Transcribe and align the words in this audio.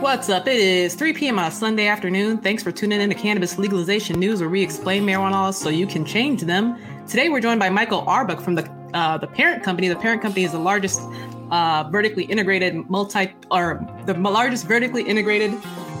What's 0.00 0.28
up? 0.28 0.46
It 0.46 0.60
is 0.60 0.94
3 0.94 1.12
p.m. 1.12 1.38
on 1.38 1.46
a 1.46 1.50
Sunday 1.50 1.88
afternoon. 1.88 2.38
Thanks 2.38 2.62
for 2.62 2.70
tuning 2.70 3.00
in 3.00 3.08
to 3.08 3.16
Cannabis 3.16 3.58
Legalization 3.58 4.20
News, 4.20 4.40
where 4.40 4.48
we 4.48 4.62
explain 4.62 5.04
marijuana 5.04 5.32
laws 5.32 5.58
so 5.58 5.68
you 5.68 5.86
can 5.86 6.04
change 6.04 6.42
them. 6.42 6.78
Today, 7.08 7.28
we're 7.28 7.40
joined 7.40 7.58
by 7.58 7.68
Michael 7.68 8.04
Auerbach 8.08 8.40
from 8.40 8.54
the 8.54 8.70
uh, 8.94 9.18
the 9.18 9.26
parent 9.26 9.62
company. 9.64 9.88
The 9.88 9.96
parent 9.96 10.22
company 10.22 10.44
is 10.44 10.52
the 10.52 10.58
largest 10.58 11.00
uh, 11.50 11.88
vertically 11.90 12.24
integrated 12.24 12.88
multi 12.88 13.32
or 13.50 13.84
the 14.06 14.14
largest 14.14 14.66
vertically 14.66 15.02
integrated 15.02 15.52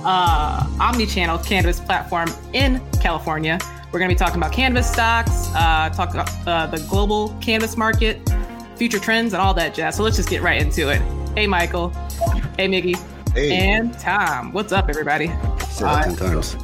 uh, 0.04 0.66
omni-channel 0.80 1.38
cannabis 1.38 1.80
platform 1.80 2.28
in 2.52 2.80
California. 3.00 3.58
We're 3.90 3.98
going 3.98 4.10
to 4.10 4.14
be 4.14 4.18
talking 4.18 4.36
about 4.36 4.52
cannabis 4.52 4.90
stocks, 4.90 5.48
uh, 5.54 5.90
talk 5.90 6.10
about 6.14 6.30
uh, 6.46 6.66
the 6.66 6.78
global 6.88 7.30
cannabis 7.40 7.76
market, 7.76 8.20
future 8.76 8.98
trends, 8.98 9.32
and 9.32 9.42
all 9.42 9.54
that 9.54 9.74
jazz. 9.74 9.96
So 9.96 10.02
let's 10.02 10.16
just 10.16 10.30
get 10.30 10.42
right 10.42 10.60
into 10.60 10.90
it. 10.90 11.02
Hey, 11.34 11.46
Michael. 11.46 11.88
Hey, 12.56 12.68
Miggy. 12.68 13.17
Hey. 13.38 13.52
And 13.52 13.96
Tom. 14.00 14.52
What's 14.52 14.72
up, 14.72 14.88
everybody? 14.88 15.28
Said 15.70 15.86
that 15.86 16.04
10 16.06 16.16
times. 16.16 16.56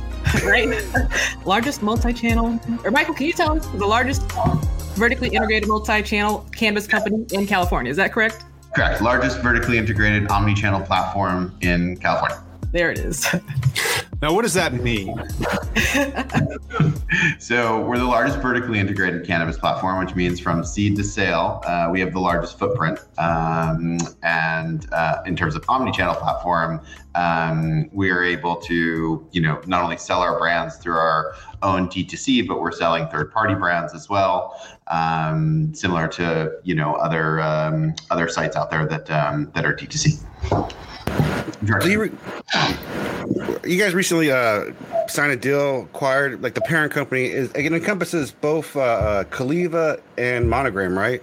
right? 0.44 0.68
largest 1.46 1.84
multi-channel, 1.84 2.58
or 2.82 2.90
Michael, 2.90 3.14
can 3.14 3.26
you 3.26 3.32
tell 3.32 3.56
us 3.56 3.64
the 3.64 3.86
largest 3.86 4.22
vertically 4.96 5.28
integrated 5.28 5.68
multi-channel 5.68 6.44
cannabis 6.50 6.88
company 6.88 7.26
in 7.30 7.46
California? 7.46 7.90
Is 7.90 7.96
that 7.98 8.12
correct? 8.12 8.42
Correct. 8.74 9.00
Largest 9.00 9.38
vertically 9.38 9.78
integrated 9.78 10.26
omni-channel 10.26 10.80
platform 10.80 11.56
in 11.60 11.96
California. 11.98 12.42
There 12.72 12.90
it 12.90 12.98
is. 12.98 13.24
Now, 14.24 14.32
what 14.32 14.40
does 14.40 14.54
that 14.54 14.72
mean? 14.72 15.08
so, 17.38 17.84
we're 17.84 17.98
the 17.98 18.06
largest 18.06 18.38
vertically 18.38 18.78
integrated 18.78 19.26
cannabis 19.26 19.58
platform, 19.58 20.02
which 20.02 20.14
means 20.14 20.40
from 20.40 20.64
seed 20.64 20.96
to 20.96 21.04
sale, 21.04 21.60
uh, 21.66 21.90
we 21.92 22.00
have 22.00 22.14
the 22.14 22.20
largest 22.20 22.58
footprint. 22.58 23.00
Um, 23.18 23.98
and 24.22 24.90
uh, 24.92 25.20
in 25.26 25.36
terms 25.36 25.54
of 25.54 25.62
omni-channel 25.68 26.14
platform, 26.14 26.80
um, 27.14 27.90
we 27.92 28.08
are 28.08 28.24
able 28.24 28.56
to, 28.62 29.28
you 29.30 29.42
know, 29.42 29.60
not 29.66 29.82
only 29.82 29.98
sell 29.98 30.20
our 30.20 30.38
brands 30.38 30.78
through 30.78 30.96
our 30.96 31.34
own 31.62 31.90
D2C, 31.90 32.48
but 32.48 32.62
we're 32.62 32.72
selling 32.72 33.06
third-party 33.08 33.56
brands 33.56 33.92
as 33.92 34.08
well, 34.08 34.58
um, 34.86 35.74
similar 35.74 36.08
to, 36.08 36.50
you 36.62 36.74
know, 36.74 36.94
other 36.94 37.42
um, 37.42 37.94
other 38.10 38.28
sites 38.28 38.56
out 38.56 38.70
there 38.70 38.86
that 38.86 39.10
um, 39.10 39.52
that 39.54 39.66
are 39.66 39.74
D2C. 39.74 40.24
You, 41.84 42.02
re- 42.02 42.10
you 43.64 43.78
guys 43.78 43.94
recently 43.94 44.30
uh, 44.30 44.72
signed 45.08 45.32
a 45.32 45.36
deal, 45.36 45.82
acquired 45.82 46.42
like 46.42 46.54
the 46.54 46.60
parent 46.62 46.92
company 46.92 47.24
is 47.24 47.50
it 47.52 47.72
encompasses 47.72 48.32
both 48.32 48.76
uh, 48.76 48.80
uh, 48.80 49.24
Caliva 49.24 49.98
and 50.18 50.48
Monogram, 50.48 50.98
right? 50.98 51.22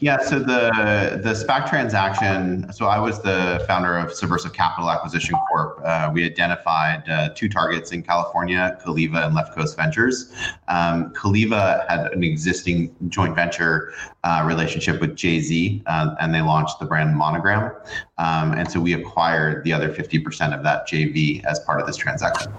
Yeah. 0.00 0.18
So 0.18 0.38
the 0.38 1.20
the 1.22 1.32
SPAC 1.32 1.68
transaction. 1.68 2.70
So 2.72 2.86
I 2.86 2.98
was 2.98 3.22
the 3.22 3.64
founder 3.66 3.96
of 3.96 4.12
Subversive 4.12 4.52
Capital 4.52 4.90
Acquisition 4.90 5.36
Corp. 5.48 5.80
Uh, 5.84 6.10
we 6.12 6.24
identified 6.24 7.08
uh, 7.08 7.30
two 7.30 7.48
targets 7.48 7.92
in 7.92 8.02
California, 8.02 8.78
Caliva 8.82 9.24
and 9.24 9.34
Left 9.34 9.54
Coast 9.54 9.76
Ventures. 9.76 10.32
Um, 10.68 11.10
Caliva 11.14 11.86
had 11.88 12.12
an 12.12 12.22
existing 12.22 12.94
joint 13.08 13.34
venture 13.34 13.94
uh, 14.24 14.44
relationship 14.46 15.00
with 15.00 15.16
Jay 15.16 15.40
Z, 15.40 15.82
uh, 15.86 16.14
and 16.20 16.34
they 16.34 16.42
launched 16.42 16.78
the 16.80 16.86
brand 16.86 17.16
Monogram. 17.16 17.72
Um, 18.18 18.52
and 18.52 18.70
so 18.70 18.80
we 18.80 18.92
acquired 18.92 19.64
the 19.64 19.72
other 19.72 19.88
50% 19.92 20.56
of 20.56 20.62
that 20.62 20.86
JV 20.88 21.44
as 21.44 21.58
part 21.60 21.80
of 21.80 21.86
this 21.86 21.96
transaction. 21.96 22.52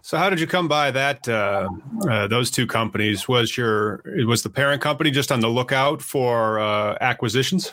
So, 0.00 0.18
how 0.18 0.28
did 0.28 0.40
you 0.40 0.46
come 0.46 0.68
by 0.68 0.90
that? 0.90 1.28
Uh, 1.28 1.68
uh, 2.08 2.26
those 2.26 2.50
two 2.50 2.66
companies 2.66 3.28
was 3.28 3.56
your 3.56 4.02
was 4.26 4.42
the 4.42 4.50
parent 4.50 4.82
company 4.82 5.10
just 5.10 5.30
on 5.30 5.40
the 5.40 5.48
lookout 5.48 6.02
for 6.02 6.58
uh, 6.58 6.98
acquisitions? 7.00 7.72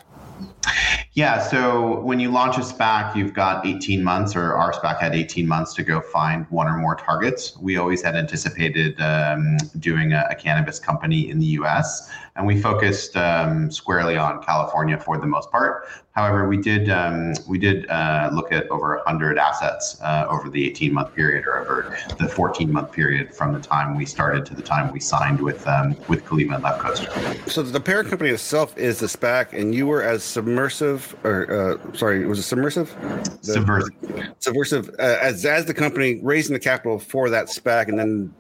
Yeah. 1.14 1.40
So 1.40 2.00
when 2.02 2.20
you 2.20 2.30
launch 2.32 2.58
a 2.58 2.62
SPAC, 2.62 3.16
you've 3.16 3.34
got 3.34 3.66
18 3.66 4.04
months, 4.04 4.36
or 4.36 4.54
our 4.54 4.72
SPAC 4.72 5.00
had 5.00 5.16
18 5.16 5.48
months 5.48 5.74
to 5.74 5.84
go 5.84 6.00
find 6.00 6.46
one 6.50 6.68
or 6.68 6.78
more 6.78 6.96
targets. 6.96 7.58
We 7.58 7.78
always 7.78 8.02
had 8.02 8.16
anticipated 8.16 9.00
um, 9.02 9.58
doing 9.80 10.14
a, 10.14 10.28
a, 10.30 10.36
cannabis 10.36 10.80
company 10.80 11.30
in 11.30 11.40
the 11.40 11.48
US, 11.48 12.10
and 12.36 12.46
we 12.46 12.62
focused 12.62 13.18
um, 13.18 13.72
squarely 13.72 14.18
on 14.18 14.42
California 14.44 14.98
for 14.98 15.18
the 15.18 15.28
most 15.28 15.52
part. 15.52 15.88
However, 16.20 16.50
we 16.50 16.58
did 16.58 16.90
um, 16.90 17.34
we 17.48 17.58
did 17.58 17.90
uh, 17.90 18.30
look 18.34 18.52
at 18.52 18.70
over 18.70 18.98
100 18.98 19.38
assets 19.38 20.02
uh, 20.02 20.28
over 20.30 20.50
the 20.50 20.68
18 20.68 20.94
month 20.94 21.16
period, 21.16 21.46
or 21.48 21.60
over 21.60 21.98
the 22.18 22.28
14 22.28 22.70
month 22.70 22.92
period 22.92 23.34
from 23.34 23.54
the 23.54 23.60
time 23.62 23.96
we 23.96 24.06
started 24.06 24.46
to 24.48 24.54
the 24.54 24.62
time 24.62 24.92
we 24.92 25.00
signed 25.00 25.40
with 25.40 25.66
um, 25.66 25.96
with 26.10 26.26
Caliva 26.26 26.56
and 26.56 26.64
Left 26.64 26.82
Coast. 26.82 27.08
So 27.50 27.64
the 27.64 27.80
parent 27.80 28.10
company 28.10 28.32
itself 28.32 28.78
is 28.78 29.00
the 29.00 29.06
SPAC, 29.06 29.54
and 29.54 29.74
you 29.74 29.88
were 29.88 30.04
as 30.04 30.22
submersive, 30.22 31.16
or 31.24 31.80
uh, 31.90 31.96
sorry, 31.96 32.26
was 32.26 32.40
it 32.40 32.44
submersive? 32.44 32.94
The, 33.42 33.54
subversive. 33.54 33.94
Subversive 34.40 34.90
uh, 35.00 35.20
as 35.22 35.46
as 35.46 35.68
the 35.68 35.74
company 35.74 36.20
raising 36.22 36.52
the 36.52 36.60
capital 36.60 37.00
for 37.00 37.30
that 37.30 37.48
SPAC, 37.48 37.88
and 37.88 37.98
then 37.98 38.34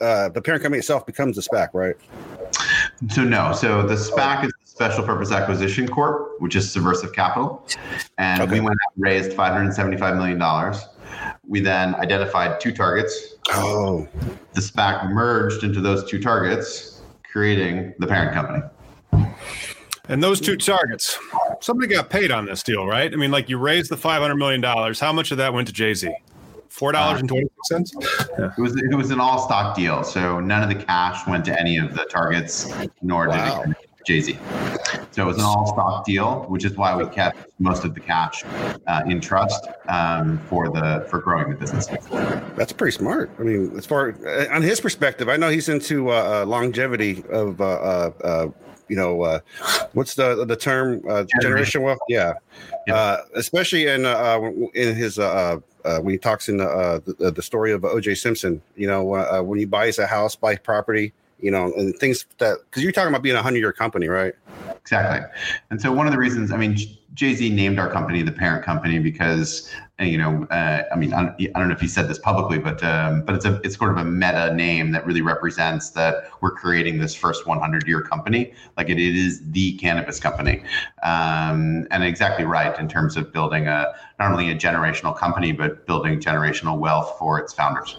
uh, 0.00 0.30
the 0.30 0.40
parent 0.40 0.62
company 0.62 0.78
itself 0.78 1.04
becomes 1.04 1.36
the 1.36 1.42
SPAC, 1.42 1.74
right? 1.74 1.96
So 3.10 3.22
no. 3.22 3.52
So 3.52 3.86
the 3.86 3.96
SPAC 3.96 4.46
is 4.46 4.52
Special 4.78 5.02
Purpose 5.02 5.32
Acquisition 5.32 5.88
Corp, 5.88 6.40
which 6.40 6.54
is 6.54 6.70
Subversive 6.70 7.12
Capital, 7.12 7.66
and 8.18 8.40
okay. 8.42 8.52
we 8.52 8.60
went 8.60 8.76
out 8.86 8.94
and 8.94 9.02
raised 9.02 9.32
five 9.32 9.52
hundred 9.52 9.72
seventy-five 9.72 10.14
million 10.14 10.38
dollars. 10.38 10.86
We 11.48 11.58
then 11.58 11.96
identified 11.96 12.60
two 12.60 12.70
targets. 12.70 13.34
Oh. 13.48 14.06
The 14.52 14.60
SPAC 14.60 15.10
merged 15.10 15.64
into 15.64 15.80
those 15.80 16.08
two 16.08 16.20
targets, 16.20 17.02
creating 17.24 17.92
the 17.98 18.06
parent 18.06 18.32
company. 18.32 18.62
And 20.08 20.22
those 20.22 20.40
two 20.40 20.56
targets, 20.56 21.18
somebody 21.60 21.92
got 21.92 22.08
paid 22.08 22.30
on 22.30 22.46
this 22.46 22.62
deal, 22.62 22.86
right? 22.86 23.12
I 23.12 23.16
mean, 23.16 23.32
like 23.32 23.48
you 23.48 23.58
raised 23.58 23.90
the 23.90 23.96
five 23.96 24.22
hundred 24.22 24.36
million 24.36 24.60
dollars. 24.60 25.00
How 25.00 25.12
much 25.12 25.32
of 25.32 25.38
that 25.38 25.52
went 25.52 25.66
to 25.66 25.74
Jay 25.74 25.92
Z? 25.92 26.14
Four 26.68 26.92
dollars 26.92 27.18
and 27.18 27.28
twenty 27.28 27.48
cents. 27.64 27.92
It 27.96 28.60
was 28.60 28.76
it 28.76 28.94
was 28.94 29.10
an 29.10 29.18
all 29.18 29.40
stock 29.40 29.74
deal, 29.74 30.04
so 30.04 30.38
none 30.38 30.62
of 30.62 30.68
the 30.68 30.84
cash 30.84 31.26
went 31.26 31.44
to 31.46 31.60
any 31.60 31.78
of 31.78 31.96
the 31.96 32.04
targets, 32.04 32.72
nor 33.02 33.26
wow. 33.26 33.64
did 33.64 33.72
it 33.72 33.87
Jay 34.08 34.20
Z. 34.22 34.38
So 35.10 35.22
it 35.22 35.26
was 35.26 35.36
an 35.36 35.44
all 35.44 35.66
stock 35.66 36.06
deal, 36.06 36.46
which 36.48 36.64
is 36.64 36.76
why 36.76 36.96
we 36.96 37.06
kept 37.10 37.50
most 37.58 37.84
of 37.84 37.94
the 37.94 38.00
cash 38.00 38.42
uh, 38.86 39.02
in 39.06 39.20
trust 39.20 39.68
um, 39.88 40.38
for 40.48 40.70
the 40.70 41.06
for 41.10 41.18
growing 41.20 41.50
the 41.50 41.56
business. 41.56 41.88
That's 42.56 42.72
pretty 42.72 42.96
smart. 42.96 43.30
I 43.38 43.42
mean, 43.42 43.76
as 43.76 43.84
far 43.84 44.16
uh, 44.26 44.46
on 44.50 44.62
his 44.62 44.80
perspective, 44.80 45.28
I 45.28 45.36
know 45.36 45.50
he's 45.50 45.68
into 45.68 46.10
uh, 46.10 46.42
uh 46.42 46.46
longevity 46.46 47.22
of. 47.30 47.60
Uh, 47.60 48.10
uh, 48.24 48.48
you 48.88 48.96
know, 48.96 49.20
uh, 49.20 49.40
what's 49.92 50.14
the 50.14 50.46
the 50.46 50.56
term? 50.56 51.02
Uh, 51.06 51.24
generation 51.42 51.82
wealth. 51.82 51.98
Yeah, 52.08 52.32
yeah. 52.86 52.94
Uh, 52.94 53.22
especially 53.34 53.86
in 53.86 54.06
uh, 54.06 54.40
in 54.72 54.96
his 54.96 55.18
uh, 55.18 55.58
uh, 55.84 55.98
when 56.00 56.12
he 56.12 56.18
talks 56.18 56.48
in 56.48 56.56
the, 56.56 56.66
uh, 56.66 57.00
the, 57.04 57.30
the 57.30 57.42
story 57.42 57.72
of 57.72 57.84
O.J. 57.84 58.14
Simpson. 58.14 58.62
You 58.76 58.86
know, 58.86 59.14
uh, 59.14 59.42
when 59.42 59.58
he 59.58 59.66
buys 59.66 59.98
a 59.98 60.06
house, 60.06 60.34
buy 60.36 60.56
property, 60.56 61.12
you 61.40 61.50
know, 61.50 61.72
and 61.76 61.96
things 61.98 62.26
that 62.38 62.58
because 62.64 62.82
you're 62.82 62.92
talking 62.92 63.08
about 63.08 63.22
being 63.22 63.36
a 63.36 63.42
hundred 63.42 63.58
year 63.58 63.72
company, 63.72 64.08
right? 64.08 64.34
Exactly. 64.76 65.26
And 65.70 65.80
so 65.80 65.92
one 65.92 66.06
of 66.06 66.12
the 66.12 66.18
reasons, 66.18 66.50
I 66.50 66.56
mean, 66.56 66.76
Jay 67.14 67.34
Z 67.34 67.50
named 67.50 67.78
our 67.78 67.90
company 67.90 68.22
the 68.22 68.32
parent 68.32 68.64
company 68.64 68.98
because 68.98 69.70
you 70.00 70.16
know, 70.16 70.44
uh, 70.44 70.84
I 70.92 70.96
mean, 70.96 71.12
I 71.12 71.34
don't 71.56 71.68
know 71.68 71.74
if 71.74 71.80
he 71.80 71.88
said 71.88 72.08
this 72.08 72.20
publicly, 72.20 72.58
but 72.58 72.82
um, 72.84 73.22
but 73.24 73.34
it's 73.34 73.44
a 73.44 73.60
it's 73.64 73.76
sort 73.76 73.90
of 73.90 73.96
a 73.96 74.04
meta 74.04 74.54
name 74.54 74.92
that 74.92 75.04
really 75.04 75.22
represents 75.22 75.90
that 75.90 76.30
we're 76.40 76.52
creating 76.52 76.98
this 76.98 77.16
first 77.16 77.46
100 77.46 77.88
year 77.88 78.00
company. 78.00 78.52
Like 78.76 78.88
it, 78.88 78.98
it 78.98 79.16
is 79.16 79.40
the 79.50 79.76
cannabis 79.78 80.20
company, 80.20 80.62
um, 81.02 81.88
and 81.90 82.04
exactly 82.04 82.44
right 82.44 82.78
in 82.78 82.88
terms 82.88 83.16
of 83.16 83.32
building 83.32 83.66
a 83.66 83.92
not 84.20 84.30
only 84.30 84.50
a 84.50 84.54
generational 84.54 85.16
company 85.16 85.50
but 85.50 85.84
building 85.86 86.20
generational 86.20 86.78
wealth 86.78 87.16
for 87.18 87.40
its 87.40 87.52
founders. 87.52 87.96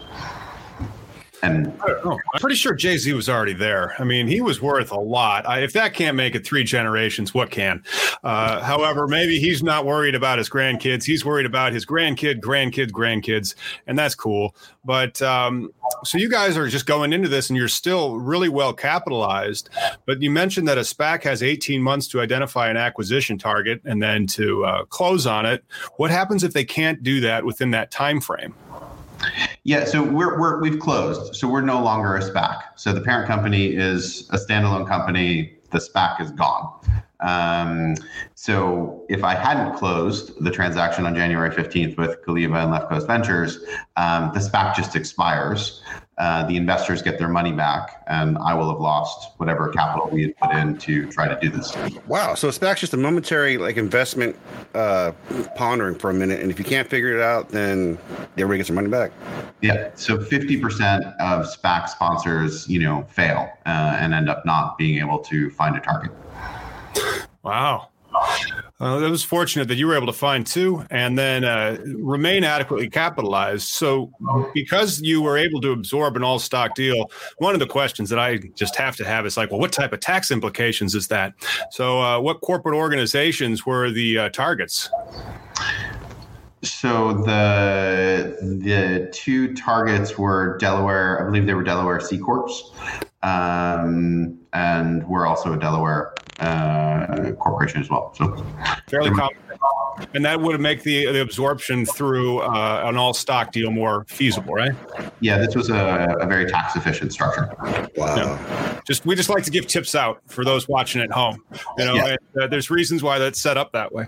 And 1.42 1.72
I'm 1.82 2.18
pretty 2.38 2.56
sure 2.56 2.74
Jay 2.74 2.98
Z 2.98 3.12
was 3.14 3.28
already 3.28 3.54
there. 3.54 3.94
I 3.98 4.04
mean, 4.04 4.26
he 4.26 4.40
was 4.40 4.60
worth 4.60 4.92
a 4.92 5.00
lot. 5.00 5.48
I, 5.48 5.60
if 5.60 5.72
that 5.72 5.94
can't 5.94 6.16
make 6.16 6.34
it 6.34 6.44
three 6.44 6.64
generations, 6.64 7.32
what 7.32 7.50
can? 7.50 7.82
Uh, 8.22 8.60
however, 8.60 9.06
maybe 9.08 9.38
he's 9.38 9.62
not 9.62 9.86
worried 9.86 10.14
about 10.14 10.38
his 10.38 10.50
grandkids. 10.50 11.04
He's 11.04 11.24
worried 11.24 11.46
about 11.46 11.72
his 11.72 11.86
grandkid, 11.86 12.40
grandkids, 12.40 12.90
grandkids, 12.90 13.54
and 13.86 13.98
that's 13.98 14.14
cool. 14.14 14.54
But 14.84 15.22
um, 15.22 15.72
so 16.04 16.18
you 16.18 16.28
guys 16.28 16.56
are 16.56 16.68
just 16.68 16.86
going 16.86 17.12
into 17.12 17.28
this, 17.28 17.48
and 17.48 17.56
you're 17.56 17.68
still 17.68 18.18
really 18.18 18.48
well 18.48 18.74
capitalized. 18.74 19.70
But 20.06 20.20
you 20.20 20.30
mentioned 20.30 20.68
that 20.68 20.78
a 20.78 20.82
SPAC 20.82 21.22
has 21.24 21.42
18 21.42 21.82
months 21.82 22.06
to 22.08 22.20
identify 22.20 22.68
an 22.68 22.76
acquisition 22.76 23.38
target 23.38 23.80
and 23.84 24.02
then 24.02 24.26
to 24.28 24.64
uh, 24.64 24.84
close 24.84 25.26
on 25.26 25.46
it. 25.46 25.64
What 25.96 26.10
happens 26.10 26.44
if 26.44 26.52
they 26.52 26.64
can't 26.64 27.02
do 27.02 27.20
that 27.20 27.44
within 27.44 27.70
that 27.70 27.90
time 27.90 28.20
frame? 28.20 28.54
Yeah, 29.64 29.84
so 29.84 30.02
we're, 30.02 30.38
we're 30.38 30.60
we've 30.60 30.78
closed, 30.78 31.36
so 31.36 31.46
we're 31.46 31.60
no 31.60 31.82
longer 31.82 32.16
a 32.16 32.20
SPAC. 32.20 32.62
So 32.76 32.92
the 32.92 33.00
parent 33.00 33.26
company 33.28 33.66
is 33.66 34.28
a 34.30 34.36
standalone 34.36 34.88
company. 34.88 35.58
The 35.70 35.78
SPAC 35.78 36.20
is 36.20 36.30
gone. 36.30 36.80
Um, 37.22 37.96
so 38.34 39.04
if 39.08 39.24
I 39.24 39.34
hadn't 39.34 39.76
closed 39.76 40.42
the 40.42 40.50
transaction 40.50 41.06
on 41.06 41.14
January 41.14 41.50
15th 41.50 41.96
with 41.96 42.22
Caliva 42.22 42.56
and 42.56 42.70
Left 42.70 42.88
Coast 42.88 43.06
Ventures, 43.06 43.58
um, 43.96 44.30
the 44.32 44.40
SPAC 44.40 44.74
just 44.74 44.96
expires. 44.96 45.82
Uh, 46.18 46.46
the 46.46 46.56
investors 46.56 47.00
get 47.00 47.18
their 47.18 47.28
money 47.28 47.50
back, 47.50 48.04
and 48.06 48.36
I 48.36 48.52
will 48.52 48.70
have 48.70 48.78
lost 48.78 49.30
whatever 49.38 49.70
capital 49.70 50.10
we 50.10 50.22
had 50.24 50.36
put 50.36 50.50
in 50.50 50.76
to 50.76 51.10
try 51.10 51.26
to 51.26 51.38
do 51.40 51.48
this. 51.48 51.74
Wow! 52.06 52.34
So 52.34 52.48
SPAC's 52.48 52.80
just 52.80 52.92
a 52.92 52.98
momentary 52.98 53.56
like 53.56 53.78
investment 53.78 54.36
uh, 54.74 55.12
pondering 55.56 55.94
for 55.94 56.10
a 56.10 56.14
minute, 56.14 56.40
and 56.40 56.50
if 56.50 56.58
you 56.58 56.64
can't 56.66 56.86
figure 56.90 57.16
it 57.16 57.22
out, 57.22 57.48
then 57.48 57.98
everybody 58.36 58.58
gets 58.58 58.68
their 58.68 58.74
money 58.74 58.88
back. 58.88 59.12
Yeah. 59.62 59.90
So 59.94 60.18
50% 60.18 61.16
of 61.20 61.46
SPAC 61.46 61.88
sponsors, 61.88 62.68
you 62.68 62.80
know, 62.80 63.06
fail 63.10 63.50
uh, 63.64 63.96
and 63.98 64.12
end 64.12 64.28
up 64.28 64.44
not 64.44 64.76
being 64.76 64.98
able 64.98 65.20
to 65.20 65.50
find 65.50 65.74
a 65.74 65.80
target. 65.80 66.12
Wow. 67.42 67.88
Uh, 68.80 69.00
it 69.04 69.10
was 69.10 69.22
fortunate 69.22 69.68
that 69.68 69.76
you 69.76 69.86
were 69.86 69.94
able 69.94 70.06
to 70.06 70.12
find 70.12 70.46
two 70.46 70.84
and 70.90 71.18
then 71.18 71.44
uh, 71.44 71.76
remain 71.98 72.44
adequately 72.44 72.88
capitalized. 72.88 73.68
So, 73.68 74.10
because 74.54 75.00
you 75.02 75.20
were 75.20 75.36
able 75.36 75.60
to 75.60 75.72
absorb 75.72 76.16
an 76.16 76.24
all 76.24 76.38
stock 76.38 76.74
deal, 76.74 77.10
one 77.38 77.54
of 77.54 77.60
the 77.60 77.66
questions 77.66 78.08
that 78.08 78.18
I 78.18 78.38
just 78.56 78.76
have 78.76 78.96
to 78.96 79.04
have 79.04 79.26
is 79.26 79.36
like, 79.36 79.50
well, 79.50 79.60
what 79.60 79.72
type 79.72 79.92
of 79.92 80.00
tax 80.00 80.30
implications 80.30 80.94
is 80.94 81.08
that? 81.08 81.34
So, 81.70 82.00
uh, 82.00 82.20
what 82.20 82.40
corporate 82.40 82.74
organizations 82.74 83.66
were 83.66 83.90
the 83.90 84.18
uh, 84.18 84.28
targets? 84.30 84.88
So 86.62 87.14
the 87.14 88.36
the 88.60 89.10
two 89.12 89.54
targets 89.54 90.18
were 90.18 90.58
Delaware. 90.58 91.20
I 91.20 91.24
believe 91.24 91.46
they 91.46 91.54
were 91.54 91.62
Delaware 91.62 92.00
C 92.00 92.18
corps, 92.18 92.50
um, 93.22 94.38
and 94.52 95.06
we're 95.08 95.26
also 95.26 95.54
a 95.54 95.58
Delaware 95.58 96.14
uh, 96.40 97.32
corporation 97.38 97.80
as 97.80 97.90
well. 97.90 98.14
So 98.14 98.44
fairly 98.88 99.10
common. 99.10 99.36
And 100.14 100.24
that 100.24 100.40
would 100.40 100.58
make 100.60 100.82
the 100.82 101.06
the 101.12 101.20
absorption 101.20 101.84
through 101.84 102.38
uh, 102.40 102.82
an 102.86 102.96
all 102.96 103.12
stock 103.12 103.52
deal 103.52 103.70
more 103.70 104.04
feasible, 104.08 104.54
right? 104.54 104.72
Yeah, 105.20 105.38
this 105.38 105.54
was 105.54 105.68
a, 105.68 106.16
a 106.20 106.26
very 106.26 106.46
tax 106.46 106.74
efficient 106.74 107.12
structure. 107.12 107.54
Wow. 107.96 108.16
Yeah. 108.16 108.80
Just 108.86 109.04
we 109.04 109.14
just 109.14 109.28
like 109.28 109.44
to 109.44 109.50
give 109.50 109.66
tips 109.66 109.94
out 109.94 110.22
for 110.26 110.44
those 110.44 110.68
watching 110.68 111.02
at 111.02 111.10
home. 111.10 111.44
You 111.76 111.84
know, 111.84 111.94
yeah. 111.94 112.16
and, 112.34 112.42
uh, 112.42 112.46
there's 112.46 112.70
reasons 112.70 113.02
why 113.02 113.18
that's 113.18 113.40
set 113.40 113.58
up 113.58 113.72
that 113.72 113.92
way. 113.92 114.06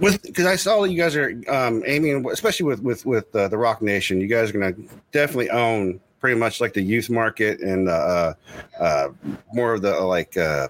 With 0.00 0.22
because 0.22 0.46
I 0.46 0.56
saw 0.56 0.80
that 0.82 0.90
you 0.90 0.96
guys 0.96 1.14
are 1.14 1.30
um, 1.48 1.82
aiming, 1.86 2.24
especially 2.30 2.64
with 2.64 2.82
with 2.82 3.04
with 3.04 3.34
uh, 3.36 3.48
the 3.48 3.58
Roc 3.58 3.82
Nation, 3.82 4.20
you 4.20 4.28
guys 4.28 4.50
are 4.50 4.52
going 4.58 4.74
to 4.74 4.82
definitely 5.12 5.50
own 5.50 6.00
pretty 6.22 6.38
much 6.38 6.60
like 6.60 6.72
the 6.72 6.80
youth 6.80 7.10
market 7.10 7.60
and 7.60 7.88
uh, 7.88 8.32
uh, 8.80 9.08
more 9.52 9.74
of 9.74 9.82
the 9.82 9.98
uh, 9.98 10.04
like 10.04 10.36
uh, 10.38 10.68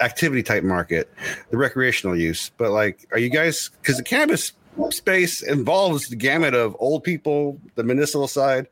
activity 0.00 0.42
type 0.42 0.64
market, 0.64 1.10
the 1.50 1.56
recreational 1.56 2.14
use. 2.14 2.50
But 2.58 2.72
like, 2.72 3.06
are 3.12 3.18
you 3.18 3.30
guys 3.30 3.70
because 3.80 3.96
the 3.96 4.02
cannabis 4.02 4.52
space 4.90 5.42
involves 5.42 6.08
the 6.08 6.16
gamut 6.16 6.54
of 6.54 6.76
old 6.78 7.04
people, 7.04 7.58
the 7.76 7.84
municipal 7.84 8.28
side. 8.28 8.66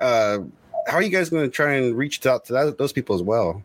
Uh, 0.00 0.38
how 0.86 0.94
are 0.94 1.02
you 1.02 1.10
guys 1.10 1.30
going 1.30 1.44
to 1.44 1.50
try 1.50 1.74
and 1.74 1.96
reach 1.96 2.24
out 2.26 2.44
to 2.46 2.52
that, 2.52 2.78
those 2.78 2.92
people 2.92 3.14
as 3.14 3.22
well? 3.22 3.62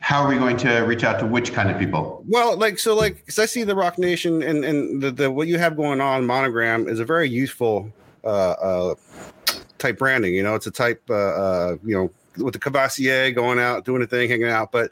How 0.00 0.22
are 0.22 0.28
we 0.28 0.36
going 0.36 0.56
to 0.58 0.80
reach 0.80 1.04
out 1.04 1.18
to 1.20 1.26
which 1.26 1.52
kind 1.52 1.70
of 1.70 1.78
people? 1.78 2.24
Well, 2.28 2.56
like 2.56 2.78
so, 2.78 2.94
like 2.94 3.16
because 3.16 3.38
I 3.38 3.46
see 3.46 3.62
the 3.62 3.76
Roc 3.76 3.98
Nation 3.98 4.42
and 4.42 4.64
and 4.64 5.02
the, 5.02 5.10
the 5.10 5.30
what 5.30 5.48
you 5.48 5.58
have 5.58 5.76
going 5.76 6.00
on. 6.00 6.26
Monogram 6.26 6.88
is 6.88 6.98
a 6.98 7.04
very 7.04 7.28
useful 7.28 7.92
uh, 8.24 8.26
uh, 8.26 8.94
type 9.82 9.98
branding. 9.98 10.34
You 10.34 10.42
know, 10.42 10.54
it's 10.54 10.66
a 10.66 10.70
type, 10.70 11.02
uh, 11.10 11.14
uh, 11.14 11.76
you 11.84 11.94
know, 11.94 12.10
with 12.42 12.54
the 12.54 12.60
Cavassier 12.60 13.34
going 13.34 13.58
out, 13.58 13.84
doing 13.84 14.02
a 14.02 14.06
thing, 14.06 14.28
hanging 14.28 14.48
out. 14.48 14.72
But 14.72 14.90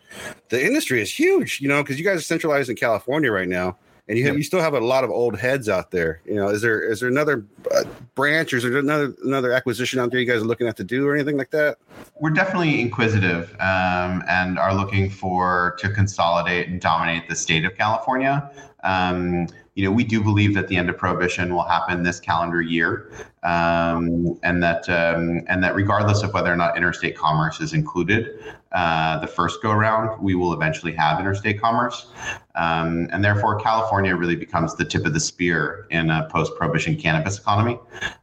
the 0.51 0.65
industry 0.65 1.01
is 1.01 1.11
huge, 1.11 1.61
you 1.61 1.69
know, 1.69 1.83
because 1.83 1.99
you 1.99 2.05
guys 2.05 2.19
are 2.19 2.23
centralized 2.23 2.69
in 2.69 2.77
California 2.77 3.33
right 3.33 3.49
now, 3.49 3.77
and 4.09 4.19
you 4.19 4.27
have, 4.27 4.37
you 4.37 4.43
still 4.43 4.61
have 4.61 4.75
a 4.75 4.81
lot 4.81 5.05
of 5.05 5.11
old 5.11 5.39
heads 5.39 5.69
out 5.69 5.93
there. 5.93 6.21
You 6.25 6.35
know, 6.35 6.49
is 6.49 6.61
there 6.61 6.83
is 6.83 7.01
there 7.01 7.09
another 7.09 7.47
uh, 7.73 7.85
branch 8.17 8.53
or 8.53 8.57
is 8.57 8.65
there 8.65 8.77
another 8.77 9.15
another 9.23 9.53
acquisition 9.53 10.01
out 10.01 10.11
there 10.11 10.19
you 10.19 10.27
guys 10.27 10.43
are 10.43 10.47
looking 10.47 10.67
at 10.67 10.77
to 10.79 10.85
do 10.85 11.07
or 11.07 11.15
anything 11.15 11.37
like 11.37 11.51
that? 11.51 11.79
We're 12.19 12.31
definitely 12.31 12.81
inquisitive 12.81 13.53
um, 13.61 14.25
and 14.29 14.59
are 14.59 14.75
looking 14.75 15.09
for 15.09 15.77
to 15.79 15.91
consolidate 15.91 16.69
and 16.69 16.81
dominate 16.81 17.29
the 17.29 17.37
state 17.37 17.65
of 17.65 17.77
California. 17.77 18.51
Um, 18.83 19.47
you 19.81 19.87
know, 19.87 19.93
we 19.93 20.05
do 20.05 20.23
believe 20.23 20.53
that 20.53 20.69
the 20.69 20.77
end 20.77 20.91
of 20.91 20.99
prohibition 20.99 21.55
will 21.55 21.65
happen 21.65 22.03
this 22.03 22.21
calendar 22.21 22.61
year, 22.61 23.11
um, 23.43 24.39
and 24.43 24.63
that 24.63 24.87
um, 24.91 25.41
and 25.47 25.65
that 25.65 25.75
regardless 25.75 26.23
of 26.23 26.35
whether 26.35 26.53
or 26.53 26.57
not 26.57 26.77
interstate 26.77 27.17
commerce 27.17 27.63
is 27.63 27.73
included, 27.73 28.29
uh, 28.73 29.19
the 29.21 29.27
first 29.27 29.63
go 29.63 29.71
around, 29.71 30.23
we 30.23 30.35
will 30.35 30.53
eventually 30.53 30.93
have 30.93 31.19
interstate 31.19 31.59
commerce, 31.59 32.09
um, 32.57 33.09
and 33.11 33.25
therefore 33.25 33.59
California 33.59 34.15
really 34.15 34.37
becomes 34.37 34.77
the 34.77 34.85
tip 34.85 35.07
of 35.07 35.15
the 35.15 35.21
spear 35.21 35.87
in 35.89 36.11
a 36.11 36.29
post-prohibition 36.31 36.95
cannabis 36.97 37.39
economy. 37.39 37.79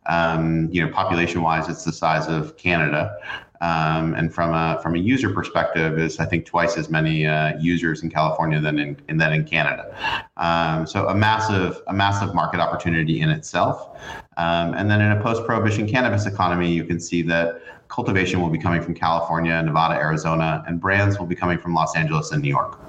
Um, 0.06 0.70
you 0.72 0.86
know, 0.86 0.94
population-wise, 0.94 1.70
it's 1.70 1.86
the 1.86 1.92
size 1.92 2.28
of 2.28 2.56
Canada. 2.58 3.18
Um, 3.62 4.14
and 4.14 4.34
from 4.34 4.54
a 4.54 4.80
from 4.82 4.96
a 4.96 5.00
user 5.00 5.30
perspective, 5.30 5.98
is 6.00 6.20
I 6.20 6.26
think 6.26 6.46
twice 6.46 6.78
as 6.78 6.90
many 6.90 7.26
uh, 7.26 7.58
users 7.60 8.04
in 8.04 8.10
California 8.10 8.60
than 8.60 8.80
in, 8.80 8.98
in 9.10 9.18
than 9.18 9.34
in 9.34 9.44
Canada. 9.46 9.96
Um, 10.38 10.86
so 10.86 11.08
a 11.08 11.16
massive 11.16 11.82
a 11.88 11.94
massive 11.94 12.34
market 12.36 12.60
opportunity 12.60 13.22
in 13.22 13.30
itself. 13.30 13.98
Um, 14.38 14.74
and 14.76 14.90
then 14.90 15.02
in 15.02 15.12
a 15.12 15.22
post-prohibition 15.22 15.88
cannabis 15.88 16.28
economy, 16.28 16.72
you 16.72 16.84
can 16.84 17.00
see 17.00 17.24
that 17.24 17.62
cultivation 17.88 18.42
will 18.42 18.50
be 18.50 18.60
coming 18.60 18.82
from 18.82 18.94
California, 18.94 19.62
Nevada, 19.64 19.96
Arizona, 19.96 20.64
and 20.68 20.80
brands 20.80 21.18
will 21.18 21.26
be 21.26 21.36
coming 21.36 21.58
from 21.58 21.74
Los 21.74 21.96
Angeles 21.96 22.32
and 22.32 22.44
New 22.44 22.50
York. 22.50 22.80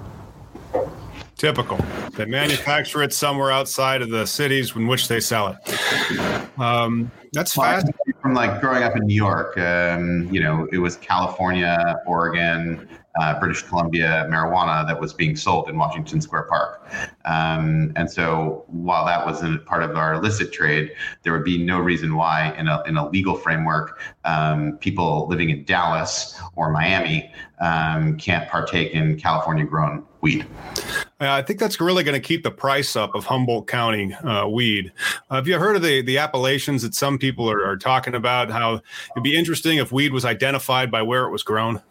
Typical. 1.37 1.77
They 2.15 2.25
manufacture 2.25 3.01
it 3.01 3.13
somewhere 3.13 3.49
outside 3.49 4.01
of 4.01 4.09
the 4.09 4.27
cities 4.27 4.75
in 4.75 4.87
which 4.87 5.07
they 5.07 5.21
sell 5.21 5.47
it. 5.47 6.59
Um, 6.59 7.09
that's 7.31 7.55
well, 7.55 7.81
From 8.21 8.33
like 8.33 8.59
growing 8.59 8.83
up 8.83 8.97
in 8.97 9.05
New 9.05 9.15
York, 9.15 9.57
um, 9.57 10.27
you 10.29 10.41
know, 10.41 10.67
it 10.73 10.77
was 10.77 10.97
California, 10.97 12.01
Oregon, 12.05 12.87
uh, 13.19 13.39
British 13.39 13.63
Columbia 13.63 14.27
marijuana 14.29 14.85
that 14.87 14.99
was 14.99 15.13
being 15.13 15.35
sold 15.35 15.69
in 15.69 15.77
Washington 15.77 16.19
Square 16.19 16.43
Park. 16.43 16.85
Um, 17.25 17.93
and 17.95 18.11
so 18.11 18.65
while 18.67 19.05
that 19.05 19.25
was 19.25 19.41
a 19.41 19.57
part 19.59 19.83
of 19.83 19.95
our 19.95 20.15
illicit 20.15 20.51
trade, 20.51 20.91
there 21.23 21.31
would 21.31 21.45
be 21.45 21.63
no 21.63 21.79
reason 21.79 22.15
why 22.15 22.53
in 22.57 22.67
a, 22.67 22.83
in 22.83 22.97
a 22.97 23.09
legal 23.09 23.35
framework, 23.35 23.99
um, 24.25 24.77
people 24.79 25.27
living 25.27 25.49
in 25.49 25.63
Dallas 25.63 26.39
or 26.55 26.71
Miami 26.71 27.31
um, 27.59 28.17
can't 28.17 28.49
partake 28.49 28.91
in 28.91 29.17
California 29.17 29.65
grown 29.65 30.05
weed. 30.21 30.45
I 31.19 31.41
think 31.41 31.59
that's 31.59 31.81
really 31.81 32.03
going 32.03 32.19
to 32.19 32.25
keep 32.25 32.43
the 32.43 32.51
price 32.51 32.95
up 32.95 33.13
of 33.13 33.25
Humboldt 33.25 33.67
County 33.67 34.13
uh, 34.13 34.47
weed. 34.47 34.93
Uh, 35.29 35.35
have 35.35 35.47
you 35.47 35.59
heard 35.59 35.75
of 35.75 35.81
the 35.81 36.01
the 36.01 36.17
appellations 36.17 36.81
that 36.83 36.95
some 36.95 37.17
people 37.17 37.49
are, 37.49 37.65
are, 37.65 37.77
talking 37.77 38.15
about? 38.15 38.49
How 38.49 38.75
it'd 39.11 39.23
be 39.23 39.37
interesting 39.37 39.79
if 39.79 39.91
weed 39.91 40.13
was 40.13 40.23
identified 40.23 40.89
by 40.89 41.01
where 41.01 41.25
it 41.25 41.31
was 41.31 41.43
grown. 41.43 41.81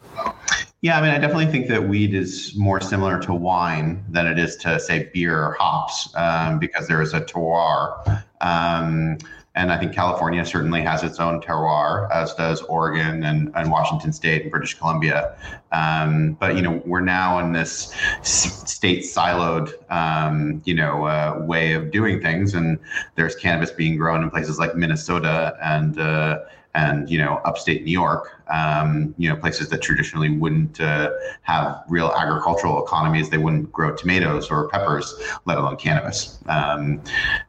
Yeah, 0.80 0.98
I 0.98 1.02
mean, 1.02 1.10
I 1.10 1.18
definitely 1.18 1.46
think 1.46 1.68
that 1.68 1.88
weed 1.88 2.14
is 2.14 2.56
more 2.56 2.80
similar 2.80 3.18
to 3.20 3.34
wine 3.34 4.04
than 4.08 4.26
it 4.26 4.38
is 4.38 4.56
to 4.58 4.78
say 4.78 5.10
beer 5.12 5.36
or 5.36 5.56
hops, 5.58 6.08
um, 6.14 6.58
because 6.58 6.86
there 6.86 7.02
is 7.02 7.12
a 7.12 7.20
terroir. 7.20 8.22
Um, 8.40 9.18
and 9.58 9.72
I 9.72 9.76
think 9.76 9.92
California 9.92 10.44
certainly 10.46 10.82
has 10.82 11.02
its 11.02 11.18
own 11.18 11.40
terroir, 11.40 12.08
as 12.12 12.32
does 12.34 12.62
Oregon 12.62 13.24
and, 13.24 13.50
and 13.56 13.72
Washington 13.72 14.12
State 14.12 14.42
and 14.42 14.52
British 14.52 14.74
Columbia. 14.74 15.34
Um, 15.72 16.34
but 16.38 16.54
you 16.54 16.62
know, 16.62 16.80
we're 16.86 17.00
now 17.00 17.40
in 17.40 17.52
this 17.52 17.92
state 18.22 19.02
siloed, 19.02 19.72
um, 19.90 20.62
you 20.64 20.74
know, 20.74 21.06
uh, 21.06 21.42
way 21.44 21.72
of 21.72 21.90
doing 21.90 22.22
things, 22.22 22.54
and 22.54 22.78
there's 23.16 23.34
cannabis 23.34 23.72
being 23.72 23.96
grown 23.96 24.22
in 24.22 24.30
places 24.30 24.60
like 24.60 24.76
Minnesota 24.76 25.58
and 25.60 25.98
uh, 25.98 26.38
and 26.74 27.08
you 27.08 27.18
know 27.18 27.40
upstate 27.44 27.84
New 27.84 27.92
York, 27.92 28.42
um, 28.48 29.14
you 29.18 29.28
know 29.28 29.36
places 29.36 29.68
that 29.70 29.82
traditionally 29.82 30.30
wouldn't 30.30 30.80
uh, 30.80 31.10
have 31.42 31.82
real 31.88 32.08
agricultural 32.08 32.84
economies. 32.84 33.30
They 33.30 33.38
wouldn't 33.38 33.72
grow 33.72 33.94
tomatoes 33.96 34.50
or 34.50 34.68
peppers, 34.68 35.14
let 35.44 35.58
alone 35.58 35.76
cannabis. 35.76 36.38
Um, 36.46 37.00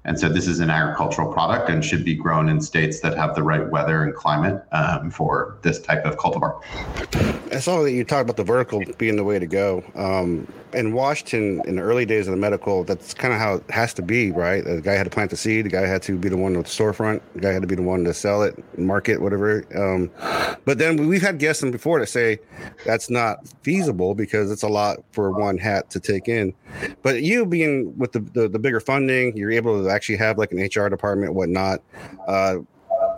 and 0.05 0.19
so 0.19 0.29
this 0.29 0.47
is 0.47 0.59
an 0.59 0.69
agricultural 0.69 1.31
product 1.31 1.69
and 1.69 1.83
should 1.83 2.05
be 2.05 2.15
grown 2.15 2.49
in 2.49 2.61
states 2.61 2.99
that 3.01 3.17
have 3.17 3.35
the 3.35 3.43
right 3.43 3.69
weather 3.69 4.03
and 4.03 4.13
climate 4.15 4.63
um, 4.71 5.11
for 5.11 5.57
this 5.61 5.81
type 5.81 6.05
of 6.05 6.17
cultivar. 6.17 6.61
I 7.51 7.59
saw 7.59 7.83
that 7.83 7.91
you 7.91 8.03
talked 8.03 8.23
about 8.23 8.37
the 8.37 8.43
vertical 8.43 8.81
being 8.97 9.15
the 9.15 9.23
way 9.23 9.39
to 9.39 9.47
go. 9.47 9.83
Um, 9.95 10.47
in 10.73 10.93
Washington, 10.93 11.61
in 11.65 11.77
the 11.77 11.81
early 11.81 12.05
days 12.05 12.27
of 12.27 12.31
the 12.31 12.39
medical, 12.39 12.83
that's 12.83 13.13
kind 13.13 13.33
of 13.33 13.39
how 13.39 13.55
it 13.55 13.71
has 13.71 13.93
to 13.95 14.01
be, 14.01 14.31
right? 14.31 14.63
The 14.63 14.81
guy 14.81 14.93
had 14.93 15.05
to 15.05 15.09
plant 15.09 15.31
the 15.31 15.37
seed, 15.37 15.65
the 15.65 15.69
guy 15.69 15.85
had 15.87 16.03
to 16.03 16.17
be 16.17 16.29
the 16.29 16.37
one 16.37 16.55
with 16.55 16.67
the 16.67 16.71
storefront, 16.71 17.21
the 17.33 17.41
guy 17.41 17.51
had 17.51 17.61
to 17.61 17.67
be 17.67 17.75
the 17.75 17.81
one 17.81 18.03
to 18.03 18.13
sell 18.13 18.43
it, 18.43 18.63
market, 18.85 19.21
whatever. 19.21 19.65
Um, 19.75 20.11
but 20.65 20.77
then 20.77 21.07
we've 21.07 21.21
had 21.21 21.39
guests 21.39 21.63
in 21.63 21.71
before 21.71 21.99
to 21.99 22.07
say 22.07 22.39
that's 22.85 23.09
not 23.09 23.47
feasible 23.63 24.15
because 24.15 24.51
it's 24.51 24.63
a 24.63 24.67
lot 24.67 24.99
for 25.11 25.31
one 25.31 25.57
hat 25.57 25.89
to 25.91 25.99
take 25.99 26.27
in. 26.27 26.53
But 27.01 27.23
you 27.23 27.45
being 27.45 27.97
with 27.97 28.11
the, 28.11 28.19
the, 28.19 28.47
the 28.47 28.59
bigger 28.59 28.79
funding, 28.79 29.35
you're 29.35 29.51
able 29.51 29.83
to 29.83 29.89
actually 29.89 30.17
have 30.17 30.37
like 30.37 30.51
an 30.51 30.59
HR 30.59 30.89
department, 30.89 31.33
whatnot. 31.33 31.81
Uh, 32.27 32.57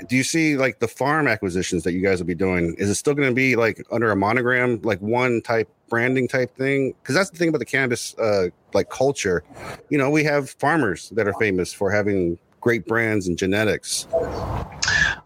do 0.07 0.15
you 0.15 0.23
see 0.23 0.57
like 0.57 0.79
the 0.79 0.87
farm 0.87 1.27
acquisitions 1.27 1.83
that 1.83 1.93
you 1.93 2.01
guys 2.01 2.19
will 2.19 2.27
be 2.27 2.35
doing? 2.35 2.75
Is 2.77 2.89
it 2.89 2.95
still 2.95 3.13
going 3.13 3.29
to 3.29 3.35
be 3.35 3.55
like 3.55 3.85
under 3.91 4.11
a 4.11 4.15
monogram, 4.15 4.81
like 4.81 4.99
one 4.99 5.41
type 5.41 5.69
branding 5.89 6.27
type 6.27 6.55
thing? 6.55 6.93
Because 7.01 7.15
that's 7.15 7.29
the 7.29 7.37
thing 7.37 7.49
about 7.49 7.59
the 7.59 7.65
cannabis 7.65 8.17
uh, 8.17 8.47
like 8.73 8.89
culture. 8.89 9.43
You 9.89 9.97
know, 9.97 10.09
we 10.09 10.23
have 10.23 10.49
farmers 10.49 11.09
that 11.09 11.27
are 11.27 11.33
famous 11.33 11.73
for 11.73 11.91
having 11.91 12.37
great 12.61 12.85
brands 12.85 13.27
and 13.27 13.37
genetics. 13.37 14.07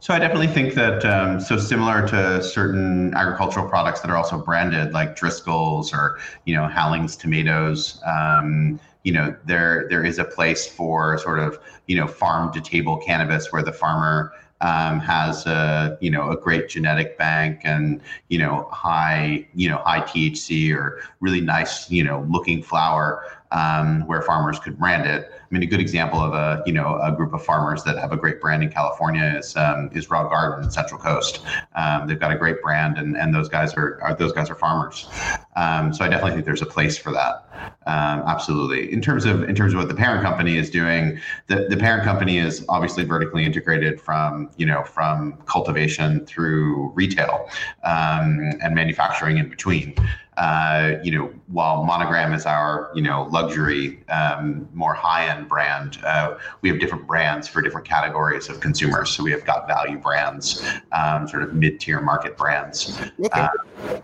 So 0.06 0.14
I 0.14 0.20
definitely 0.20 0.46
think 0.46 0.76
that 0.76 1.04
um, 1.04 1.40
so 1.40 1.58
similar 1.58 2.08
to 2.10 2.44
certain 2.44 3.12
agricultural 3.16 3.68
products 3.68 4.02
that 4.02 4.12
are 4.12 4.16
also 4.16 4.38
branded, 4.38 4.94
like 4.94 5.16
Driscoll's 5.16 5.92
or 5.92 6.20
you 6.46 6.54
know 6.54 6.68
Hallings 6.68 7.16
tomatoes. 7.16 8.00
Um, 8.06 8.80
you 9.02 9.12
know 9.12 9.36
there 9.46 9.88
there 9.90 10.06
is 10.06 10.20
a 10.20 10.24
place 10.24 10.68
for 10.68 11.18
sort 11.18 11.40
of 11.40 11.58
you 11.88 11.96
know 11.96 12.06
farm 12.06 12.54
to 12.54 12.62
table 12.62 12.98
cannabis 12.98 13.52
where 13.52 13.64
the 13.64 13.72
farmer 13.72 14.32
um, 14.62 15.00
has 15.00 15.48
a 15.48 15.98
you 16.02 16.12
know 16.12 16.30
a 16.30 16.38
great 16.38 16.70
genetic 16.70 17.18
bank 17.18 17.62
and 17.64 18.00
you 18.30 18.38
know 18.38 18.70
high 18.72 19.48
you 19.56 19.68
know 19.68 19.78
high 19.78 20.02
THC 20.02 20.72
or 20.76 21.02
really 21.20 21.42
nice 21.42 21.90
you 21.90 22.04
know 22.04 22.28
looking 22.30 22.62
flower 22.62 23.26
um, 23.52 24.06
where 24.08 24.22
farmers 24.22 24.60
could 24.60 24.78
brand 24.78 25.06
it. 25.08 25.32
I 25.34 25.48
mean, 25.50 25.64
a 25.64 25.66
good 25.66 25.80
example 25.80 26.20
of 26.20 26.34
a 26.34 26.64
you 26.66 26.74
know 26.74 27.00
a 27.02 27.12
group 27.12 27.34
of 27.34 27.44
farmers 27.44 27.84
that 27.84 27.98
have 27.98 28.12
a 28.12 28.18
great 28.18 28.42
brand 28.42 28.64
in 28.64 28.70
California 28.70 29.24
is 29.38 29.56
um, 29.56 29.90
is 29.94 30.10
Raw 30.10 30.28
Garden 30.28 30.66
in 30.66 30.72
Central 30.72 31.00
Coast. 31.00 31.42
Um, 31.76 32.08
they've 32.08 32.20
got 32.20 32.32
a 32.32 32.38
great 32.38 32.62
brand, 32.62 32.98
and, 32.98 33.16
and 33.16 33.34
those 33.34 33.48
guys 33.48 33.74
are, 33.76 34.00
are 34.02 34.16
those 34.16 34.34
guys 34.34 34.50
are 34.50 34.56
farmers. 34.56 35.08
Um, 35.56 35.94
so 35.94 36.04
I 36.04 36.10
definitely 36.10 36.32
think 36.32 36.46
there's 36.46 36.62
a 36.62 36.66
place 36.66 36.98
for 36.98 37.12
that. 37.12 37.48
Um, 37.88 38.24
absolutely. 38.28 38.92
In 38.92 39.02
terms 39.02 39.26
of 39.26 39.44
in 39.44 39.56
terms 39.56 39.74
of 39.74 39.80
what 39.80 39.88
the 39.88 39.96
parent 39.96 40.24
company 40.24 40.58
is 40.58 40.70
doing, 40.70 41.20
the, 41.48 41.68
the 41.70 41.78
parent 41.78 42.04
company 42.04 42.40
is 42.40 42.66
obviously 42.68 43.06
vertically 43.06 43.46
integrated 43.46 44.02
from 44.02 44.50
you 44.58 44.66
know 44.66 44.84
from 44.84 45.38
cultivation 45.46 46.26
through 46.26 46.92
retail 46.96 47.48
um, 47.84 48.52
and 48.62 48.74
manufacturing 48.76 49.38
in 49.38 49.50
between 49.50 49.96
uh, 50.38 50.96
you 51.04 51.12
know, 51.12 51.34
while 51.48 51.84
Monogram 51.84 52.34
is 52.34 52.46
our, 52.46 52.92
you 52.94 53.02
know, 53.02 53.28
luxury, 53.32 54.04
um, 54.10 54.68
more 54.74 54.94
high-end 54.94 55.48
brand, 55.48 56.00
uh, 56.04 56.38
we 56.62 56.70
have 56.70 56.80
different 56.80 57.08
brands 57.08 57.48
for 57.48 57.62
different 57.62 57.88
categories 57.88 58.50
of 58.50 58.60
consumers. 58.60 59.12
So 59.12 59.24
we 59.24 59.32
have 59.32 59.46
got 59.46 59.68
value 59.68 59.98
brands, 59.98 60.66
um, 60.92 61.28
sort 61.28 61.44
of 61.44 61.54
mid-tier 61.54 62.02
market 62.02 62.38
brands. 62.38 63.00
Okay. 63.20 63.42
Uh, 63.42 63.50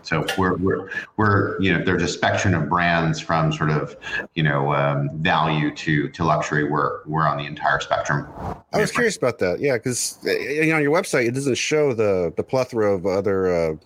so 0.02 0.24
we're, 0.38 0.56
we're, 0.56 0.90
we're, 1.16 1.60
you 1.60 1.72
know, 1.72 1.84
there's 1.84 2.02
a 2.02 2.08
spectrum 2.08 2.54
of 2.54 2.68
brands 2.68 3.20
from 3.20 3.52
sort 3.52 3.70
of, 3.70 3.96
you 4.34 4.42
know, 4.42 4.74
um, 4.74 5.10
value 5.20 5.74
to 5.74 6.08
to 6.10 6.24
luxury. 6.24 6.64
We're 6.64 7.04
we're 7.04 7.26
on 7.26 7.38
the 7.38 7.46
entire 7.46 7.80
spectrum. 7.80 8.26
I 8.72 8.80
was 8.80 8.90
curious 8.90 9.16
about 9.16 9.38
that. 9.40 9.60
Yeah, 9.60 9.74
because 9.74 10.18
you 10.24 10.66
know, 10.66 10.76
on 10.76 10.82
your 10.82 10.92
website 10.92 11.26
it 11.26 11.32
doesn't 11.32 11.56
show 11.56 11.92
the 11.92 12.32
the 12.36 12.42
plethora 12.42 12.94
of 12.94 13.06
other, 13.06 13.54
uh, 13.54 13.76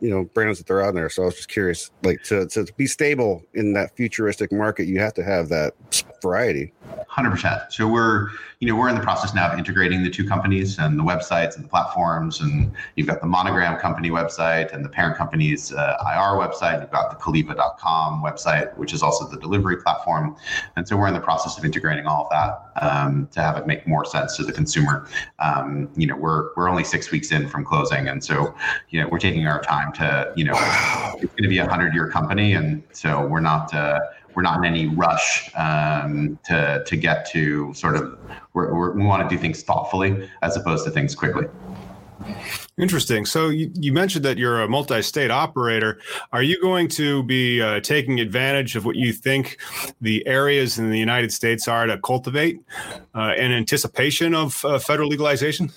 you 0.00 0.10
know, 0.10 0.24
brands 0.24 0.58
that 0.58 0.66
they're 0.66 0.84
on 0.84 0.94
there. 0.94 1.08
So 1.08 1.22
I 1.22 1.26
was 1.26 1.36
just 1.36 1.48
curious 1.48 1.90
like 2.02 2.22
to, 2.22 2.46
to 2.46 2.66
be 2.76 2.86
stable 2.86 3.42
in 3.54 3.72
that 3.72 3.96
futuristic 3.96 4.52
market 4.52 4.86
you 4.86 4.98
have 4.98 5.14
to 5.14 5.22
have 5.22 5.48
that 5.48 5.74
variety 6.22 6.72
100% 7.10 7.72
so 7.72 7.88
we're 7.88 8.28
you 8.60 8.68
know 8.68 8.74
we're 8.74 8.88
in 8.88 8.94
the 8.94 9.02
process 9.02 9.34
now 9.34 9.50
of 9.50 9.58
integrating 9.58 10.02
the 10.02 10.10
two 10.10 10.26
companies 10.26 10.78
and 10.78 10.98
the 10.98 11.02
websites 11.02 11.56
and 11.56 11.64
the 11.64 11.68
platforms 11.68 12.40
and 12.40 12.72
you've 12.94 13.06
got 13.06 13.20
the 13.20 13.26
monogram 13.26 13.78
company 13.78 14.10
website 14.10 14.72
and 14.72 14.84
the 14.84 14.88
parent 14.88 15.16
company's 15.16 15.72
uh, 15.72 15.96
ir 16.06 16.38
website. 16.38 16.80
You've 16.80 16.90
got 16.90 17.10
the 17.10 17.16
caliva.com 17.16 18.22
website 18.22 18.76
which 18.76 18.92
is 18.92 19.02
also 19.02 19.26
the 19.28 19.38
delivery 19.38 19.76
platform. 19.76 20.36
And 20.76 20.86
so 20.86 20.96
we're 20.96 21.08
in 21.08 21.14
the 21.14 21.20
process 21.20 21.58
of 21.58 21.64
integrating 21.64 22.06
all 22.06 22.24
of 22.24 22.30
that 22.30 22.84
um, 22.84 23.28
to 23.32 23.40
have 23.40 23.56
it 23.56 23.66
make 23.66 23.86
more 23.86 24.04
sense 24.04 24.36
to 24.36 24.42
the 24.42 24.52
consumer. 24.52 25.06
Um, 25.38 25.90
you 25.96 26.06
know 26.06 26.16
we're 26.16 26.54
we're 26.56 26.68
only 26.68 26.84
six 26.84 27.10
weeks 27.10 27.32
in 27.32 27.48
from 27.48 27.64
closing 27.64 28.08
and 28.08 28.22
so 28.22 28.54
you 28.90 29.00
know 29.00 29.08
we're 29.08 29.18
taking 29.18 29.46
our 29.46 29.60
time 29.62 29.92
to 29.94 30.32
you 30.36 30.44
know 30.44 30.54
it's 30.54 31.32
going 31.32 31.42
to 31.42 31.48
be 31.48 31.58
a 31.58 31.68
hundred 31.68 31.94
year 31.94 32.08
company 32.08 32.54
and 32.54 32.82
so 32.92 33.26
we're 33.26 33.40
not 33.40 33.72
uh, 33.74 33.98
we're 34.36 34.42
not 34.42 34.58
in 34.58 34.64
any 34.66 34.86
rush 34.86 35.50
um, 35.56 36.38
to 36.44 36.84
to 36.86 36.96
get 36.96 37.28
to 37.30 37.72
sort 37.74 37.96
of 37.96 38.16
we're, 38.52 38.72
we're, 38.72 38.92
we 38.92 39.02
want 39.02 39.28
to 39.28 39.34
do 39.34 39.40
things 39.40 39.62
thoughtfully 39.62 40.28
as 40.42 40.56
opposed 40.56 40.84
to 40.84 40.90
things 40.90 41.14
quickly. 41.14 41.46
Interesting. 42.78 43.24
So 43.24 43.48
you, 43.48 43.70
you, 43.74 43.92
mentioned 43.92 44.24
that 44.24 44.36
you're 44.36 44.60
a 44.60 44.68
multi-state 44.68 45.30
operator. 45.30 45.98
Are 46.32 46.42
you 46.42 46.60
going 46.60 46.88
to 46.88 47.22
be 47.22 47.62
uh, 47.62 47.80
taking 47.80 48.20
advantage 48.20 48.76
of 48.76 48.84
what 48.84 48.96
you 48.96 49.12
think 49.12 49.58
the 50.00 50.26
areas 50.26 50.78
in 50.78 50.90
the 50.90 50.98
United 50.98 51.32
States 51.32 51.68
are 51.68 51.86
to 51.86 51.98
cultivate 51.98 52.60
uh, 53.14 53.32
in 53.36 53.52
anticipation 53.52 54.34
of 54.34 54.62
uh, 54.64 54.78
federal 54.78 55.08
legalization? 55.08 55.70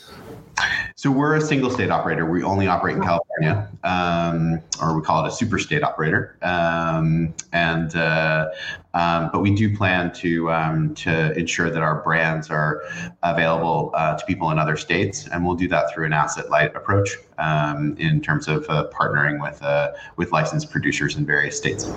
So 0.95 1.09
we're 1.09 1.35
a 1.35 1.41
single 1.41 1.69
state 1.69 1.91
operator. 1.91 2.25
We 2.25 2.43
only 2.43 2.67
operate 2.67 2.97
in 2.97 3.01
California, 3.01 3.69
um, 3.83 4.59
or 4.81 4.97
we 4.97 5.01
call 5.01 5.23
it 5.23 5.29
a 5.29 5.31
super 5.31 5.57
state 5.57 5.81
operator. 5.81 6.37
Um, 6.41 7.33
and 7.53 7.95
uh, 7.95 8.49
um, 8.93 9.29
but 9.31 9.41
we 9.41 9.55
do 9.55 9.75
plan 9.75 10.11
to 10.15 10.51
um, 10.51 10.93
to 10.95 11.31
ensure 11.37 11.69
that 11.69 11.81
our 11.81 12.01
brands 12.01 12.49
are 12.49 12.83
available 13.23 13.91
uh, 13.93 14.17
to 14.17 14.25
people 14.25 14.51
in 14.51 14.59
other 14.59 14.75
states, 14.75 15.27
and 15.27 15.45
we'll 15.45 15.55
do 15.55 15.67
that 15.69 15.93
through 15.93 16.05
an 16.05 16.13
asset 16.13 16.49
light 16.49 16.75
approach 16.75 17.17
um, 17.37 17.95
in 17.97 18.19
terms 18.19 18.47
of 18.47 18.65
uh, 18.67 18.89
partnering 18.93 19.41
with 19.41 19.61
uh, 19.63 19.91
with 20.17 20.31
licensed 20.31 20.71
producers 20.71 21.15
in 21.15 21.25
various 21.25 21.57
states. 21.57 21.89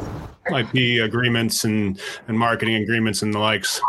IP 0.46 1.02
agreements 1.02 1.64
and 1.64 2.00
and 2.28 2.38
marketing 2.38 2.76
agreements 2.76 3.22
and 3.22 3.32
the 3.32 3.38
likes. 3.38 3.80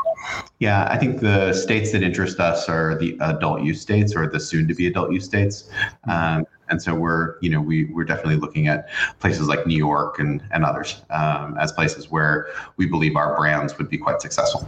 Yeah, 0.60 0.88
I 0.90 0.98
think 0.98 1.20
the 1.20 1.54
states 1.54 1.92
that 1.92 2.04
interest 2.04 2.40
us 2.40 2.70
are 2.70 2.98
the 2.98 3.18
adult 3.22 3.64
use 3.64 3.82
states 3.82 4.16
or 4.16 4.28
the 4.28 4.40
soon 4.40 4.68
to 4.68 4.74
be 4.74 4.88
adult 4.88 5.12
use 5.12 5.26
states. 5.26 5.70
Um, 6.10 6.46
and 6.70 6.82
so 6.82 6.96
we're, 6.96 7.36
you 7.42 7.50
know, 7.50 7.62
we, 7.62 7.86
we're 7.86 8.06
definitely 8.06 8.38
looking 8.38 8.68
at 8.68 8.90
places 9.20 9.48
like 9.48 9.68
New 9.68 9.78
York 9.78 10.20
and, 10.20 10.42
and 10.52 10.64
others 10.64 11.04
um, 11.10 11.58
as 11.60 11.72
places 11.72 12.10
where 12.10 12.48
we 12.78 12.86
believe 12.86 13.16
our 13.16 13.36
brands 13.36 13.78
would 13.78 13.90
be 13.90 13.98
quite 13.98 14.22
successful. 14.22 14.68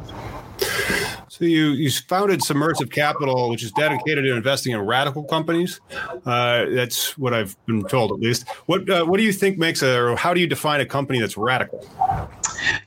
So 1.28 1.44
you 1.44 1.70
you 1.72 1.92
founded 1.92 2.42
Submersive 2.42 2.90
Capital, 2.90 3.50
which 3.50 3.64
is 3.64 3.72
dedicated 3.74 4.24
to 4.24 4.36
investing 4.36 4.74
in 4.74 4.80
radical 4.80 5.24
companies. 5.24 5.82
Uh, 6.26 6.66
that's 6.70 7.18
what 7.18 7.34
I've 7.34 7.58
been 7.66 7.84
told, 7.84 8.12
at 8.12 8.20
least. 8.20 8.48
What 8.68 8.90
uh, 8.90 9.04
what 9.04 9.18
do 9.18 9.24
you 9.24 9.34
think 9.34 9.58
makes 9.58 9.82
a, 9.82 10.00
or 10.00 10.16
how 10.16 10.34
do 10.34 10.40
you 10.40 10.48
define 10.48 10.80
a 10.80 10.86
company 10.86 11.20
that's 11.20 11.36
radical? 11.36 11.86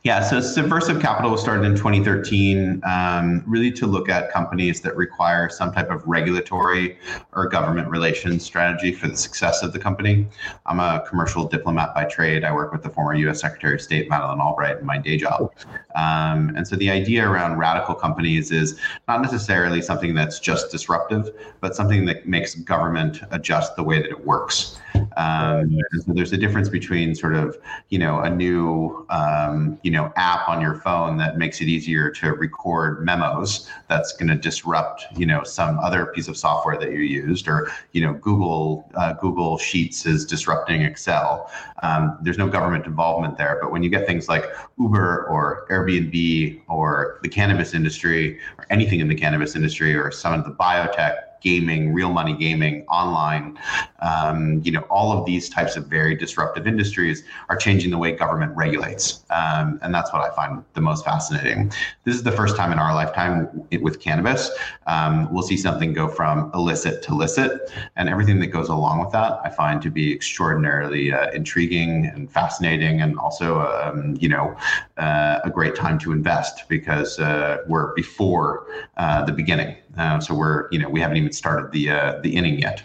Yeah, 0.04 0.23
so 0.23 0.40
Subversive 0.40 1.00
Capital 1.00 1.30
was 1.30 1.40
started 1.40 1.64
in 1.64 1.76
2013, 1.76 2.82
um, 2.85 3.44
really 3.47 3.70
to 3.73 3.87
look 3.87 4.08
at 4.08 4.32
companies 4.32 4.80
that 4.82 4.97
require 4.97 5.49
some 5.49 5.73
type 5.73 5.90
of 5.90 6.06
regulatory 6.06 6.99
or 7.32 7.49
government 7.49 7.88
relations 7.88 8.44
strategy 8.44 8.92
for 8.92 9.08
the 9.08 9.16
success 9.16 9.62
of 9.62 9.73
the 9.73 9.78
company. 9.78 10.26
I'm 10.66 10.80
a 10.80 11.04
commercial 11.08 11.47
diplomat 11.47 11.94
by 11.94 12.04
trade. 12.04 12.44
I 12.44 12.52
work 12.52 12.73
with 12.73 12.82
the 12.82 12.90
former 12.90 13.14
U.S. 13.14 13.40
Secretary 13.40 13.75
of 13.75 13.80
State 13.80 14.08
Madeleine 14.08 14.40
Albright 14.40 14.78
in 14.78 14.87
my 14.87 14.99
day 14.99 15.16
job, 15.16 15.52
um, 15.94 16.52
and 16.56 16.66
so 16.66 16.76
the 16.76 16.90
idea 16.90 17.28
around 17.28 17.58
radical 17.58 17.94
companies 17.94 18.50
is 18.50 18.78
not 19.06 19.20
necessarily 19.23 19.82
something 19.82 20.14
that's 20.14 20.38
just 20.38 20.70
disruptive, 20.70 21.30
but 21.61 21.75
something 21.75 22.04
that 22.06 22.26
makes 22.26 22.54
government 22.54 23.20
adjust 23.30 23.76
the 23.76 23.82
way 23.82 24.00
that 24.00 24.11
it 24.11 24.26
works. 24.26 24.78
Um, 25.16 25.78
so 26.04 26.12
there's 26.12 26.32
a 26.32 26.36
difference 26.36 26.68
between 26.68 27.14
sort 27.14 27.34
of 27.34 27.56
you 27.88 27.98
know 27.98 28.20
a 28.20 28.30
new 28.30 29.06
um, 29.10 29.78
you 29.82 29.90
know 29.90 30.12
app 30.16 30.48
on 30.48 30.60
your 30.60 30.76
phone 30.80 31.16
that 31.18 31.38
makes 31.38 31.60
it 31.60 31.68
easier 31.68 32.10
to 32.10 32.32
record 32.32 33.04
memos 33.04 33.68
that's 33.88 34.12
going 34.12 34.28
to 34.28 34.36
disrupt 34.36 35.06
you 35.16 35.26
know 35.26 35.42
some 35.44 35.78
other 35.78 36.06
piece 36.06 36.28
of 36.28 36.36
software 36.36 36.76
that 36.78 36.92
you 36.92 37.00
used 37.00 37.48
or 37.48 37.70
you 37.92 38.00
know 38.00 38.14
Google 38.14 38.90
uh, 38.94 39.12
Google 39.14 39.58
Sheets 39.58 40.06
is 40.06 40.24
disrupting 40.24 40.82
Excel. 40.82 41.50
Um, 41.82 42.18
there's 42.22 42.38
no 42.38 42.48
government 42.48 42.86
involvement 42.86 43.38
there, 43.38 43.58
but 43.60 43.70
when 43.70 43.82
you 43.82 43.90
get 43.90 44.06
things 44.06 44.28
like 44.28 44.44
Uber 44.78 45.26
or 45.28 45.66
Airbnb 45.70 46.62
or 46.68 47.18
the 47.22 47.28
cannabis 47.28 47.74
industry 47.74 48.38
or 48.58 48.66
anything 48.70 49.00
in 49.00 49.08
the 49.08 49.14
cannabis 49.14 49.54
industry 49.54 49.94
or 49.94 50.10
some 50.10 50.32
of 50.32 50.44
the 50.44 50.50
biotech 50.50 51.27
gaming, 51.40 51.92
real 51.92 52.11
money 52.11 52.35
gaming, 52.35 52.85
online, 52.87 53.59
um, 54.00 54.61
you 54.64 54.73
know, 54.73 54.83
all 54.90 55.16
of 55.16 55.26
these 55.26 55.49
types 55.49 55.76
of 55.76 55.87
very 55.87 56.14
disruptive 56.14 56.66
industries 56.66 57.25
are 57.49 57.57
changing 57.57 57.90
the 57.90 57.99
way 57.99 58.12
government 58.12 58.54
regulates, 58.57 59.25
um, 59.30 59.78
and 59.83 59.95
that's 59.95 60.12
what 60.12 60.23
I 60.23 60.35
find 60.35 60.64
the 60.75 60.80
most 60.80 61.04
fascinating. 61.04 61.73
This 62.04 62.14
is 62.14 62.23
the 62.23 62.33
first 62.33 62.57
time 62.57 62.73
in 62.73 62.78
our 62.78 62.95
lifetime 62.95 63.66
with 63.80 64.00
cannabis 64.00 64.50
um, 64.87 65.33
we'll 65.33 65.42
see 65.42 65.57
something 65.57 65.92
go 65.92 66.09
from 66.09 66.50
illicit 66.54 67.02
to 67.04 67.14
licit, 67.14 67.71
and 67.97 68.09
everything 68.09 68.40
that 68.40 68.49
goes 68.49 68.68
along 68.68 69.00
with 69.00 69.11
that 69.12 69.40
I 69.45 69.50
find 69.50 69.80
to 69.83 69.90
be 69.90 70.12
extraordinarily 70.12 71.12
uh, 71.12 71.30
intriguing 71.30 72.07
and 72.07 72.30
fascinating, 72.30 73.00
and 73.02 73.18
also 73.18 73.61
um, 73.61 74.16
you 74.18 74.28
know 74.28 74.57
uh, 74.97 75.40
a 75.45 75.50
great 75.50 75.75
time 75.75 75.99
to 76.00 76.12
invest 76.12 76.68
because 76.68 77.18
uh, 77.18 77.59
we're 77.66 77.95
before 77.95 78.66
uh, 78.97 79.25
the 79.25 79.33
beginning. 79.33 79.76
Uh, 79.98 80.20
so 80.20 80.32
we're, 80.32 80.68
you 80.70 80.78
know, 80.78 80.88
we 80.88 81.00
haven't 81.00 81.16
even 81.16 81.32
started 81.32 81.72
the 81.72 81.90
uh, 81.90 82.20
the 82.22 82.36
inning 82.36 82.60
yet. 82.60 82.82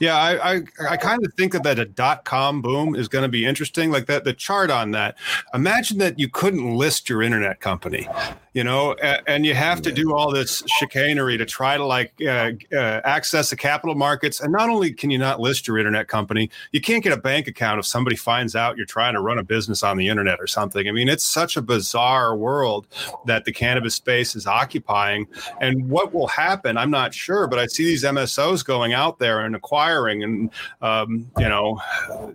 Yeah, 0.00 0.16
I 0.16 0.54
I, 0.54 0.62
I 0.90 0.96
kind 0.96 1.24
of 1.24 1.32
think 1.34 1.52
that 1.52 1.62
that 1.62 1.78
a 1.78 1.84
dot 1.84 2.24
com 2.24 2.60
boom 2.60 2.96
is 2.96 3.08
going 3.08 3.22
to 3.22 3.28
be 3.28 3.46
interesting. 3.46 3.90
Like 3.90 4.06
that, 4.06 4.24
the 4.24 4.32
chart 4.32 4.70
on 4.70 4.90
that. 4.90 5.16
Imagine 5.54 5.98
that 5.98 6.18
you 6.18 6.28
couldn't 6.28 6.74
list 6.74 7.08
your 7.08 7.22
internet 7.22 7.60
company, 7.60 8.08
you 8.56 8.64
know, 8.64 8.94
and, 8.94 9.44
you 9.44 9.52
have 9.52 9.82
to 9.82 9.92
do 9.92 10.14
all 10.14 10.32
this 10.32 10.62
chicanery 10.78 11.36
to 11.36 11.44
try 11.44 11.76
to 11.76 11.84
like 11.84 12.14
uh, 12.22 12.52
uh, 12.72 13.02
access 13.04 13.50
the 13.50 13.56
capital 13.56 13.94
markets. 13.94 14.40
And 14.40 14.50
not 14.50 14.70
only 14.70 14.94
can 14.94 15.10
you 15.10 15.18
not 15.18 15.40
list 15.40 15.68
your 15.68 15.76
internet 15.76 16.08
company, 16.08 16.48
you 16.72 16.80
can't 16.80 17.04
get 17.04 17.12
a 17.12 17.18
bank 17.18 17.48
account 17.48 17.78
if 17.78 17.84
somebody 17.84 18.16
finds 18.16 18.56
out 18.56 18.78
you're 18.78 18.86
trying 18.86 19.12
to 19.12 19.20
run 19.20 19.36
a 19.36 19.42
business 19.42 19.82
on 19.82 19.98
the 19.98 20.08
internet 20.08 20.40
or 20.40 20.46
something. 20.46 20.88
I 20.88 20.92
mean, 20.92 21.06
it's 21.06 21.24
such 21.24 21.58
a 21.58 21.62
bizarre 21.62 22.34
world 22.34 22.86
that 23.26 23.44
the 23.44 23.52
cannabis 23.52 23.94
space 23.94 24.34
is 24.34 24.46
occupying, 24.46 25.28
and 25.60 25.90
what 25.90 26.14
will 26.14 26.28
happen. 26.28 26.78
I'm 26.78 26.90
not 26.90 27.12
sure, 27.12 27.46
but 27.46 27.58
I 27.58 27.66
see 27.66 27.84
these 27.84 28.04
MSOs 28.04 28.64
going 28.64 28.94
out 28.94 29.18
there 29.18 29.40
and 29.40 29.54
acquiring, 29.54 30.22
and 30.22 30.50
um, 30.80 31.30
you 31.36 31.48
know, 31.50 31.78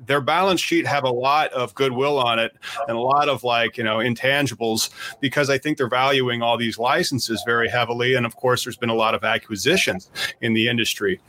their 0.05 0.21
balance 0.21 0.61
sheet 0.61 0.85
have 0.85 1.03
a 1.03 1.11
lot 1.11 1.51
of 1.53 1.73
goodwill 1.73 2.19
on 2.19 2.37
it 2.37 2.55
and 2.87 2.95
a 2.95 3.01
lot 3.01 3.27
of 3.27 3.43
like 3.43 3.75
you 3.75 3.83
know 3.83 3.97
intangibles 3.97 4.91
because 5.19 5.49
I 5.49 5.57
think 5.57 5.79
they're 5.79 5.87
valuing 6.11 6.41
all 6.41 6.57
these 6.57 6.77
licenses 6.77 7.41
very 7.45 7.69
heavily, 7.69 8.15
and 8.15 8.25
of 8.25 8.35
course, 8.35 8.65
there's 8.65 8.75
been 8.75 8.89
a 8.89 8.93
lot 8.93 9.15
of 9.15 9.23
acquisitions 9.23 10.09
in 10.41 10.53
the 10.53 10.67
industry. 10.67 11.21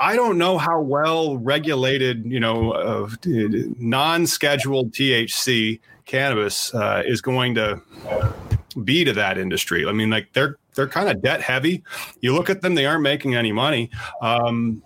I 0.00 0.16
don't 0.16 0.36
know 0.36 0.58
how 0.58 0.80
well 0.80 1.38
regulated, 1.38 2.24
you 2.24 2.40
know, 2.40 2.72
uh, 2.72 3.08
non-scheduled 3.78 4.92
THC 4.92 5.78
cannabis 6.06 6.74
uh, 6.74 7.04
is 7.06 7.20
going 7.20 7.54
to 7.54 7.80
be 8.82 9.04
to 9.04 9.12
that 9.12 9.38
industry. 9.38 9.86
I 9.86 9.92
mean, 9.92 10.10
like 10.10 10.32
they're 10.32 10.56
they're 10.78 10.88
kind 10.88 11.08
of 11.08 11.20
debt 11.20 11.42
heavy. 11.42 11.82
You 12.20 12.34
look 12.34 12.48
at 12.48 12.62
them; 12.62 12.76
they 12.76 12.86
aren't 12.86 13.02
making 13.02 13.34
any 13.34 13.50
money. 13.50 13.90
Um, 14.22 14.80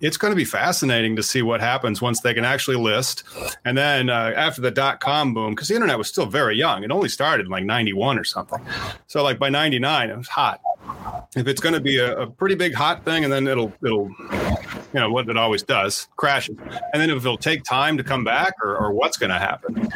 it's 0.00 0.18
going 0.18 0.32
to 0.32 0.36
be 0.36 0.44
fascinating 0.44 1.16
to 1.16 1.22
see 1.22 1.40
what 1.40 1.62
happens 1.62 2.02
once 2.02 2.20
they 2.20 2.34
can 2.34 2.44
actually 2.44 2.76
list. 2.76 3.24
And 3.64 3.76
then 3.76 4.10
uh, 4.10 4.34
after 4.36 4.60
the 4.60 4.70
dot 4.70 5.00
com 5.00 5.32
boom, 5.32 5.54
because 5.54 5.68
the 5.68 5.74
internet 5.74 5.96
was 5.96 6.08
still 6.08 6.26
very 6.26 6.56
young, 6.56 6.84
it 6.84 6.90
only 6.90 7.08
started 7.08 7.46
in 7.46 7.50
like 7.50 7.64
'91 7.64 8.18
or 8.18 8.24
something. 8.24 8.60
So 9.06 9.22
like 9.22 9.38
by 9.38 9.48
'99, 9.48 10.10
it 10.10 10.16
was 10.16 10.28
hot. 10.28 10.60
If 11.34 11.46
it's 11.46 11.60
going 11.60 11.74
to 11.74 11.80
be 11.80 11.96
a, 11.96 12.18
a 12.18 12.26
pretty 12.26 12.54
big 12.54 12.74
hot 12.74 13.04
thing, 13.04 13.24
and 13.24 13.32
then 13.32 13.46
it'll 13.46 13.72
it'll 13.82 14.10
you 14.92 15.00
know 15.00 15.10
what 15.10 15.28
it 15.28 15.36
always 15.36 15.62
does 15.62 16.08
crashes 16.16 16.56
and 16.92 17.00
then 17.00 17.10
if 17.10 17.18
it'll 17.18 17.36
take 17.36 17.62
time 17.64 17.96
to 17.96 18.04
come 18.04 18.24
back 18.24 18.52
or, 18.62 18.76
or 18.76 18.92
what's 18.92 19.16
going 19.16 19.30
to 19.30 19.38
happen 19.38 19.88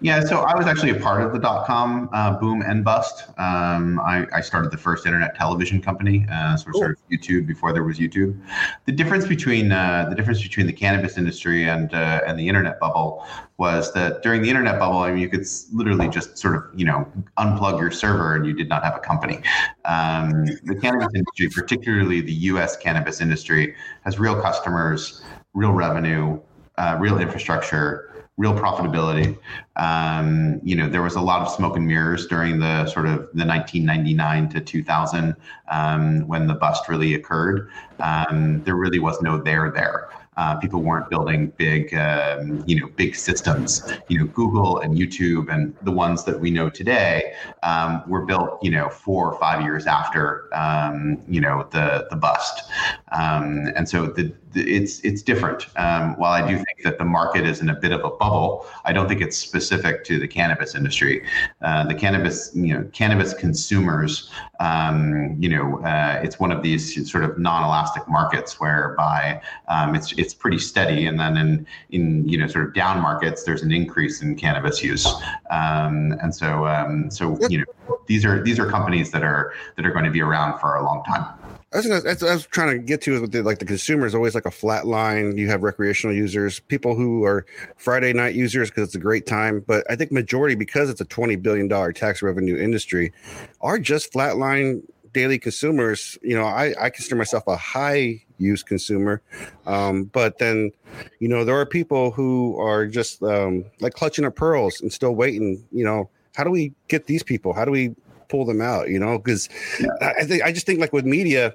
yeah 0.00 0.20
so 0.20 0.40
i 0.40 0.56
was 0.56 0.66
actually 0.66 0.90
a 0.90 1.00
part 1.00 1.22
of 1.22 1.32
the 1.32 1.38
dot-com 1.38 2.08
uh, 2.12 2.38
boom 2.38 2.62
and 2.62 2.84
bust 2.84 3.28
um, 3.38 4.00
I, 4.00 4.26
I, 4.32 4.40
started 4.40 4.70
the 4.70 4.78
first 4.78 5.06
internet 5.06 5.34
television 5.34 5.80
company 5.82 6.26
uh, 6.30 6.56
so 6.56 6.70
cool. 6.70 6.80
started 6.80 6.98
youtube 7.10 7.46
before 7.46 7.72
there 7.72 7.84
was 7.84 7.98
youtube 7.98 8.40
the 8.86 8.92
difference 8.92 9.26
between 9.26 9.72
uh, 9.72 10.06
the 10.08 10.14
difference 10.14 10.42
between 10.42 10.66
the 10.66 10.72
cannabis 10.72 11.18
industry 11.18 11.68
and 11.68 11.92
uh, 11.92 12.20
and 12.26 12.38
the 12.38 12.48
internet 12.48 12.80
bubble 12.80 13.26
was 13.58 13.92
that 13.92 14.22
during 14.22 14.40
the 14.40 14.48
internet 14.48 14.78
bubble, 14.78 14.98
I 14.98 15.10
mean, 15.10 15.18
you 15.18 15.28
could 15.28 15.44
literally 15.72 16.08
just 16.08 16.38
sort 16.38 16.54
of, 16.54 16.62
you 16.76 16.86
know, 16.86 17.10
unplug 17.38 17.80
your 17.80 17.90
server 17.90 18.36
and 18.36 18.46
you 18.46 18.52
did 18.52 18.68
not 18.68 18.84
have 18.84 18.94
a 18.94 19.00
company. 19.00 19.40
Um, 19.84 20.44
the 20.62 20.78
cannabis 20.80 21.08
industry, 21.12 21.48
particularly 21.52 22.20
the 22.20 22.32
U.S. 22.32 22.76
cannabis 22.76 23.20
industry, 23.20 23.74
has 24.04 24.16
real 24.20 24.37
customers, 24.40 25.22
real 25.54 25.72
revenue, 25.72 26.40
uh, 26.76 26.96
real 26.98 27.18
infrastructure, 27.18 28.08
real 28.38 28.54
profitability. 28.54 29.36
Um, 29.76 30.60
you 30.62 30.76
know, 30.76 30.88
there 30.88 31.02
was 31.02 31.16
a 31.16 31.20
lot 31.20 31.42
of 31.42 31.50
smoke 31.50 31.76
and 31.76 31.86
mirrors 31.86 32.26
during 32.26 32.60
the 32.60 32.86
sort 32.86 33.06
of 33.06 33.28
the 33.34 33.44
1999 33.44 34.48
to 34.50 34.60
2000 34.60 35.34
um, 35.70 36.26
when 36.28 36.46
the 36.46 36.54
bust 36.54 36.88
really 36.88 37.14
occurred. 37.14 37.70
Um, 37.98 38.62
there 38.62 38.76
really 38.76 39.00
was 39.00 39.20
no 39.20 39.42
there 39.42 39.70
there. 39.72 40.08
Uh, 40.38 40.54
people 40.54 40.80
weren't 40.80 41.10
building 41.10 41.52
big, 41.56 41.92
um, 41.94 42.62
you 42.64 42.80
know, 42.80 42.86
big 42.94 43.16
systems. 43.16 43.82
You 44.06 44.20
know, 44.20 44.26
Google 44.26 44.78
and 44.78 44.96
YouTube 44.96 45.52
and 45.52 45.74
the 45.82 45.90
ones 45.90 46.22
that 46.26 46.38
we 46.38 46.52
know 46.52 46.70
today 46.70 47.34
um, 47.64 48.04
were 48.06 48.24
built, 48.24 48.62
you 48.62 48.70
know, 48.70 48.88
four 48.88 49.32
or 49.32 49.40
five 49.40 49.62
years 49.62 49.88
after, 49.88 50.48
um, 50.54 51.20
you 51.26 51.40
know, 51.40 51.66
the 51.72 52.06
the 52.10 52.16
bust. 52.16 52.70
Um, 53.12 53.70
and 53.74 53.88
so 53.88 54.06
the 54.06 54.32
it's 54.54 55.00
it's 55.00 55.22
different. 55.22 55.66
Um, 55.76 56.16
while 56.16 56.32
I 56.32 56.46
do 56.46 56.56
think 56.56 56.82
that 56.84 56.98
the 56.98 57.04
market 57.04 57.46
is 57.46 57.60
in 57.60 57.70
a 57.70 57.74
bit 57.74 57.92
of 57.92 58.04
a 58.04 58.10
bubble, 58.10 58.66
I 58.84 58.92
don't 58.92 59.08
think 59.08 59.20
it's 59.20 59.36
specific 59.36 60.04
to 60.04 60.18
the 60.18 60.28
cannabis 60.28 60.74
industry. 60.74 61.24
Uh, 61.62 61.86
the 61.86 61.94
cannabis, 61.94 62.50
you 62.54 62.74
know, 62.74 62.84
cannabis 62.92 63.34
consumers, 63.34 64.30
um, 64.60 65.36
you 65.38 65.48
know, 65.48 65.80
uh, 65.84 66.20
it's 66.22 66.38
one 66.40 66.50
of 66.50 66.62
these 66.62 67.10
sort 67.10 67.24
of 67.24 67.38
non-elastic 67.38 68.08
markets 68.08 68.60
whereby 68.60 69.40
um, 69.68 69.94
it's 69.94 70.12
it's 70.12 70.34
pretty 70.34 70.58
steady, 70.58 71.06
and 71.06 71.18
then 71.18 71.36
in 71.36 71.66
in 71.90 72.28
you 72.28 72.38
know 72.38 72.46
sort 72.46 72.66
of 72.66 72.74
down 72.74 73.00
markets, 73.00 73.44
there's 73.44 73.62
an 73.62 73.72
increase 73.72 74.22
in 74.22 74.34
cannabis 74.34 74.82
use, 74.82 75.06
um, 75.50 76.16
and 76.22 76.34
so 76.34 76.66
um, 76.66 77.10
so 77.10 77.38
you 77.48 77.58
know 77.58 77.98
these 78.06 78.24
are 78.24 78.42
these 78.42 78.58
are 78.58 78.68
companies 78.68 79.10
that 79.10 79.22
are 79.22 79.52
that 79.76 79.84
are 79.84 79.92
going 79.92 80.04
to 80.04 80.10
be 80.10 80.22
around 80.22 80.58
for 80.58 80.76
a 80.76 80.84
long 80.84 81.04
time. 81.04 81.37
I 81.72 81.76
was, 81.76 81.86
gonna, 81.86 82.30
I 82.30 82.34
was 82.34 82.46
trying 82.46 82.78
to 82.78 82.78
get 82.78 83.02
to 83.02 83.20
with 83.20 83.30
the, 83.30 83.42
like 83.42 83.58
the 83.58 83.66
consumer 83.66 84.06
is 84.06 84.14
always 84.14 84.34
like 84.34 84.46
a 84.46 84.50
flat 84.50 84.86
line. 84.86 85.36
You 85.36 85.48
have 85.48 85.62
recreational 85.62 86.16
users, 86.16 86.60
people 86.60 86.94
who 86.94 87.24
are 87.24 87.44
Friday 87.76 88.14
night 88.14 88.34
users 88.34 88.70
because 88.70 88.84
it's 88.84 88.94
a 88.94 89.00
great 89.00 89.26
time. 89.26 89.62
But 89.66 89.84
I 89.90 89.96
think 89.96 90.10
majority 90.10 90.54
because 90.54 90.88
it's 90.88 91.02
a 91.02 91.04
twenty 91.04 91.36
billion 91.36 91.68
dollar 91.68 91.92
tax 91.92 92.22
revenue 92.22 92.56
industry, 92.56 93.12
are 93.60 93.78
just 93.78 94.14
flatline 94.14 94.82
daily 95.12 95.38
consumers. 95.38 96.16
You 96.22 96.36
know, 96.36 96.44
I, 96.44 96.74
I 96.80 96.88
consider 96.88 97.16
myself 97.16 97.46
a 97.46 97.56
high 97.56 98.24
use 98.38 98.62
consumer, 98.62 99.20
um, 99.66 100.04
but 100.04 100.38
then 100.38 100.70
you 101.18 101.28
know 101.28 101.44
there 101.44 101.60
are 101.60 101.66
people 101.66 102.12
who 102.12 102.58
are 102.58 102.86
just 102.86 103.22
um, 103.22 103.66
like 103.80 103.92
clutching 103.92 104.24
at 104.24 104.36
pearls 104.36 104.80
and 104.80 104.90
still 104.90 105.14
waiting. 105.14 105.62
You 105.70 105.84
know, 105.84 106.08
how 106.34 106.44
do 106.44 106.50
we 106.50 106.72
get 106.88 107.06
these 107.08 107.22
people? 107.22 107.52
How 107.52 107.66
do 107.66 107.72
we 107.72 107.94
pull 108.28 108.44
them 108.44 108.60
out, 108.60 108.88
you 108.88 108.98
know, 108.98 109.18
because 109.18 109.48
yeah. 109.80 109.88
I 110.00 110.24
think 110.24 110.42
I 110.42 110.52
just 110.52 110.66
think 110.66 110.80
like 110.80 110.92
with 110.92 111.04
media, 111.04 111.54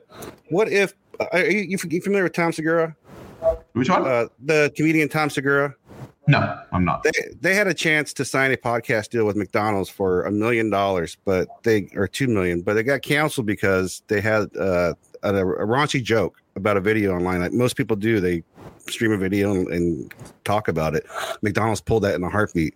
what 0.50 0.72
if 0.72 0.94
uh, 1.20 1.26
are 1.34 1.46
you, 1.46 1.78
you 1.90 2.02
familiar 2.02 2.24
with 2.24 2.34
Tom 2.34 2.52
Segura? 2.52 2.96
Which 3.74 3.90
one? 3.90 4.06
Uh, 4.08 4.28
the 4.44 4.72
comedian 4.76 5.10
Tom 5.10 5.30
Segura. 5.30 5.76
No, 6.26 6.58
I'm 6.72 6.86
not. 6.86 7.04
They, 7.04 7.12
they 7.42 7.54
had 7.54 7.68
a 7.68 7.74
chance 7.74 8.14
to 8.14 8.24
sign 8.24 8.54
a 8.54 8.58
podcast 8.58 9.10
deal 9.10 9.26
with 9.26 9.36
McDonald's 9.36 9.90
for 9.90 10.24
a 10.24 10.32
million 10.32 10.70
dollars, 10.70 11.18
but 11.26 11.50
they 11.64 11.90
or 11.96 12.08
two 12.08 12.28
million, 12.28 12.62
but 12.62 12.76
they 12.76 12.84
got 12.84 13.02
canceled 13.02 13.46
because 13.46 14.04
they 14.08 14.22
had 14.22 14.56
uh, 14.56 14.94
a, 15.24 15.36
a 15.36 15.66
raunchy 15.66 16.02
joke 16.02 16.42
about 16.56 16.78
a 16.78 16.82
video 16.82 17.14
online. 17.14 17.42
Like 17.42 17.52
most 17.52 17.76
people 17.76 17.98
do, 17.98 18.22
they 18.22 18.44
stream 18.88 19.12
a 19.12 19.18
video 19.18 19.52
and, 19.52 19.68
and 19.68 20.14
talk 20.46 20.70
about 20.70 20.96
it. 20.96 21.06
McDonald's 21.42 21.82
pulled 21.82 22.04
that 22.04 22.16
in 22.16 22.24
a 22.24 22.30
heartbeat. 22.30 22.76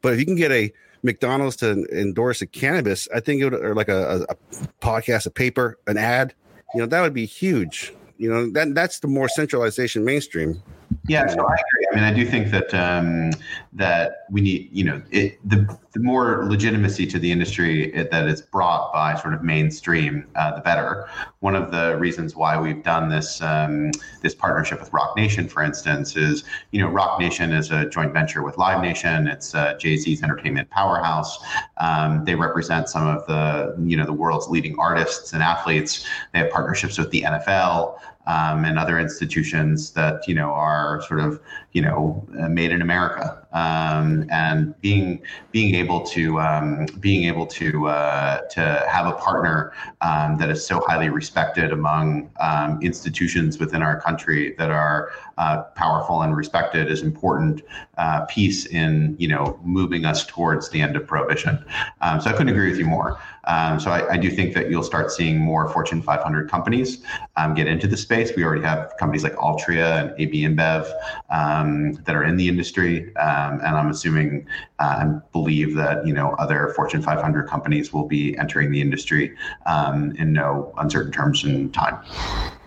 But 0.00 0.14
if 0.14 0.20
you 0.20 0.24
can 0.24 0.36
get 0.36 0.52
a 0.52 0.72
McDonald's 1.06 1.56
to 1.56 1.86
endorse 1.92 2.42
a 2.42 2.46
cannabis, 2.46 3.08
I 3.14 3.20
think 3.20 3.40
it 3.40 3.44
would, 3.44 3.54
or 3.54 3.74
like 3.74 3.88
a, 3.88 4.26
a, 4.28 4.36
podcast, 4.80 5.26
a 5.26 5.30
paper, 5.30 5.78
an 5.86 5.96
ad, 5.96 6.34
you 6.74 6.80
know, 6.80 6.86
that 6.86 7.00
would 7.00 7.14
be 7.14 7.24
huge. 7.24 7.94
You 8.18 8.30
know, 8.30 8.50
that 8.52 8.74
that's 8.74 9.00
the 9.00 9.08
more 9.08 9.28
centralization 9.28 10.04
mainstream. 10.04 10.62
Yeah, 11.08 11.26
so 11.26 11.46
I. 11.46 11.56
I 11.90 11.94
mean, 11.94 12.04
I 12.04 12.12
do 12.12 12.24
think 12.26 12.50
that 12.50 12.74
um, 12.74 13.32
that 13.72 14.24
we 14.30 14.40
need, 14.40 14.68
you 14.72 14.84
know, 14.84 15.02
it, 15.10 15.38
the 15.48 15.78
the 15.92 16.00
more 16.00 16.44
legitimacy 16.46 17.06
to 17.06 17.18
the 17.18 17.32
industry 17.32 17.90
that 17.90 18.28
is 18.28 18.42
brought 18.42 18.92
by 18.92 19.14
sort 19.14 19.32
of 19.32 19.42
mainstream, 19.42 20.26
uh, 20.34 20.54
the 20.54 20.60
better. 20.60 21.08
One 21.40 21.54
of 21.54 21.70
the 21.70 21.96
reasons 21.98 22.36
why 22.36 22.60
we've 22.60 22.82
done 22.82 23.08
this 23.08 23.40
um, 23.40 23.92
this 24.22 24.34
partnership 24.34 24.80
with 24.80 24.92
Roc 24.92 25.16
Nation, 25.16 25.48
for 25.48 25.62
instance, 25.62 26.16
is 26.16 26.44
you 26.70 26.80
know 26.80 26.88
Roc 26.88 27.18
Nation 27.20 27.52
is 27.52 27.70
a 27.70 27.88
joint 27.88 28.12
venture 28.12 28.42
with 28.42 28.58
Live 28.58 28.82
Nation. 28.82 29.26
It's 29.26 29.54
uh, 29.54 29.74
Jay 29.78 29.96
Z's 29.96 30.22
entertainment 30.22 30.68
powerhouse. 30.70 31.38
Um, 31.78 32.24
they 32.24 32.34
represent 32.34 32.88
some 32.88 33.06
of 33.06 33.26
the 33.26 33.74
you 33.86 33.96
know 33.96 34.04
the 34.04 34.12
world's 34.12 34.48
leading 34.48 34.78
artists 34.78 35.32
and 35.32 35.42
athletes. 35.42 36.06
They 36.32 36.40
have 36.40 36.50
partnerships 36.50 36.98
with 36.98 37.10
the 37.10 37.22
NFL 37.22 37.98
um, 38.26 38.64
and 38.64 38.78
other 38.78 38.98
institutions 38.98 39.90
that 39.92 40.26
you 40.26 40.34
know 40.34 40.50
are 40.52 41.02
sort 41.06 41.20
of 41.20 41.40
you 41.72 41.82
know 41.82 42.26
uh, 42.40 42.48
made 42.48 42.70
in 42.70 42.82
America. 42.82 43.45
Um, 43.52 44.26
and 44.30 44.78
being 44.80 45.22
being 45.52 45.74
able 45.74 46.02
to 46.08 46.38
um, 46.40 46.86
being 47.00 47.24
able 47.24 47.46
to 47.46 47.88
uh, 47.88 48.40
to 48.50 48.60
have 48.60 49.06
a 49.06 49.12
partner 49.12 49.72
um, 50.02 50.36
that 50.36 50.50
is 50.50 50.66
so 50.66 50.80
highly 50.86 51.08
respected 51.08 51.72
among 51.72 52.30
um, 52.40 52.78
institutions 52.82 53.58
within 53.58 53.82
our 53.82 54.00
country 54.00 54.54
that 54.58 54.70
are 54.70 55.12
uh, 55.38 55.62
powerful 55.74 56.22
and 56.22 56.36
respected 56.36 56.90
is 56.90 57.02
important 57.02 57.62
uh, 57.98 58.26
piece 58.26 58.66
in 58.66 59.16
you 59.18 59.28
know 59.28 59.58
moving 59.64 60.04
us 60.04 60.26
towards 60.26 60.68
the 60.70 60.80
end 60.80 60.96
of 60.96 61.06
prohibition. 61.06 61.64
Um, 62.00 62.20
so 62.20 62.28
I 62.28 62.32
couldn't 62.32 62.50
agree 62.50 62.70
with 62.70 62.78
you 62.78 62.86
more. 62.86 63.18
Um, 63.44 63.78
so 63.78 63.90
I, 63.92 64.14
I, 64.14 64.16
do 64.16 64.28
think 64.28 64.54
that 64.54 64.70
you'll 64.70 64.82
start 64.82 65.12
seeing 65.12 65.38
more 65.38 65.68
Fortune 65.68 66.02
500 66.02 66.50
companies 66.50 67.04
get 67.54 67.68
into 67.68 67.86
the 67.86 67.96
space. 67.96 68.32
We 68.34 68.42
already 68.42 68.64
have 68.64 68.92
companies 68.98 69.22
like 69.22 69.34
Altria 69.34 70.02
and 70.02 70.20
AB 70.20 70.42
InBev 70.42 72.04
that 72.04 72.14
are 72.16 72.24
in 72.24 72.36
the 72.36 72.48
industry, 72.48 73.12
um, 73.36 73.60
and 73.60 73.76
I'm 73.76 73.90
assuming 73.90 74.46
uh, 74.78 74.96
and 75.00 75.22
believe 75.32 75.74
that 75.76 76.06
you 76.06 76.14
know 76.14 76.34
other 76.38 76.72
Fortune 76.74 77.02
500 77.02 77.46
companies 77.46 77.92
will 77.92 78.06
be 78.06 78.36
entering 78.38 78.70
the 78.70 78.80
industry 78.80 79.36
um, 79.66 80.12
in 80.16 80.32
no 80.32 80.72
uncertain 80.78 81.12
terms 81.12 81.44
in 81.44 81.70
time. 81.72 81.98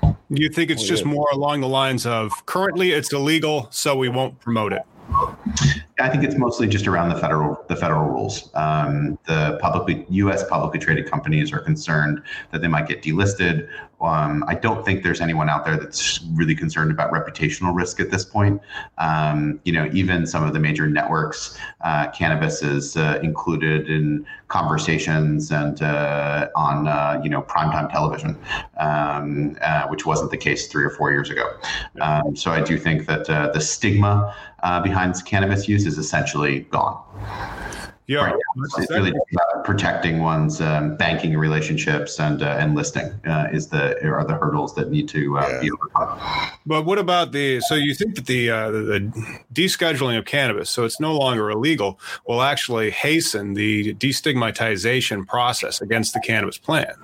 Do 0.02 0.44
you 0.44 0.50
think 0.50 0.70
it's 0.70 0.84
oh, 0.84 0.88
just 0.88 1.06
more 1.06 1.28
along 1.34 1.62
the 1.62 1.68
lines 1.68 2.06
of 2.06 2.46
currently 2.46 2.92
it's 2.92 3.12
illegal, 3.12 3.68
so 3.72 3.96
we 3.96 4.10
won't 4.10 4.40
promote 4.40 4.74
it? 4.74 4.84
I 6.00 6.10
think 6.10 6.24
it's 6.24 6.36
mostly 6.36 6.68
just 6.68 6.88
around 6.88 7.10
the 7.10 7.16
federal 7.16 7.64
the 7.68 7.76
federal 7.76 8.06
rules. 8.10 8.50
Um, 8.54 9.20
the 9.26 9.58
publicly 9.62 10.06
U.S. 10.10 10.48
publicly 10.48 10.80
traded 10.80 11.10
companies 11.10 11.52
are 11.52 11.60
concerned 11.60 12.22
that 12.52 12.62
they 12.62 12.68
might 12.68 12.88
get 12.88 13.02
delisted. 13.02 13.70
Um, 14.02 14.46
I 14.48 14.56
don't 14.56 14.86
think 14.86 15.04
there's 15.04 15.20
anyone 15.20 15.50
out 15.50 15.66
there 15.66 15.76
that's 15.76 16.22
really 16.34 16.56
concerned 16.56 16.92
about 16.92 17.12
reputational 17.12 17.76
risk 17.76 18.00
at 18.00 18.12
this 18.12 18.24
point. 18.24 18.62
Um, 18.98 19.60
you 19.66 19.74
know, 19.74 19.90
even 19.92 20.26
some 20.26 20.44
of 20.44 20.54
the 20.54 20.60
major 20.60 20.88
networks, 20.88 21.58
uh, 21.82 22.10
cannabis 22.12 22.64
is 22.64 22.96
uh, 22.96 23.20
included 23.22 23.90
in 23.90 24.26
conversations 24.48 25.52
and 25.52 25.82
uh, 25.82 26.48
on 26.56 26.88
uh, 26.88 27.20
you 27.24 27.30
know 27.30 27.42
primetime 27.42 27.92
television, 27.92 28.38
um, 28.78 29.58
uh, 29.62 29.88
which 29.88 30.06
wasn't 30.06 30.32
the 30.32 30.38
case 30.38 30.68
three 30.68 30.84
or 30.84 30.92
four 30.92 31.12
years 31.12 31.30
ago. 31.30 31.46
Um, 32.00 32.36
so 32.36 32.52
I 32.52 32.62
do 32.62 32.78
think 32.78 33.06
that 33.08 33.30
uh, 33.30 33.52
the 33.52 33.62
stigma 33.62 34.34
behind 34.84 35.16
cannabis 35.26 35.68
use 35.68 35.86
is 35.90 35.98
essentially 35.98 36.62
gone. 36.72 36.98
Yeah, 38.08 38.22
right 38.26 38.36
it's 38.78 38.90
really 38.90 39.12
about 39.12 39.64
protecting 39.64 40.20
one's 40.20 40.62
um, 40.62 40.96
banking 40.98 41.38
relationships 41.38 42.20
and 42.20 42.42
uh, 42.42 42.58
and 42.60 42.76
listing 42.76 43.08
uh, 43.28 43.48
is 43.52 43.68
the 43.68 44.04
are 44.04 44.24
the 44.24 44.34
hurdles 44.34 44.74
that 44.76 44.90
need 44.90 45.08
to 45.10 45.38
uh, 45.38 45.48
yeah. 45.48 45.60
be 45.62 45.72
overcome. 45.72 46.20
But 46.66 46.86
what 46.86 46.98
about 46.98 47.32
the? 47.34 47.62
So 47.62 47.76
you 47.76 47.94
think 47.94 48.16
that 48.16 48.26
the, 48.26 48.50
uh, 48.50 48.72
the 48.72 49.40
descheduling 49.54 50.18
of 50.18 50.26
cannabis, 50.26 50.70
so 50.70 50.86
it's 50.86 51.00
no 51.00 51.16
longer 51.16 51.50
illegal, 51.50 52.00
will 52.28 52.42
actually 52.42 52.90
hasten 52.92 53.54
the 53.54 53.94
destigmatization 53.96 55.28
process 55.28 55.82
against 55.82 56.14
the 56.14 56.20
cannabis 56.20 56.58
plant? 56.58 56.98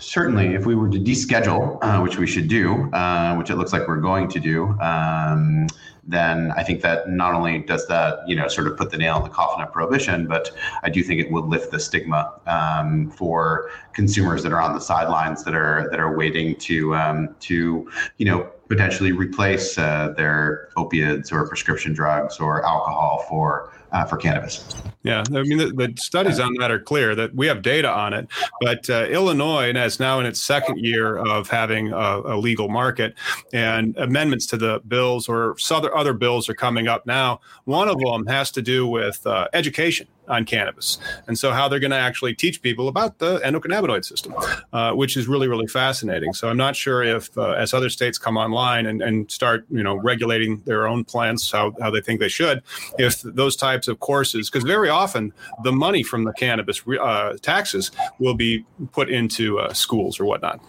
Certainly, 0.00 0.54
if 0.54 0.64
we 0.66 0.74
were 0.74 0.88
to 0.88 0.98
deschedule, 0.98 1.78
uh, 1.82 2.00
which 2.00 2.16
we 2.18 2.26
should 2.26 2.48
do, 2.48 2.90
uh, 2.92 3.36
which 3.36 3.50
it 3.50 3.56
looks 3.56 3.72
like 3.72 3.86
we're 3.86 4.00
going 4.00 4.28
to 4.28 4.40
do. 4.40 4.68
Um, 4.80 5.66
then 6.02 6.52
I 6.56 6.62
think 6.62 6.80
that 6.80 7.08
not 7.08 7.34
only 7.34 7.58
does 7.60 7.86
that, 7.88 8.20
you 8.26 8.34
know, 8.34 8.48
sort 8.48 8.66
of 8.66 8.76
put 8.76 8.90
the 8.90 8.96
nail 8.96 9.18
in 9.18 9.22
the 9.22 9.28
coffin 9.28 9.62
of 9.62 9.72
prohibition, 9.72 10.26
but 10.26 10.50
I 10.82 10.88
do 10.88 11.02
think 11.02 11.20
it 11.20 11.30
would 11.30 11.44
lift 11.44 11.70
the 11.70 11.78
stigma 11.78 12.32
um, 12.46 13.10
for 13.10 13.70
consumers 13.92 14.42
that 14.42 14.52
are 14.52 14.60
on 14.60 14.74
the 14.74 14.80
sidelines 14.80 15.44
that 15.44 15.54
are 15.54 15.88
that 15.90 16.00
are 16.00 16.16
waiting 16.16 16.56
to 16.56 16.94
um, 16.94 17.36
to 17.40 17.90
you 18.16 18.24
know 18.24 18.50
potentially 18.70 19.10
replace 19.10 19.76
uh, 19.76 20.14
their 20.16 20.68
opiates 20.76 21.32
or 21.32 21.46
prescription 21.48 21.92
drugs 21.92 22.38
or 22.38 22.64
alcohol 22.64 23.26
for 23.28 23.72
uh, 23.90 24.04
for 24.04 24.16
cannabis. 24.16 24.76
Yeah, 25.02 25.24
I 25.34 25.42
mean 25.42 25.58
the, 25.58 25.72
the, 25.72 25.92
studies 25.98 26.38
on 26.38 26.54
that 26.60 26.70
are 26.70 26.78
clear 26.78 27.16
that 27.16 27.34
we 27.34 27.48
have 27.48 27.62
data 27.62 27.90
on 27.90 28.12
it, 28.12 28.28
but 28.60 28.88
uh, 28.88 29.06
Illinois 29.06 29.72
is 29.72 29.98
now 29.98 30.20
in 30.20 30.26
its 30.26 30.40
second 30.40 30.78
year 30.78 31.16
of 31.16 31.48
having 31.48 31.92
a, 31.92 32.20
a, 32.20 32.36
legal 32.36 32.68
market, 32.68 33.14
and 33.52 33.96
amendments 33.96 34.46
to 34.46 34.56
the 34.56 34.80
bills 34.86 35.28
or 35.28 35.56
other 35.70 35.96
other 35.96 36.12
bills 36.12 36.48
are 36.48 36.54
coming 36.54 36.86
up 36.86 37.04
now. 37.06 37.40
One 37.64 37.88
of 37.88 37.98
them 37.98 38.26
has 38.26 38.52
to 38.52 38.62
do 38.62 38.86
with 38.86 39.26
uh, 39.26 39.48
education 39.52 40.06
on 40.30 40.44
cannabis. 40.44 40.98
And 41.26 41.38
so, 41.38 41.52
how 41.52 41.68
they're 41.68 41.80
going 41.80 41.90
to 41.90 41.96
actually 41.96 42.34
teach 42.34 42.62
people 42.62 42.88
about 42.88 43.18
the 43.18 43.38
endocannabinoid 43.40 44.04
system, 44.04 44.34
uh, 44.72 44.92
which 44.92 45.16
is 45.16 45.28
really, 45.28 45.48
really 45.48 45.66
fascinating. 45.66 46.32
So, 46.32 46.48
I'm 46.48 46.56
not 46.56 46.76
sure 46.76 47.02
if, 47.02 47.36
uh, 47.36 47.50
as 47.52 47.74
other 47.74 47.90
states 47.90 48.16
come 48.16 48.36
online 48.36 48.86
and, 48.86 49.02
and 49.02 49.30
start, 49.30 49.66
you 49.70 49.82
know, 49.82 49.96
regulating 49.96 50.62
their 50.64 50.86
own 50.86 51.04
plants 51.04 51.50
how, 51.50 51.74
how 51.80 51.90
they 51.90 52.00
think 52.00 52.20
they 52.20 52.28
should, 52.28 52.62
if 52.98 53.20
those 53.22 53.56
types 53.56 53.88
of 53.88 54.00
courses, 54.00 54.48
because 54.48 54.64
very 54.64 54.88
often 54.88 55.32
the 55.64 55.72
money 55.72 56.02
from 56.02 56.24
the 56.24 56.32
cannabis 56.32 56.82
uh, 57.00 57.36
taxes 57.42 57.90
will 58.18 58.34
be 58.34 58.64
put 58.92 59.10
into 59.10 59.58
uh, 59.58 59.72
schools 59.72 60.20
or 60.20 60.24
whatnot. 60.24 60.60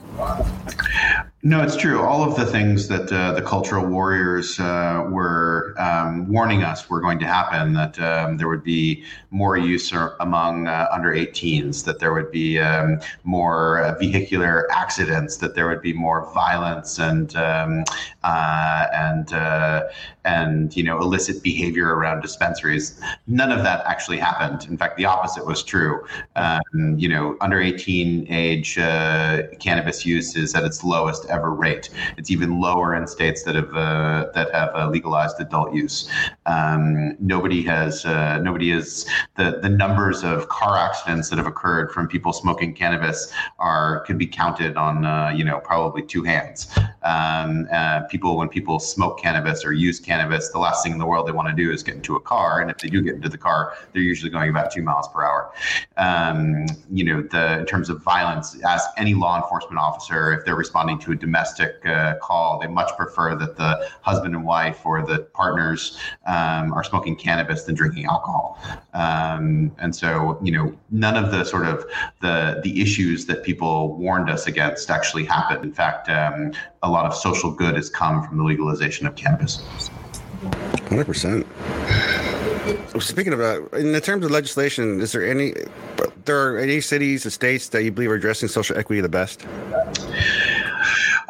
No, 1.44 1.64
it's 1.64 1.76
true. 1.76 2.02
All 2.02 2.24
of 2.24 2.36
the 2.38 2.46
things 2.46 2.88
that 2.90 3.12
uh, 3.12 3.32
the 3.32 3.42
cultural 3.42 3.88
warriors 3.88 4.60
uh, 4.60 5.08
were 5.10 5.74
um, 5.80 6.32
warning 6.32 6.62
us 6.64 6.88
were 6.88 7.02
going 7.02 7.18
to 7.20 7.26
happen, 7.26 7.74
that 7.74 8.00
um, 8.00 8.38
there 8.38 8.48
would 8.48 8.64
be 8.64 9.04
more 9.32 9.51
use 9.58 9.92
among 10.20 10.68
uh, 10.68 10.88
under 10.92 11.14
18s, 11.14 11.84
that 11.86 12.00
there 12.00 12.14
would 12.14 12.32
be 12.32 12.60
um, 12.60 13.00
more 13.24 13.80
uh, 13.80 13.98
vehicular 13.98 14.72
accidents, 14.72 15.38
that 15.38 15.56
there 15.56 15.68
would 15.68 15.82
be 15.82 15.94
more 15.94 16.32
violence 16.34 17.00
and 17.00 17.36
um, 17.36 17.84
uh, 18.24 18.88
and 18.94 19.34
uh, 19.34 19.84
and 20.26 20.76
you 20.76 20.84
know 20.84 21.00
illicit 21.00 21.42
behavior 21.44 21.96
around 21.96 22.22
dispensaries. 22.22 23.00
None 23.28 23.52
of 23.52 23.64
that 23.64 23.86
actually 23.86 24.18
happened. 24.18 24.68
In 24.70 24.78
fact, 24.78 24.98
the 24.98 25.06
opposite 25.06 25.46
was 25.46 25.64
true. 25.64 26.06
Um, 26.36 26.98
you 26.98 27.10
know, 27.10 27.38
under 27.42 27.60
18 27.60 28.28
age 28.30 28.76
cannabis 29.60 30.06
use 30.06 30.36
is 30.36 30.56
at 30.56 30.64
its 30.64 30.84
lowest 30.84 31.26
ever 31.30 31.52
rate. 31.52 31.90
It's 32.18 32.32
even 32.32 32.60
lower 32.60 32.96
in 32.96 33.08
states 33.08 33.44
that 33.44 33.56
have 33.56 33.74
uh, 33.76 34.32
that 34.34 34.52
have 34.54 34.76
uh, 34.76 34.90
legalized 34.90 35.40
adult 35.40 35.74
use. 35.74 36.10
Um, 36.46 37.16
nobody 37.20 37.62
has 37.64 38.06
uh, 38.06 38.40
nobody 38.40 38.72
has 38.72 39.06
the 39.42 39.60
the 39.60 39.70
numbers 39.70 40.24
of 40.24 40.48
car 40.50 40.78
accidents 40.78 41.30
that 41.30 41.38
have 41.38 41.48
occurred 41.48 41.92
from 41.92 42.08
people 42.08 42.34
smoking 42.34 42.74
cannabis 42.74 43.34
are 43.60 44.02
can 44.02 44.18
be 44.18 44.28
counted 44.28 44.78
on 44.78 45.06
uh, 45.06 45.30
you 45.36 45.44
know 45.44 45.60
probably 45.60 46.02
two 46.04 46.24
hands. 46.24 46.68
Um, 47.04 47.68
uh, 47.72 48.02
people 48.02 48.38
when 48.38 48.50
people 48.50 48.80
smoke 48.80 49.20
cannabis 49.20 49.66
or 49.66 49.74
use 49.74 50.00
cannabis, 50.00 50.50
the 50.50 50.60
last 50.60 50.84
thing 50.84 50.92
in 50.94 51.00
the 51.00 51.06
world 51.06 51.28
they 51.28 51.32
want 51.32 51.50
to 51.50 51.56
do 51.56 51.72
is 51.72 51.82
get 51.82 51.96
into 51.96 52.16
a 52.16 52.20
car, 52.20 52.62
and 52.62 52.70
if 52.70 52.78
they 52.78 52.90
do 52.90 53.02
get 53.02 53.16
into 53.16 53.30
the 53.30 53.38
car, 53.38 53.76
they're 53.92 54.02
usually 54.02 54.30
going 54.30 54.50
about 54.50 54.72
two 54.72 54.84
miles 54.84 55.08
per 55.08 55.24
hour. 55.24 55.52
Um, 55.98 56.66
you 56.92 57.04
know, 57.04 57.22
the 57.22 57.60
in 57.60 57.66
terms 57.66 57.90
of 57.90 58.04
violence, 58.04 58.62
ask 58.64 58.90
any 58.98 59.14
law 59.14 59.42
enforcement 59.42 59.80
officer 59.80 60.34
if 60.34 60.46
they're 60.46 60.56
responding 60.56 61.00
to 61.00 61.12
a 61.12 61.16
domestic 61.16 61.86
uh, 61.86 62.16
call. 62.22 62.60
They 62.60 62.68
much 62.68 62.92
prefer 62.98 63.36
that 63.36 63.58
the 63.58 63.90
husband 64.02 64.36
and 64.36 64.46
wife 64.46 64.86
or 64.86 65.06
the 65.06 65.20
partners 65.34 65.98
um, 66.26 66.74
are 66.74 66.84
smoking 66.84 67.16
cannabis 67.16 67.64
than 67.64 67.76
drinking 67.76 68.06
alcohol. 68.06 68.60
Um, 69.32 69.72
and 69.80 69.96
so, 69.96 70.40
you 70.44 70.52
know, 70.52 70.76
none 70.90 71.22
of 71.22 71.32
the 71.32 71.44
sort 71.44 71.66
of 71.66 71.86
the 72.22 72.60
the 72.64 72.82
issues 72.82 73.26
that 73.28 73.44
people 73.44 73.96
warned 73.98 74.30
us 74.30 74.48
against 74.48 74.90
actually 74.90 75.26
happened. 75.26 75.64
In 75.64 75.74
fact, 75.74 76.10
um, 76.10 76.54
a 76.84 76.90
lot 76.90 77.06
of 77.06 77.16
social 77.16 77.52
good 77.52 77.76
has 77.76 77.90
come 77.90 78.24
from 78.28 78.38
the 78.38 78.44
legalization 78.44 79.08
of 79.08 79.16
cannabis. 79.16 79.64
Hundred 80.90 81.06
percent. 81.06 81.48
Speaking 83.00 83.34
about 83.34 83.74
in 83.74 84.00
terms 84.02 84.26
of 84.26 84.32
legislation, 84.32 85.02
is 85.02 85.12
there 85.12 85.26
any 85.26 85.54
there 86.26 86.54
are 86.54 86.58
any 86.60 86.82
cities 86.82 87.26
or 87.26 87.30
states 87.30 87.70
that 87.70 87.84
you 87.84 87.92
believe 87.92 88.12
are 88.12 88.16
addressing 88.16 88.50
social 88.50 88.78
equity 88.78 89.02
the 89.02 89.10
best? 89.10 89.46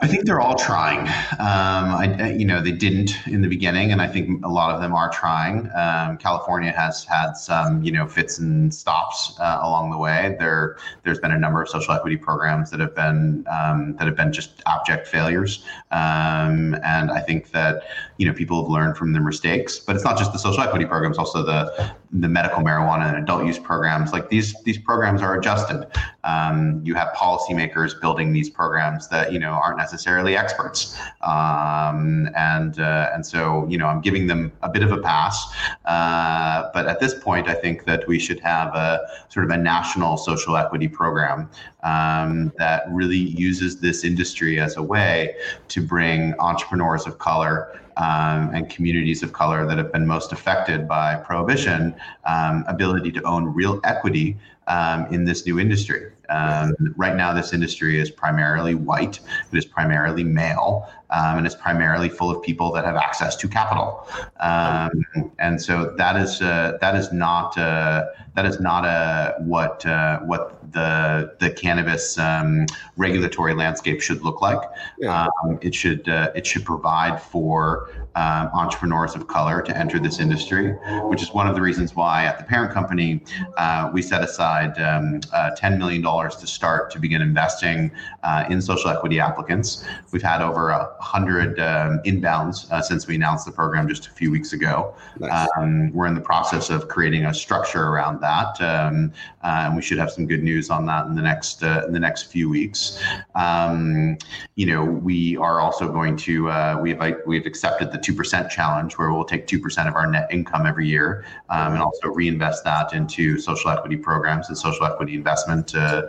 I 0.03 0.07
think 0.07 0.25
they're 0.25 0.41
all 0.41 0.55
trying. 0.55 1.01
Um, 1.37 1.93
I, 1.93 2.31
you 2.35 2.43
know, 2.43 2.59
they 2.59 2.71
didn't 2.71 3.15
in 3.27 3.41
the 3.41 3.47
beginning, 3.47 3.91
and 3.91 4.01
I 4.01 4.07
think 4.07 4.43
a 4.43 4.47
lot 4.47 4.73
of 4.73 4.81
them 4.81 4.95
are 4.95 5.11
trying. 5.11 5.69
Um, 5.75 6.17
California 6.17 6.71
has 6.71 7.03
had 7.03 7.33
some, 7.33 7.83
you 7.83 7.91
know, 7.91 8.07
fits 8.07 8.39
and 8.39 8.73
stops 8.73 9.39
uh, 9.39 9.59
along 9.61 9.91
the 9.91 9.99
way. 9.99 10.35
There, 10.39 10.77
there's 11.03 11.19
been 11.19 11.31
a 11.31 11.37
number 11.37 11.61
of 11.61 11.69
social 11.69 11.93
equity 11.93 12.17
programs 12.17 12.71
that 12.71 12.79
have 12.79 12.95
been 12.95 13.45
um, 13.47 13.95
that 13.97 14.07
have 14.07 14.15
been 14.15 14.33
just 14.33 14.63
abject 14.65 15.07
failures, 15.07 15.63
um, 15.91 16.75
and 16.83 17.11
I 17.11 17.19
think 17.19 17.51
that 17.51 17.83
you 18.17 18.25
know 18.25 18.33
people 18.33 18.59
have 18.63 18.71
learned 18.71 18.97
from 18.97 19.13
their 19.13 19.21
mistakes. 19.21 19.77
But 19.77 19.95
it's 19.95 20.03
not 20.03 20.17
just 20.17 20.33
the 20.33 20.39
social 20.39 20.63
equity 20.63 20.85
programs; 20.85 21.19
also 21.19 21.43
the 21.43 21.93
the 22.13 22.27
medical 22.27 22.61
marijuana 22.61 23.07
and 23.07 23.17
adult 23.17 23.45
use 23.45 23.57
programs. 23.57 24.11
Like 24.11 24.29
these, 24.29 24.53
these 24.63 24.77
programs 24.77 25.21
are 25.21 25.37
adjusted. 25.37 25.87
Um, 26.23 26.81
you 26.84 26.93
have 26.95 27.10
policymakers 27.13 27.99
building 27.99 28.34
these 28.34 28.49
programs 28.49 29.07
that 29.10 29.34
you 29.34 29.39
know 29.39 29.51
aren't 29.51 29.77
necessarily 29.77 30.38
experts, 30.38 30.97
um, 31.21 32.29
and 32.36 32.79
uh, 32.79 33.10
and 33.13 33.25
so 33.25 33.65
you 33.67 33.77
know 33.77 33.88
I'm 33.88 34.01
giving 34.01 34.27
them 34.27 34.51
a 34.62 34.69
bit 34.69 34.84
of 34.84 34.91
a 34.91 34.97
pass. 34.97 35.45
Uh, 35.86 36.69
but 36.73 36.88
at 36.88 36.99
this 36.99 37.13
point, 37.13 37.47
I 37.47 37.53
think 37.53 37.86
that 37.86 38.07
we 38.07 38.19
should 38.19 38.39
have 38.41 38.75
a 38.75 39.01
sort 39.29 39.45
of 39.45 39.51
a 39.51 39.57
national 39.57 40.17
social 40.17 40.57
equity 40.57 40.88
program 40.88 41.49
um, 41.84 42.51
that 42.57 42.84
really 42.89 43.17
uses 43.17 43.79
this 43.79 44.03
industry 44.03 44.60
as 44.60 44.77
a 44.77 44.84
way 44.84 45.36
to 45.69 45.81
bring 45.81 46.34
entrepreneurs 46.39 47.07
of 47.07 47.17
color 47.17 47.79
um, 47.97 48.53
and 48.53 48.69
communities 48.69 49.23
of 49.23 49.34
color 49.34 49.65
that 49.65 49.77
have 49.77 49.91
been 49.91 50.05
most 50.05 50.31
affected 50.31 50.88
by 50.88 51.15
prohibition 51.15 51.95
um, 52.25 52.63
ability 52.67 53.12
to 53.12 53.21
own 53.23 53.45
real 53.45 53.79
equity 53.84 54.38
um, 54.67 55.06
in 55.08 55.26
this 55.26 55.45
new 55.45 55.60
industry. 55.60 56.12
Um, 56.30 56.74
right 56.95 57.15
now, 57.15 57.34
this 57.34 57.54
industry 57.54 58.00
is 58.00 58.10
primarily 58.10 58.76
white, 58.76 59.19
it 59.52 59.58
is 59.58 59.65
primarily 59.65 60.24
male, 60.24 60.89
um, 61.12 61.38
and 61.38 61.45
it's 61.45 61.56
primarily 61.56 62.10
full 62.10 62.30
of 62.30 62.41
people 62.41 62.71
that 62.71 62.86
have 62.86 62.95
access 62.95 63.36
to 63.36 63.47
capital. 63.47 64.08
Um, 64.39 65.04
and 65.39 65.62
so 65.62 65.93
that 65.97 66.15
is 66.15 66.41
uh, 66.41 66.78
that 66.82 66.95
is 66.95 67.12
not 67.12 67.58
uh, 67.58 68.06
that 68.36 68.45
is 68.45 68.60
not 68.60 68.86
a 68.86 68.88
uh, 68.88 69.39
what 69.39 69.86
uh, 69.86 70.19
what 70.19 70.71
the 70.71 71.36
the 71.39 71.52
cannabis 71.52 72.17
um, 72.17 72.65
regulatory 72.95 73.54
landscape 73.54 74.02
should 74.02 74.21
look 74.21 74.41
like. 74.41 74.62
Yeah. 74.97 75.28
Um, 75.43 75.60
it 75.62 75.76
should 75.76 76.08
uh, 76.08 76.32
it 76.36 76.45
should 76.47 76.65
provide 76.65 77.21
for 77.21 77.89
um, 78.15 78.50
entrepreneurs 78.54 79.15
of 79.15 79.28
color 79.28 79.62
to 79.62 79.78
enter 79.78 80.00
this 80.00 80.19
industry, 80.19 80.74
which 81.04 81.21
is 81.21 81.32
one 81.32 81.47
of 81.47 81.56
the 81.56 81.62
reasons 81.62 81.95
why 81.95 82.26
at 82.26 82.38
the 82.38 82.43
parent 82.43 82.74
company 82.74 83.21
uh, 83.58 83.89
we 83.93 84.02
set 84.02 84.21
aside 84.21 84.78
um, 84.82 85.21
uh, 85.32 85.52
$10 85.58 85.78
million 85.78 86.02
to 86.04 86.47
start 86.47 86.91
to 86.91 87.00
begin 87.00 87.21
investing 87.21 87.91
uh, 88.24 88.45
in 88.50 88.62
social 88.62 88.89
equity 88.89 89.19
applicants. 89.19 89.86
We've 90.12 90.21
had 90.21 90.41
over 90.41 90.69
a 90.71 90.93
hundred 91.01 91.59
um, 91.59 91.99
inbounds 92.05 92.71
uh, 92.71 92.81
since 92.81 93.07
we 93.07 93.15
announced 93.15 93.45
the 93.45 93.51
program 93.51 93.87
just 93.87 94.07
a 94.07 94.11
few 94.11 94.31
weeks 94.31 94.53
ago. 94.53 94.95
Nice. 95.19 95.49
Um, 95.57 95.91
we're 95.93 96.07
in 96.07 96.13
the 96.13 96.21
process 96.21 96.69
of 96.69 96.87
creating 96.87 97.25
a 97.25 97.33
structure 97.33 97.83
around 97.83 98.21
that, 98.21 98.61
um, 98.61 99.11
uh, 99.43 99.65
and 99.65 99.75
we 99.75 99.81
should 99.81 99.97
have 99.97 100.11
some 100.11 100.25
good 100.25 100.43
news 100.43 100.69
on 100.69 100.85
that 100.85 101.07
in 101.07 101.15
the 101.15 101.21
next 101.21 101.63
uh, 101.63 101.83
in 101.87 101.93
the 101.93 101.99
next 101.99 102.23
few 102.23 102.49
weeks. 102.49 103.01
Um, 103.35 104.17
you 104.55 104.65
know, 104.65 104.83
we 104.83 105.37
are 105.37 105.59
also 105.59 105.91
going 105.91 106.15
to 106.17 106.77
we've 106.81 107.01
we've 107.25 107.45
accepted 107.45 107.91
the 107.91 107.97
two 107.97 108.13
percent 108.13 108.49
challenge, 108.49 108.97
where 108.97 109.11
we'll 109.11 109.25
take 109.25 109.47
two 109.47 109.59
percent 109.59 109.89
of 109.89 109.95
our 109.95 110.07
net 110.07 110.27
income 110.31 110.65
every 110.65 110.87
year 110.87 111.25
um, 111.49 111.73
and 111.73 111.81
also 111.81 112.07
reinvest 112.09 112.63
that 112.63 112.93
into 112.93 113.39
social 113.39 113.69
equity 113.69 113.97
programs 113.97 114.49
and 114.49 114.57
social 114.57 114.85
equity 114.85 115.15
investment 115.15 115.75
uh, 115.75 116.03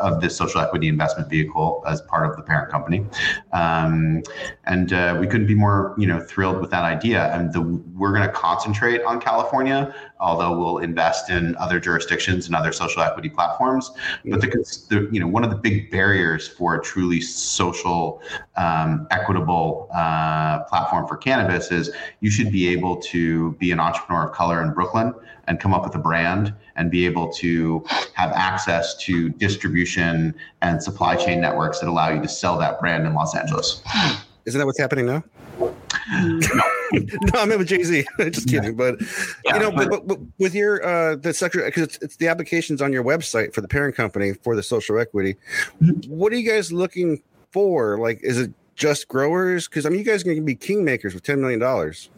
of 0.00 0.20
this 0.20 0.36
social 0.36 0.60
equity 0.60 0.88
investment 0.88 1.28
vehicle 1.28 1.82
as 1.86 2.00
part 2.02 2.28
of 2.28 2.36
the 2.36 2.42
parent 2.42 2.70
company. 2.70 3.04
Um, 3.52 4.22
and 4.64 4.92
uh, 4.92 5.16
we 5.20 5.26
couldn't 5.26 5.46
be 5.46 5.54
more, 5.54 5.94
you 5.98 6.06
know, 6.06 6.20
thrilled 6.20 6.60
with 6.60 6.70
that 6.70 6.84
idea. 6.84 7.32
And 7.34 7.52
the, 7.52 7.62
we're 7.62 8.12
going 8.12 8.26
to 8.26 8.32
concentrate 8.32 9.02
on 9.02 9.20
California 9.20 9.94
although 10.20 10.56
we'll 10.58 10.78
invest 10.78 11.30
in 11.30 11.56
other 11.56 11.78
jurisdictions 11.78 12.46
and 12.46 12.56
other 12.56 12.72
social 12.72 13.02
equity 13.02 13.28
platforms. 13.28 13.92
But 14.24 14.40
the, 14.40 14.48
the 14.88 15.08
you 15.12 15.20
know 15.20 15.26
one 15.26 15.44
of 15.44 15.50
the 15.50 15.56
big 15.56 15.90
barriers 15.90 16.48
for 16.48 16.74
a 16.74 16.82
truly 16.82 17.20
social, 17.20 18.22
um, 18.56 19.06
equitable 19.10 19.88
uh, 19.94 20.60
platform 20.64 21.06
for 21.06 21.16
cannabis 21.16 21.70
is 21.70 21.90
you 22.20 22.30
should 22.30 22.50
be 22.50 22.68
able 22.68 22.96
to 22.96 23.52
be 23.52 23.70
an 23.72 23.80
entrepreneur 23.80 24.26
of 24.26 24.32
color 24.32 24.62
in 24.62 24.72
Brooklyn 24.72 25.14
and 25.48 25.60
come 25.60 25.72
up 25.72 25.84
with 25.84 25.94
a 25.94 25.98
brand 25.98 26.52
and 26.74 26.90
be 26.90 27.06
able 27.06 27.32
to 27.32 27.84
have 28.14 28.32
access 28.32 28.96
to 28.96 29.28
distribution 29.30 30.34
and 30.62 30.82
supply 30.82 31.14
chain 31.14 31.40
networks 31.40 31.78
that 31.78 31.88
allow 31.88 32.08
you 32.08 32.20
to 32.20 32.28
sell 32.28 32.58
that 32.58 32.80
brand 32.80 33.06
in 33.06 33.14
Los 33.14 33.36
Angeles. 33.36 33.82
Isn't 34.46 34.58
that 34.58 34.66
what's 34.66 34.78
happening 34.78 35.06
now? 35.06 35.24
no. 35.58 36.62
I'm 37.34 37.50
in 37.50 37.58
with 37.58 37.68
Jay 37.68 37.82
Z. 37.82 38.06
Just 38.18 38.48
kidding, 38.48 38.64
yeah. 38.64 38.70
but 38.70 39.00
yeah, 39.44 39.54
you 39.54 39.60
know, 39.60 39.72
but, 39.72 39.90
but, 39.90 40.06
but, 40.06 40.18
with 40.38 40.54
your 40.54 40.84
uh 40.84 41.16
the 41.16 41.34
sector 41.34 41.64
because 41.64 41.82
it's, 41.82 41.98
it's 41.98 42.16
the 42.16 42.28
applications 42.28 42.80
on 42.80 42.92
your 42.92 43.02
website 43.02 43.52
for 43.52 43.60
the 43.60 43.68
parent 43.68 43.96
company 43.96 44.32
for 44.32 44.54
the 44.54 44.62
social 44.62 44.98
equity. 44.98 45.36
Mm-hmm. 45.82 46.10
What 46.10 46.32
are 46.32 46.36
you 46.36 46.48
guys 46.48 46.72
looking 46.72 47.22
for? 47.50 47.98
Like, 47.98 48.20
is 48.22 48.38
it 48.38 48.52
just 48.76 49.08
growers? 49.08 49.66
Because 49.66 49.84
I 49.84 49.88
mean, 49.88 49.98
you 49.98 50.04
guys 50.04 50.22
are 50.22 50.26
going 50.26 50.36
to 50.36 50.42
be 50.42 50.54
kingmakers 50.54 51.12
with 51.14 51.22
ten 51.22 51.40
million 51.40 51.58
dollars. 51.58 52.08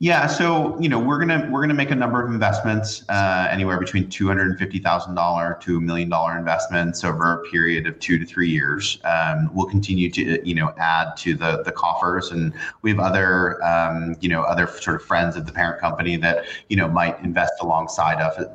Yeah, 0.00 0.28
so 0.28 0.78
you 0.80 0.88
know 0.88 1.00
we're 1.00 1.18
gonna 1.18 1.48
we're 1.50 1.60
gonna 1.60 1.74
make 1.74 1.90
a 1.90 1.94
number 1.96 2.24
of 2.24 2.30
investments, 2.30 3.04
uh, 3.08 3.48
anywhere 3.50 3.80
between 3.80 4.08
two 4.08 4.28
hundred 4.28 4.50
and 4.50 4.58
fifty 4.58 4.78
thousand 4.78 5.16
dollar 5.16 5.58
to 5.62 5.78
a 5.78 5.80
million 5.80 6.08
dollar 6.08 6.38
investments 6.38 7.02
over 7.02 7.40
a 7.40 7.50
period 7.50 7.88
of 7.88 7.98
two 7.98 8.16
to 8.16 8.24
three 8.24 8.48
years. 8.48 9.00
Um, 9.02 9.50
we'll 9.52 9.66
continue 9.66 10.08
to 10.12 10.48
you 10.48 10.54
know 10.54 10.72
add 10.78 11.16
to 11.18 11.34
the 11.34 11.64
the 11.64 11.72
coffers, 11.72 12.30
and 12.30 12.54
we 12.82 12.90
have 12.90 13.00
other 13.00 13.60
um, 13.64 14.14
you 14.20 14.28
know 14.28 14.42
other 14.42 14.68
sort 14.68 14.94
of 14.94 15.02
friends 15.04 15.34
of 15.34 15.46
the 15.46 15.52
parent 15.52 15.80
company 15.80 16.16
that 16.16 16.44
you 16.68 16.76
know 16.76 16.86
might 16.86 17.18
invest 17.20 17.54
alongside 17.60 18.20
of 18.20 18.46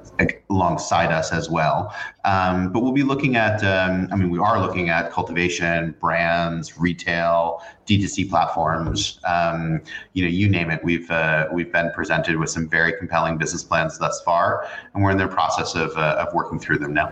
alongside 0.49 1.11
us 1.11 1.33
as 1.33 1.49
well. 1.49 1.93
Um, 2.23 2.71
but 2.71 2.83
we'll 2.83 2.93
be 2.93 3.03
looking 3.03 3.35
at 3.35 3.61
um, 3.65 4.07
I 4.13 4.15
mean 4.15 4.29
we 4.29 4.39
are 4.39 4.61
looking 4.61 4.87
at 4.87 5.11
cultivation, 5.11 5.93
brands, 5.99 6.77
retail, 6.77 7.61
D2C 7.85 8.29
platforms. 8.29 9.19
Um, 9.25 9.81
you 10.13 10.23
know 10.23 10.29
you 10.29 10.47
name 10.47 10.71
it. 10.71 10.81
We've 10.85 11.02
uh, 11.09 11.33
uh, 11.43 11.47
we've 11.51 11.71
been 11.71 11.91
presented 11.91 12.37
with 12.37 12.49
some 12.49 12.67
very 12.69 12.93
compelling 12.93 13.37
business 13.37 13.63
plans 13.63 13.97
thus 13.97 14.21
far, 14.21 14.65
and 14.93 15.03
we're 15.03 15.11
in 15.11 15.17
the 15.17 15.27
process 15.27 15.75
of, 15.75 15.91
uh, 15.97 16.15
of 16.19 16.33
working 16.33 16.59
through 16.59 16.77
them 16.77 16.93
now 16.93 17.11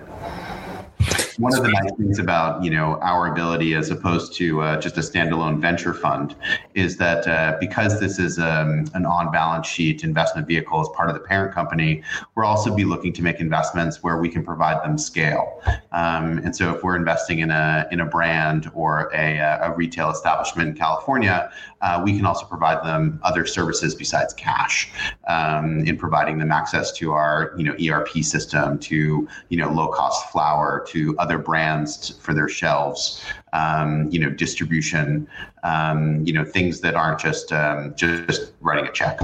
one 1.37 1.55
of 1.55 1.63
the 1.63 1.69
nice 1.69 1.91
things 1.97 2.19
about 2.19 2.63
you 2.63 2.69
know 2.69 2.99
our 3.01 3.31
ability 3.31 3.73
as 3.73 3.89
opposed 3.89 4.33
to 4.33 4.61
uh, 4.61 4.79
just 4.79 4.97
a 4.97 5.01
standalone 5.01 5.59
venture 5.59 5.93
fund 5.93 6.35
is 6.75 6.97
that 6.97 7.27
uh, 7.27 7.57
because 7.59 7.99
this 7.99 8.19
is 8.19 8.37
um, 8.39 8.85
an 8.93 9.05
on-balance 9.05 9.67
sheet 9.67 10.03
investment 10.03 10.47
vehicle 10.47 10.79
as 10.79 10.89
part 10.89 11.09
of 11.09 11.15
the 11.15 11.21
parent 11.21 11.53
company, 11.53 12.01
we'll 12.35 12.45
also 12.45 12.73
be 12.75 12.85
looking 12.85 13.13
to 13.13 13.21
make 13.21 13.39
investments 13.39 14.03
where 14.03 14.17
we 14.17 14.29
can 14.29 14.43
provide 14.43 14.83
them 14.83 14.97
scale. 14.97 15.61
Um, 15.91 16.37
and 16.39 16.55
so, 16.55 16.73
if 16.75 16.83
we're 16.83 16.95
investing 16.95 17.39
in 17.39 17.51
a 17.51 17.87
in 17.91 18.01
a 18.01 18.05
brand 18.05 18.69
or 18.73 19.11
a, 19.13 19.39
a 19.39 19.73
retail 19.75 20.09
establishment 20.09 20.69
in 20.69 20.75
California, 20.75 21.51
uh, 21.81 22.01
we 22.03 22.15
can 22.15 22.25
also 22.25 22.45
provide 22.45 22.85
them 22.85 23.19
other 23.23 23.45
services 23.45 23.95
besides 23.95 24.33
cash 24.33 24.91
um, 25.27 25.79
in 25.79 25.97
providing 25.97 26.37
them 26.37 26.51
access 26.51 26.91
to 26.91 27.11
our 27.11 27.53
you 27.57 27.63
know 27.63 27.73
ERP 27.73 28.23
system, 28.23 28.77
to 28.79 29.27
you 29.49 29.57
know 29.57 29.71
low 29.71 29.87
cost 29.87 30.29
flower, 30.31 30.85
to 30.91 31.17
other 31.17 31.37
brands 31.37 32.17
for 32.19 32.33
their 32.33 32.49
shelves, 32.49 33.23
um, 33.53 34.09
you 34.11 34.19
know, 34.19 34.29
distribution, 34.29 35.27
um, 35.63 36.25
you 36.25 36.33
know, 36.33 36.43
things 36.43 36.81
that 36.81 36.95
aren't 36.95 37.19
just 37.19 37.51
um, 37.51 37.93
just 37.95 38.53
writing 38.61 38.87
a 38.87 38.91
check. 38.91 39.19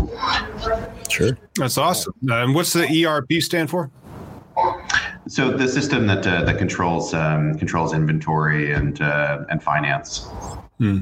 Sure, 1.10 1.38
that's 1.56 1.78
awesome. 1.78 2.14
And 2.30 2.56
what's 2.56 2.74
the 2.74 3.06
ERP 3.06 3.42
stand 3.42 3.70
for? 3.70 3.90
So 5.28 5.52
the 5.52 5.68
system 5.68 6.08
that 6.08 6.26
uh, 6.26 6.44
that 6.46 6.58
controls 6.58 7.14
um, 7.14 7.56
controls 7.56 7.94
inventory 7.94 8.74
and 8.74 9.02
uh, 9.02 9.44
and 9.50 9.62
finance. 9.62 10.28
Hmm. 10.78 11.00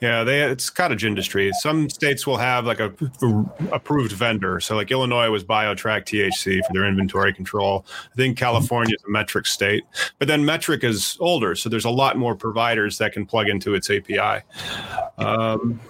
Yeah, 0.00 0.24
they 0.24 0.42
it's 0.42 0.70
cottage 0.70 1.04
industry. 1.04 1.52
Some 1.60 1.88
states 1.88 2.26
will 2.26 2.36
have 2.36 2.66
like 2.66 2.80
a, 2.80 2.92
a, 3.22 3.44
approved 3.72 4.12
vendor. 4.12 4.58
So 4.60 4.74
like 4.74 4.90
Illinois 4.90 5.30
was 5.30 5.44
BioTrack 5.44 6.04
THC 6.04 6.60
for 6.66 6.72
their 6.72 6.84
inventory 6.84 7.32
control. 7.32 7.86
I 8.12 8.16
think 8.16 8.36
California 8.36 8.96
is 8.96 9.04
a 9.04 9.08
Metrc 9.08 9.46
state, 9.46 9.84
but 10.18 10.26
then 10.26 10.42
Metrc 10.42 10.82
is 10.82 11.16
older, 11.20 11.54
so 11.54 11.68
there's 11.68 11.84
a 11.84 11.90
lot 11.90 12.18
more 12.18 12.34
providers 12.34 12.98
that 12.98 13.12
can 13.12 13.24
plug 13.24 13.48
into 13.48 13.74
its 13.74 13.88
API. 13.88 14.42
Um, 15.16 15.80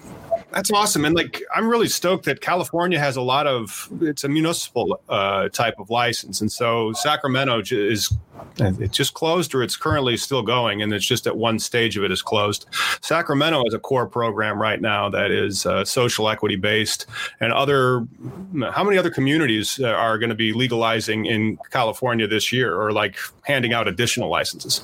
That's 0.52 0.70
awesome, 0.70 1.04
and 1.04 1.16
like 1.16 1.42
I'm 1.56 1.66
really 1.66 1.88
stoked 1.88 2.26
that 2.26 2.40
California 2.40 2.98
has 2.98 3.16
a 3.16 3.22
lot 3.22 3.46
of. 3.46 3.88
It's 4.00 4.22
a 4.22 4.28
municipal 4.28 5.00
uh, 5.08 5.48
type 5.48 5.74
of 5.80 5.90
license, 5.90 6.40
and 6.40 6.52
so 6.52 6.92
Sacramento 6.92 7.62
is 7.72 8.14
it 8.58 8.92
just 8.92 9.14
closed 9.14 9.54
or 9.54 9.62
it's 9.62 9.76
currently 9.76 10.16
still 10.16 10.42
going, 10.42 10.82
and 10.82 10.92
it's 10.92 11.06
just 11.06 11.26
at 11.26 11.36
one 11.36 11.58
stage 11.58 11.96
of 11.96 12.04
it 12.04 12.12
is 12.12 12.22
closed. 12.22 12.66
Sacramento 13.00 13.64
has 13.64 13.74
a 13.74 13.78
core 13.78 14.06
program 14.06 14.60
right 14.60 14.80
now 14.80 15.08
that 15.08 15.30
is 15.30 15.66
uh, 15.66 15.84
social 15.84 16.28
equity 16.28 16.56
based, 16.56 17.06
and 17.40 17.52
other. 17.52 18.06
How 18.72 18.84
many 18.84 18.98
other 18.98 19.10
communities 19.10 19.80
uh, 19.80 19.88
are 19.88 20.18
going 20.18 20.30
to 20.30 20.34
be 20.34 20.52
legalizing 20.52 21.26
in 21.26 21.58
California 21.70 22.26
this 22.26 22.52
year, 22.52 22.80
or 22.80 22.92
like 22.92 23.16
handing 23.42 23.72
out 23.72 23.88
additional 23.88 24.28
licenses? 24.28 24.82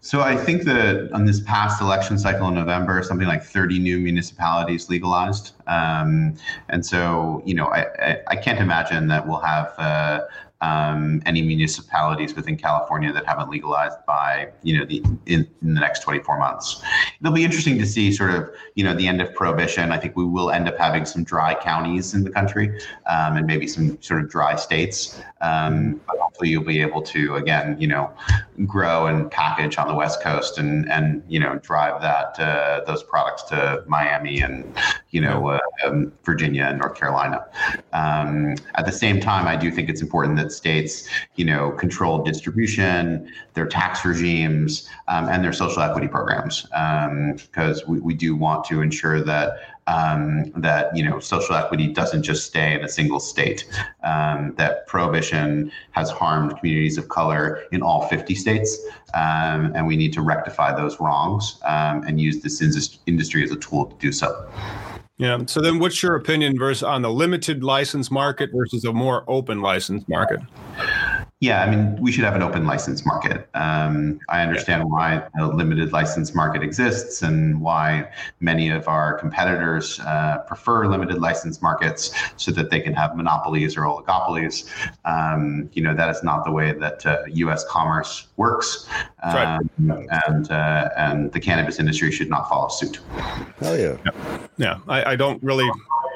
So 0.00 0.20
I 0.20 0.36
think 0.36 0.62
that 0.64 1.10
on 1.12 1.24
this 1.24 1.40
past 1.40 1.80
election 1.80 2.18
cycle 2.18 2.48
in 2.48 2.54
November, 2.54 3.02
something 3.02 3.26
like 3.26 3.42
30 3.42 3.78
new 3.78 3.98
municipalities 3.98 4.88
legalized. 4.88 5.52
Um, 5.66 6.36
and 6.68 6.84
so, 6.84 7.42
you 7.44 7.54
know, 7.54 7.66
I, 7.66 7.86
I, 7.98 8.18
I, 8.28 8.36
can't 8.36 8.60
imagine 8.60 9.08
that 9.08 9.26
we'll 9.26 9.40
have 9.40 9.74
uh, 9.78 10.20
um, 10.60 11.22
any 11.26 11.42
municipalities 11.42 12.34
within 12.34 12.56
California 12.56 13.12
that 13.12 13.26
haven't 13.26 13.50
legalized 13.50 13.98
by 14.06 14.48
you 14.62 14.78
know 14.78 14.86
the 14.86 15.02
in, 15.26 15.46
in, 15.60 15.74
the 15.74 15.80
next 15.80 16.00
24 16.00 16.38
months. 16.38 16.82
It'll 17.20 17.32
be 17.32 17.44
interesting 17.44 17.78
to 17.78 17.86
see 17.86 18.10
sort 18.12 18.30
of 18.30 18.50
you 18.74 18.82
know 18.82 18.94
the 18.94 19.06
end 19.06 19.20
of 19.20 19.34
prohibition. 19.34 19.92
I 19.92 19.98
think 19.98 20.16
we 20.16 20.24
will 20.24 20.50
end 20.50 20.68
up 20.68 20.78
having 20.78 21.04
some 21.04 21.24
dry 21.24 21.54
counties 21.54 22.14
in 22.14 22.24
the 22.24 22.30
country 22.30 22.68
um, 23.06 23.36
and 23.36 23.46
maybe 23.46 23.66
some 23.66 24.00
sort 24.00 24.22
of 24.22 24.30
dry 24.30 24.56
states. 24.56 25.20
Um, 25.42 26.00
but 26.06 26.16
hopefully 26.18 26.48
you'll 26.48 26.64
be 26.64 26.80
able 26.80 27.02
to 27.02 27.36
again 27.36 27.76
you 27.78 27.86
know 27.86 28.10
grow 28.64 29.06
and 29.06 29.30
package 29.30 29.76
on 29.76 29.88
the 29.88 29.94
West 29.94 30.22
Coast 30.22 30.58
and 30.58 30.90
and 30.90 31.22
you 31.28 31.38
know 31.38 31.58
drive 31.58 32.00
that 32.00 32.40
uh, 32.40 32.82
those 32.86 33.02
products 33.02 33.42
to 33.44 33.84
Miami 33.86 34.40
and 34.40 34.64
you 35.16 35.22
know 35.22 35.48
uh, 35.48 35.58
um, 35.86 36.12
Virginia 36.24 36.64
and 36.64 36.78
North 36.78 36.94
Carolina. 36.94 37.46
Um, 37.94 38.54
at 38.74 38.84
the 38.84 38.92
same 38.92 39.18
time, 39.18 39.48
I 39.48 39.56
do 39.56 39.70
think 39.70 39.88
it's 39.88 40.02
important 40.02 40.36
that 40.36 40.52
states 40.52 41.08
you 41.36 41.46
know 41.46 41.70
control 41.70 42.22
distribution, 42.22 43.32
their 43.54 43.66
tax 43.66 44.04
regimes, 44.04 44.90
um, 45.08 45.30
and 45.30 45.42
their 45.42 45.54
social 45.54 45.82
equity 45.82 46.06
programs 46.06 46.64
because 47.46 47.82
um, 47.82 47.88
we, 47.88 48.00
we 48.00 48.14
do 48.14 48.36
want 48.36 48.66
to 48.66 48.82
ensure 48.82 49.22
that 49.22 49.56
um, 49.86 50.50
that 50.56 50.94
you 50.94 51.02
know 51.08 51.18
social 51.18 51.54
equity 51.54 51.86
doesn't 51.88 52.22
just 52.22 52.46
stay 52.46 52.74
in 52.74 52.84
a 52.84 52.88
single 52.88 53.20
state. 53.20 53.66
Um, 54.02 54.52
that 54.56 54.86
prohibition 54.86 55.72
has 55.92 56.10
harmed 56.10 56.58
communities 56.58 56.98
of 56.98 57.08
color 57.08 57.62
in 57.72 57.80
all 57.82 58.06
50 58.08 58.34
states, 58.34 58.78
um, 59.14 59.72
and 59.74 59.86
we 59.86 59.96
need 59.96 60.12
to 60.12 60.20
rectify 60.20 60.76
those 60.76 61.00
wrongs 61.00 61.58
um, 61.64 62.02
and 62.06 62.20
use 62.20 62.42
this 62.42 62.60
industry 63.06 63.42
as 63.42 63.50
a 63.50 63.56
tool 63.56 63.86
to 63.86 63.96
do 63.96 64.12
so. 64.12 64.46
Yeah. 65.18 65.38
So 65.46 65.60
then, 65.60 65.78
what's 65.78 66.02
your 66.02 66.14
opinion 66.14 66.58
versus 66.58 66.82
on 66.82 67.02
the 67.02 67.10
limited 67.10 67.64
license 67.64 68.10
market 68.10 68.50
versus 68.52 68.84
a 68.84 68.92
more 68.92 69.24
open 69.28 69.62
license 69.62 70.06
market? 70.08 70.40
Yeah, 71.40 71.62
I 71.62 71.68
mean, 71.68 72.00
we 72.00 72.12
should 72.12 72.24
have 72.24 72.34
an 72.34 72.42
open 72.42 72.64
license 72.64 73.04
market. 73.04 73.46
Um, 73.52 74.18
I 74.30 74.40
understand 74.40 74.80
yeah. 74.80 74.86
why 74.86 75.22
a 75.38 75.46
limited 75.46 75.92
license 75.92 76.34
market 76.34 76.62
exists 76.62 77.20
and 77.20 77.60
why 77.60 78.10
many 78.40 78.70
of 78.70 78.88
our 78.88 79.18
competitors 79.18 80.00
uh, 80.00 80.38
prefer 80.46 80.86
limited 80.86 81.18
license 81.20 81.60
markets 81.60 82.10
so 82.38 82.52
that 82.52 82.70
they 82.70 82.80
can 82.80 82.94
have 82.94 83.16
monopolies 83.16 83.76
or 83.76 83.82
oligopolies. 83.82 84.70
Um, 85.04 85.68
you 85.74 85.82
know, 85.82 85.94
that 85.94 86.08
is 86.08 86.22
not 86.22 86.46
the 86.46 86.52
way 86.52 86.72
that 86.72 87.04
uh, 87.04 87.24
U.S. 87.28 87.66
commerce 87.68 88.28
works, 88.38 88.88
um, 89.22 89.68
right. 89.76 90.08
and 90.26 90.50
uh, 90.50 90.88
and 90.96 91.30
the 91.32 91.40
cannabis 91.40 91.78
industry 91.78 92.12
should 92.12 92.30
not 92.30 92.48
follow 92.48 92.68
suit. 92.68 92.98
Hell 93.60 93.78
yeah, 93.78 93.98
yeah. 94.06 94.38
yeah. 94.56 94.78
I, 94.88 95.12
I 95.12 95.16
don't 95.16 95.42
really 95.42 95.70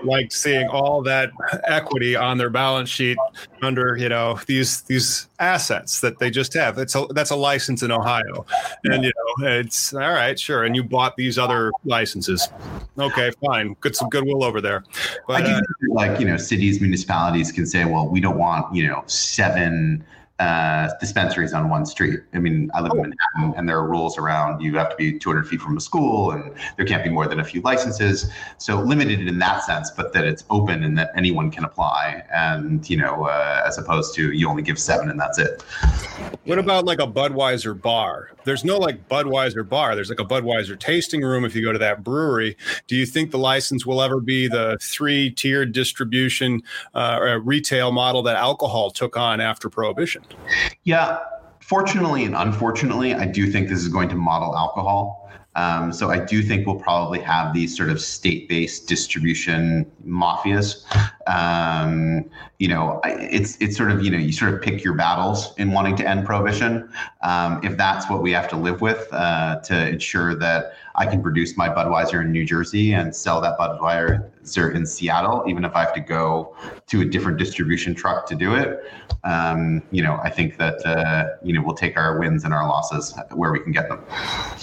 like 0.04 0.32
seeing 0.32 0.68
all 0.68 1.02
that 1.02 1.30
equity 1.64 2.16
on 2.16 2.38
their 2.38 2.50
balance 2.50 2.88
sheet 2.88 3.18
under 3.62 3.96
you 3.96 4.08
know 4.08 4.38
these 4.46 4.82
these 4.82 5.28
assets 5.38 6.00
that 6.00 6.18
they 6.18 6.30
just 6.30 6.54
have. 6.54 6.78
It's 6.78 6.94
a 6.94 7.06
that's 7.10 7.30
a 7.30 7.36
license 7.36 7.82
in 7.82 7.90
Ohio, 7.90 8.46
and 8.84 9.04
you 9.04 9.10
know 9.10 9.48
it's 9.48 9.94
all 9.94 10.00
right, 10.00 10.38
sure. 10.38 10.64
And 10.64 10.74
you 10.74 10.82
bought 10.82 11.16
these 11.16 11.38
other 11.38 11.70
licenses. 11.84 12.48
Okay, 12.98 13.30
fine, 13.44 13.74
good 13.80 13.96
some 13.96 14.08
goodwill 14.08 14.44
over 14.44 14.60
there. 14.60 14.84
But 15.26 15.44
uh, 15.44 15.60
like 15.88 16.20
you 16.20 16.26
know 16.26 16.36
cities 16.36 16.80
municipalities 16.80 17.52
can 17.52 17.66
say, 17.66 17.84
well, 17.84 18.08
we 18.08 18.20
don't 18.20 18.38
want 18.38 18.74
you 18.74 18.86
know 18.86 19.02
seven 19.06 20.04
uh, 20.40 20.88
dispensaries 20.98 21.53
on 21.53 21.68
one 21.68 21.85
street. 21.85 22.20
I 22.33 22.38
mean, 22.38 22.70
I 22.72 22.81
live 22.81 22.92
in 22.92 23.03
Manhattan, 23.11 23.59
and 23.59 23.68
there 23.68 23.76
are 23.76 23.87
rules 23.87 24.16
around 24.16 24.62
you 24.62 24.74
have 24.79 24.88
to 24.88 24.96
be 24.96 25.18
200 25.18 25.46
feet 25.46 25.61
from 25.61 25.76
a 25.76 25.81
school, 25.81 26.31
and 26.31 26.55
there 26.79 26.87
can't 26.87 27.05
be 27.05 27.11
more 27.11 27.29
than 27.29 27.40
a 27.40 27.44
few 27.44 27.61
licenses. 27.61 28.31
So 28.57 28.81
limited 28.81 29.20
in 29.29 29.38
that 29.38 29.64
sense, 29.64 29.90
but 29.90 30.14
that 30.14 30.24
it's 30.24 30.44
open 30.48 30.83
and 30.83 30.96
that 30.96 31.11
anyone 31.14 31.50
can 31.50 31.64
apply, 31.64 32.24
and 32.33 32.88
you 32.88 32.96
know, 32.96 33.24
uh, 33.24 33.62
as 33.66 33.76
opposed 33.76 34.14
to 34.14 34.33
you 34.33 34.48
only 34.48 34.62
give 34.62 34.79
seven 34.79 35.11
and 35.11 35.20
that's 35.20 35.38
it. 35.38 35.62
What 36.44 36.59
about 36.59 36.87
like 36.87 37.00
a 37.00 37.07
Budweiser 37.07 37.81
bar? 37.81 38.31
There's 38.44 38.64
no 38.64 38.79
like 38.79 39.09
Budweiser 39.09 39.68
bar. 39.68 39.94
There's 39.94 40.09
like 40.09 40.20
a 40.20 40.24
Budweiser 40.24 40.79
tasting 40.79 41.20
room 41.20 41.44
if 41.44 41.55
you 41.55 41.62
go 41.62 41.72
to 41.72 41.79
that 41.79 42.03
brewery. 42.03 42.57
Do 42.87 42.96
you 42.96 43.05
think 43.05 43.31
the 43.31 43.38
license 43.38 43.85
will 43.85 44.00
ever 44.00 44.20
be 44.20 44.48
the 44.48 44.79
three 44.81 45.31
tiered 45.31 45.72
distribution 45.72 46.62
uh, 46.94 47.38
retail 47.42 47.92
model 47.92 48.22
that 48.22 48.37
alcohol 48.37 48.90
took 48.90 49.18
on 49.18 49.40
after 49.40 49.68
Prohibition? 49.68 50.24
Yeah, 50.85 51.19
fortunately 51.61 52.25
and 52.25 52.35
unfortunately, 52.35 53.14
I 53.14 53.27
do 53.27 53.51
think 53.51 53.69
this 53.69 53.79
is 53.81 53.88
going 53.88 54.09
to 54.11 54.16
model 54.16 54.57
alcohol. 54.57 55.31
Um, 55.57 55.93
so 55.93 56.11
I 56.11 56.25
do 56.25 56.43
think 56.43 56.66
we'll 56.66 56.79
probably 56.79 57.19
have 57.21 57.53
these 57.53 57.77
sort 57.77 57.90
of 57.90 58.01
state-based 58.01 58.88
distribution 58.88 59.90
mafias. 60.07 60.85
Um, 61.31 62.29
you 62.59 62.66
know, 62.69 63.01
it's 63.05 63.57
it's 63.61 63.77
sort 63.77 63.90
of 63.90 64.03
you 64.03 64.11
know 64.11 64.19
you 64.19 64.33
sort 64.33 64.53
of 64.53 64.61
pick 64.61 64.83
your 64.83 64.95
battles 64.95 65.55
in 65.59 65.71
wanting 65.71 65.97
to 65.97 66.09
end 66.09 66.27
prohibition. 66.27 66.90
Um, 67.23 67.61
if 67.62 67.77
that's 67.77 68.11
what 68.11 68.21
we 68.21 68.33
have 68.33 68.49
to 68.49 68.57
live 68.57 68.81
with 68.81 69.07
uh, 69.12 69.61
to 69.61 69.88
ensure 69.88 70.35
that 70.35 70.73
I 70.97 71.07
can 71.07 71.23
produce 71.23 71.57
my 71.57 71.69
Budweiser 71.69 72.21
in 72.21 72.33
New 72.33 72.45
Jersey 72.45 72.93
and 72.95 73.14
sell 73.14 73.40
that 73.43 73.59
Budweiser 73.59 74.75
in 74.75 74.85
Seattle, 74.85 75.45
even 75.47 75.64
if 75.64 75.75
I 75.77 75.81
have 75.81 75.95
to 75.95 76.01
go 76.01 76.57
to 76.88 77.03
a 77.03 77.05
different 77.05 77.38
distribution 77.38 77.95
truck 77.95 78.27
to 78.27 78.35
do 78.35 78.55
it. 78.55 78.81
Um, 79.23 79.83
you 79.93 80.03
know, 80.03 80.19
I 80.23 80.31
think 80.31 80.59
that 80.59 80.85
uh, 80.85 81.37
you 81.45 81.53
know 81.53 81.62
we'll 81.62 81.77
take 81.77 81.97
our 81.97 82.19
wins 82.19 82.45
and 82.45 82.53
our 82.53 82.69
losses 82.69 83.16
where 83.33 83.53
we 83.53 83.61
can 83.61 83.73
get 83.73 83.88
them. 83.88 84.05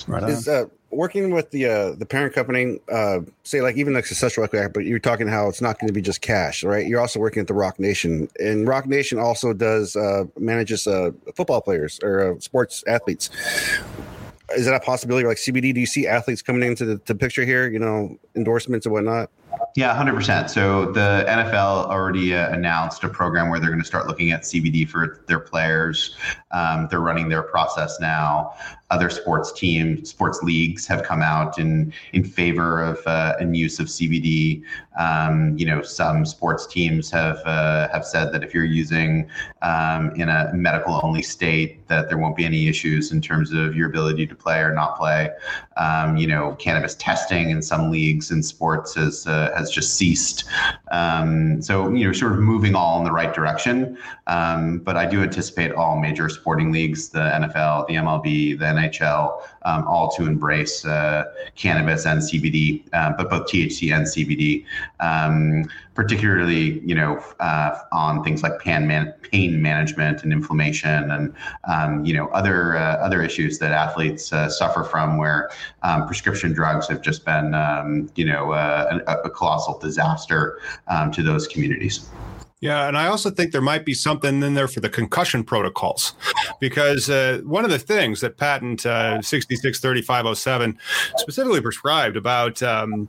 Right 0.07 0.23
Is 0.23 0.47
uh, 0.47 0.65
working 0.97 1.29
with 1.29 1.51
the 1.51 1.65
uh, 1.67 1.91
the 1.91 2.05
parent 2.05 2.33
company, 2.33 2.79
uh, 2.91 3.19
say 3.43 3.61
like 3.61 3.77
even 3.77 3.93
like 3.93 4.07
successful 4.07 4.43
equity, 4.43 4.67
but 4.73 4.83
you're 4.83 4.97
talking 4.97 5.27
how 5.27 5.47
it's 5.47 5.61
not 5.61 5.79
going 5.79 5.87
to 5.87 5.93
be 5.93 6.01
just 6.01 6.21
cash, 6.21 6.63
right? 6.63 6.87
You're 6.87 6.99
also 6.99 7.19
working 7.19 7.39
at 7.39 7.47
the 7.47 7.53
Roc 7.53 7.79
Nation, 7.79 8.27
and 8.39 8.67
Roc 8.67 8.87
Nation 8.87 9.19
also 9.19 9.53
does 9.53 9.95
uh, 9.95 10.23
manages 10.39 10.87
uh, 10.87 11.11
football 11.35 11.61
players 11.61 11.99
or 12.01 12.33
uh, 12.33 12.39
sports 12.39 12.83
athletes. 12.87 13.29
Is 14.55 14.65
that 14.65 14.73
a 14.73 14.79
possibility? 14.79 15.27
Like 15.27 15.37
cbd 15.37 15.73
do 15.73 15.79
you 15.79 15.85
see 15.85 16.07
athletes 16.07 16.41
coming 16.41 16.63
into 16.63 16.85
the, 16.85 17.01
the 17.05 17.15
picture 17.15 17.43
here 17.43 17.67
you 17.67 17.79
know 17.79 18.17
endorsements 18.33 18.85
and 18.85 18.93
whatnot 18.93 19.29
yeah 19.75 19.95
100% 19.95 20.49
so 20.49 20.91
the 20.91 21.25
nfl 21.27 21.85
already 21.85 22.35
uh, 22.35 22.51
announced 22.51 23.03
a 23.03 23.09
program 23.09 23.49
where 23.49 23.59
they're 23.59 23.69
going 23.69 23.81
to 23.81 23.87
start 23.87 24.07
looking 24.07 24.31
at 24.31 24.41
cbd 24.43 24.87
for 24.87 25.23
their 25.27 25.39
players 25.39 26.15
um, 26.51 26.87
they're 26.89 27.01
running 27.01 27.29
their 27.29 27.43
process 27.43 27.99
now 27.99 28.53
other 28.89 29.09
sports 29.09 29.51
teams, 29.51 30.09
sports 30.09 30.41
leagues 30.41 30.87
have 30.87 31.03
come 31.03 31.21
out 31.21 31.59
in 31.59 31.91
in 32.13 32.23
favor 32.23 32.81
of 32.81 33.05
uh, 33.05 33.35
and 33.39 33.55
use 33.55 33.79
of 33.79 33.87
CBD. 33.87 34.63
Um, 34.97 35.57
you 35.57 35.65
know, 35.65 35.81
some 35.81 36.25
sports 36.25 36.65
teams 36.65 37.11
have 37.11 37.37
uh, 37.45 37.89
have 37.89 38.05
said 38.05 38.31
that 38.31 38.43
if 38.43 38.53
you're 38.53 38.63
using 38.63 39.29
um, 39.61 40.11
in 40.11 40.29
a 40.29 40.51
medical 40.53 41.01
only 41.03 41.21
state, 41.21 41.85
that 41.89 42.07
there 42.07 42.17
won't 42.17 42.37
be 42.37 42.45
any 42.45 42.69
issues 42.69 43.11
in 43.11 43.19
terms 43.19 43.51
of 43.51 43.75
your 43.75 43.89
ability 43.89 44.25
to 44.25 44.35
play 44.35 44.59
or 44.59 44.73
not 44.73 44.97
play. 44.97 45.31
Um, 45.75 46.15
you 46.15 46.27
know, 46.27 46.55
cannabis 46.55 46.95
testing 46.95 47.49
in 47.49 47.61
some 47.61 47.91
leagues 47.91 48.31
and 48.31 48.43
sports 48.43 48.95
has 48.95 49.27
uh, 49.37 49.57
has 49.57 49.69
just 49.69 49.95
ceased. 49.95 50.43
Um, 50.91 51.61
so 51.61 51.89
you 51.93 52.05
know, 52.07 52.13
sort 52.13 52.33
of 52.33 52.39
moving 52.39 52.75
all 52.75 52.97
in 52.97 53.03
the 53.03 53.11
right 53.11 53.33
direction. 53.33 53.97
Um, 54.27 54.79
but 54.79 54.97
I 54.97 55.05
do 55.05 55.21
anticipate 55.21 55.71
all 55.71 55.99
major 55.99 56.27
sporting 56.29 56.71
leagues, 56.71 57.09
the 57.09 57.19
NFL, 57.19 57.87
the 57.87 57.95
MLB, 57.95 58.57
the 58.59 58.65
NHL, 58.65 59.41
um, 59.67 59.85
all 59.85 60.09
to 60.11 60.25
embrace 60.25 60.85
uh, 60.85 61.25
cannabis 61.55 62.05
and 62.05 62.21
CBD, 62.21 62.83
uh, 62.93 63.11
but 63.17 63.29
both 63.29 63.47
THC 63.47 63.93
and 63.93 64.05
CBD, 64.05 64.65
um, 65.01 65.69
particularly 65.93 66.79
you 66.79 66.95
know 66.95 67.17
uh, 67.41 67.77
on 67.91 68.23
things 68.23 68.41
like 68.43 68.59
pain, 68.59 68.87
man- 68.87 69.13
pain 69.23 69.61
management 69.61 70.23
and 70.23 70.31
inflammation, 70.31 71.11
and 71.11 71.35
um, 71.65 72.05
you 72.05 72.13
know 72.13 72.27
other 72.29 72.77
uh, 72.77 72.95
other 72.97 73.21
issues 73.21 73.59
that 73.59 73.71
athletes 73.73 74.31
uh, 74.31 74.47
suffer 74.49 74.85
from, 74.85 75.17
where 75.17 75.49
um, 75.83 76.07
prescription 76.07 76.53
drugs 76.53 76.87
have 76.87 77.01
just 77.01 77.25
been 77.25 77.53
um, 77.53 78.09
you 78.15 78.25
know 78.25 78.53
uh, 78.53 78.99
a, 79.05 79.27
a, 79.27 79.29
colossal 79.29 79.77
disaster 79.79 80.59
um, 80.87 81.11
to 81.11 81.21
those 81.21 81.45
communities. 81.45 82.09
Yeah, 82.59 82.87
and 82.87 82.97
I 82.97 83.07
also 83.07 83.29
think 83.29 83.51
there 83.51 83.61
might 83.61 83.85
be 83.85 83.93
something 83.93 84.41
in 84.41 84.53
there 84.55 84.67
for 84.67 84.79
the 84.79 84.89
concussion 84.89 85.43
protocols, 85.43 86.13
because 86.59 87.07
uh, 87.07 87.41
one 87.43 87.63
of 87.63 87.69
the 87.69 87.77
things 87.77 88.19
that 88.21 88.37
patent 88.37 88.83
uh, 88.85 89.21
663507 89.21 90.77
specifically 91.17 91.61
prescribed 91.61 92.17
about 92.17 92.63
um, 92.63 93.07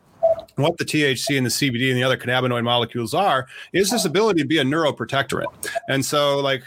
what 0.56 0.76
the 0.76 0.84
THC 0.84 1.38
and 1.38 1.46
the 1.46 1.50
CBD 1.50 1.88
and 1.88 1.96
the 1.96 2.02
other 2.02 2.16
cannabinoid 2.16 2.64
molecules 2.64 3.14
are 3.14 3.46
is 3.72 3.90
this 3.90 4.04
ability 4.04 4.42
to 4.42 4.46
be 4.46 4.58
a 4.58 4.64
neuroprotectorant. 4.64 5.70
And 5.88 6.04
so, 6.04 6.40
like, 6.40 6.62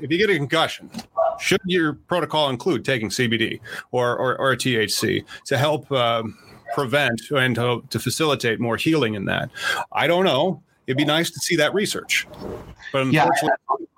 if 0.00 0.10
you 0.10 0.18
get 0.18 0.30
a 0.30 0.36
concussion, 0.36 0.88
should 1.40 1.60
your 1.64 1.94
protocol 1.94 2.50
include 2.50 2.84
taking 2.84 3.08
CBD 3.08 3.58
or 3.90 4.16
or, 4.16 4.38
or 4.38 4.54
THC 4.54 5.24
to 5.46 5.58
help 5.58 5.90
um, 5.90 6.38
prevent 6.74 7.20
and 7.30 7.56
to, 7.56 7.82
to 7.90 7.98
facilitate 7.98 8.60
more 8.60 8.76
healing 8.76 9.14
in 9.14 9.24
that? 9.24 9.50
I 9.92 10.06
don't 10.06 10.24
know. 10.24 10.62
It'd 10.86 10.96
be 10.96 11.04
nice 11.04 11.30
to 11.30 11.40
see 11.40 11.56
that 11.56 11.74
research, 11.74 12.26
but 12.92 13.12
yeah, 13.12 13.28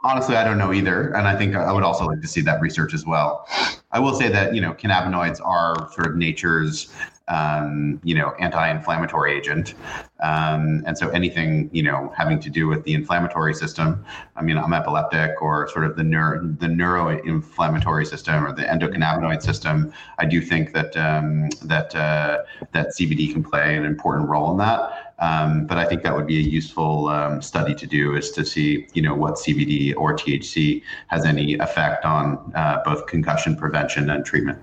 honestly, 0.04 0.36
I 0.36 0.44
don't 0.44 0.58
know 0.58 0.72
either, 0.72 1.12
and 1.12 1.28
I 1.28 1.36
think 1.36 1.54
I 1.54 1.72
would 1.72 1.82
also 1.82 2.06
like 2.06 2.20
to 2.20 2.28
see 2.28 2.40
that 2.42 2.60
research 2.60 2.94
as 2.94 3.04
well. 3.04 3.46
I 3.92 3.98
will 3.98 4.14
say 4.14 4.28
that 4.28 4.54
you 4.54 4.60
know 4.60 4.72
cannabinoids 4.72 5.40
are 5.44 5.90
sort 5.92 6.06
of 6.06 6.16
nature's 6.16 6.92
um, 7.28 8.00
you 8.02 8.14
know, 8.14 8.32
anti-inflammatory 8.40 9.36
agent. 9.36 9.74
Um, 10.20 10.82
and 10.86 10.96
so 10.96 11.10
anything, 11.10 11.68
you 11.72 11.82
know, 11.82 12.12
having 12.16 12.40
to 12.40 12.50
do 12.50 12.66
with 12.66 12.84
the 12.84 12.94
inflammatory 12.94 13.54
system, 13.54 14.04
I 14.34 14.42
mean, 14.42 14.56
I'm 14.58 14.72
epileptic 14.72 15.40
or 15.40 15.68
sort 15.68 15.84
of 15.84 15.96
the 15.96 16.02
neuro, 16.02 16.40
the 16.40 16.66
neuroinflammatory 16.66 18.06
system 18.06 18.44
or 18.44 18.52
the 18.52 18.62
endocannabinoid 18.62 19.42
system. 19.42 19.92
I 20.18 20.24
do 20.24 20.40
think 20.40 20.72
that 20.72 20.96
um, 20.96 21.50
that 21.62 21.94
uh, 21.94 22.42
that 22.72 22.88
CBD 22.98 23.32
can 23.32 23.44
play 23.44 23.76
an 23.76 23.84
important 23.84 24.28
role 24.28 24.50
in 24.50 24.58
that. 24.58 25.07
Um, 25.18 25.66
but 25.66 25.78
I 25.78 25.84
think 25.84 26.02
that 26.02 26.14
would 26.14 26.26
be 26.26 26.38
a 26.38 26.42
useful 26.42 27.08
um, 27.08 27.42
study 27.42 27.74
to 27.74 27.86
do 27.86 28.14
is 28.14 28.30
to 28.32 28.44
see, 28.44 28.86
you 28.94 29.02
know, 29.02 29.14
what 29.14 29.34
CBD 29.34 29.94
or 29.96 30.14
THC 30.14 30.82
has 31.08 31.24
any 31.24 31.54
effect 31.54 32.04
on 32.04 32.52
uh, 32.54 32.82
both 32.84 33.06
concussion 33.06 33.56
prevention 33.56 34.10
and 34.10 34.24
treatment. 34.24 34.58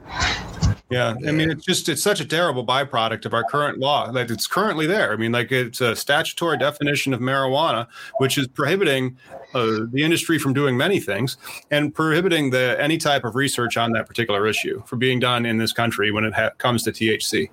Yeah, 0.90 1.16
I 1.28 1.32
mean, 1.32 1.50
it's 1.50 1.66
just 1.66 1.90
it's 1.90 2.04
such 2.04 2.20
a 2.20 2.26
terrible 2.26 2.64
byproduct 2.64 3.26
of 3.26 3.34
our 3.34 3.44
current 3.44 3.80
law 3.80 4.12
that 4.12 4.30
it's 4.30 4.46
currently 4.46 4.86
there. 4.86 5.12
I 5.12 5.16
mean, 5.16 5.32
like 5.32 5.52
it's 5.52 5.82
a 5.82 5.96
statutory 5.96 6.60
definition 6.60 7.12
of 7.12 7.20
marijuana, 7.20 7.88
which 8.20 8.38
is 8.38 8.48
prohibiting 8.48 9.18
uh, 9.56 9.80
the 9.92 10.04
industry 10.04 10.38
from 10.38 10.54
doing 10.54 10.78
many 10.78 11.00
things 11.00 11.38
and 11.72 11.94
prohibiting 11.94 12.52
the 12.52 12.80
any 12.80 12.98
type 12.98 13.24
of 13.24 13.36
research 13.36 13.78
on 13.78 13.94
that 13.94 14.06
particular 14.06 14.46
issue 14.46 14.84
for 14.86 14.96
being 14.96 15.20
done 15.20 15.46
in 15.46 15.58
this 15.58 15.74
country 15.74 16.12
when 16.12 16.24
it 16.24 16.34
ha- 16.36 16.52
comes 16.60 16.84
to 16.84 16.92
THC. 16.92 17.50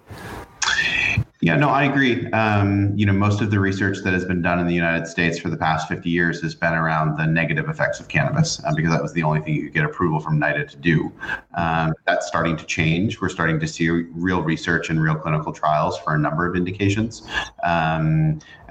Yeah, 1.44 1.56
no, 1.56 1.70
I 1.70 1.82
agree. 1.82 2.30
Um, 2.30 2.96
you 2.96 3.04
know, 3.04 3.12
most 3.12 3.40
of 3.40 3.50
the 3.50 3.58
research 3.58 3.98
that 4.04 4.12
has 4.12 4.24
been 4.24 4.42
done 4.42 4.60
in 4.60 4.68
the 4.68 4.74
United 4.74 5.08
States 5.08 5.40
for 5.40 5.50
the 5.50 5.56
past 5.56 5.88
50 5.88 6.08
years 6.08 6.40
has 6.40 6.54
been 6.54 6.72
around 6.72 7.16
the 7.16 7.26
negative 7.26 7.68
effects 7.68 7.98
of 7.98 8.06
cannabis 8.06 8.62
uh, 8.62 8.72
because 8.76 8.92
that 8.92 9.02
was 9.02 9.12
the 9.12 9.24
only 9.24 9.40
thing 9.40 9.54
you 9.54 9.64
could 9.64 9.74
get 9.74 9.84
approval 9.84 10.20
from 10.20 10.38
NIDA 10.38 10.70
to 10.70 10.76
do. 10.76 11.12
Um, 11.54 11.94
that's 12.06 12.28
starting 12.28 12.56
to 12.58 12.64
change. 12.64 13.20
We're 13.20 13.28
starting 13.28 13.58
to 13.58 13.66
see 13.66 13.90
real 13.90 14.42
research 14.42 14.88
and 14.88 15.02
real 15.02 15.16
clinical 15.16 15.52
trials 15.52 15.98
for 15.98 16.14
a 16.14 16.18
number 16.18 16.46
of 16.46 16.54
indications. 16.54 17.28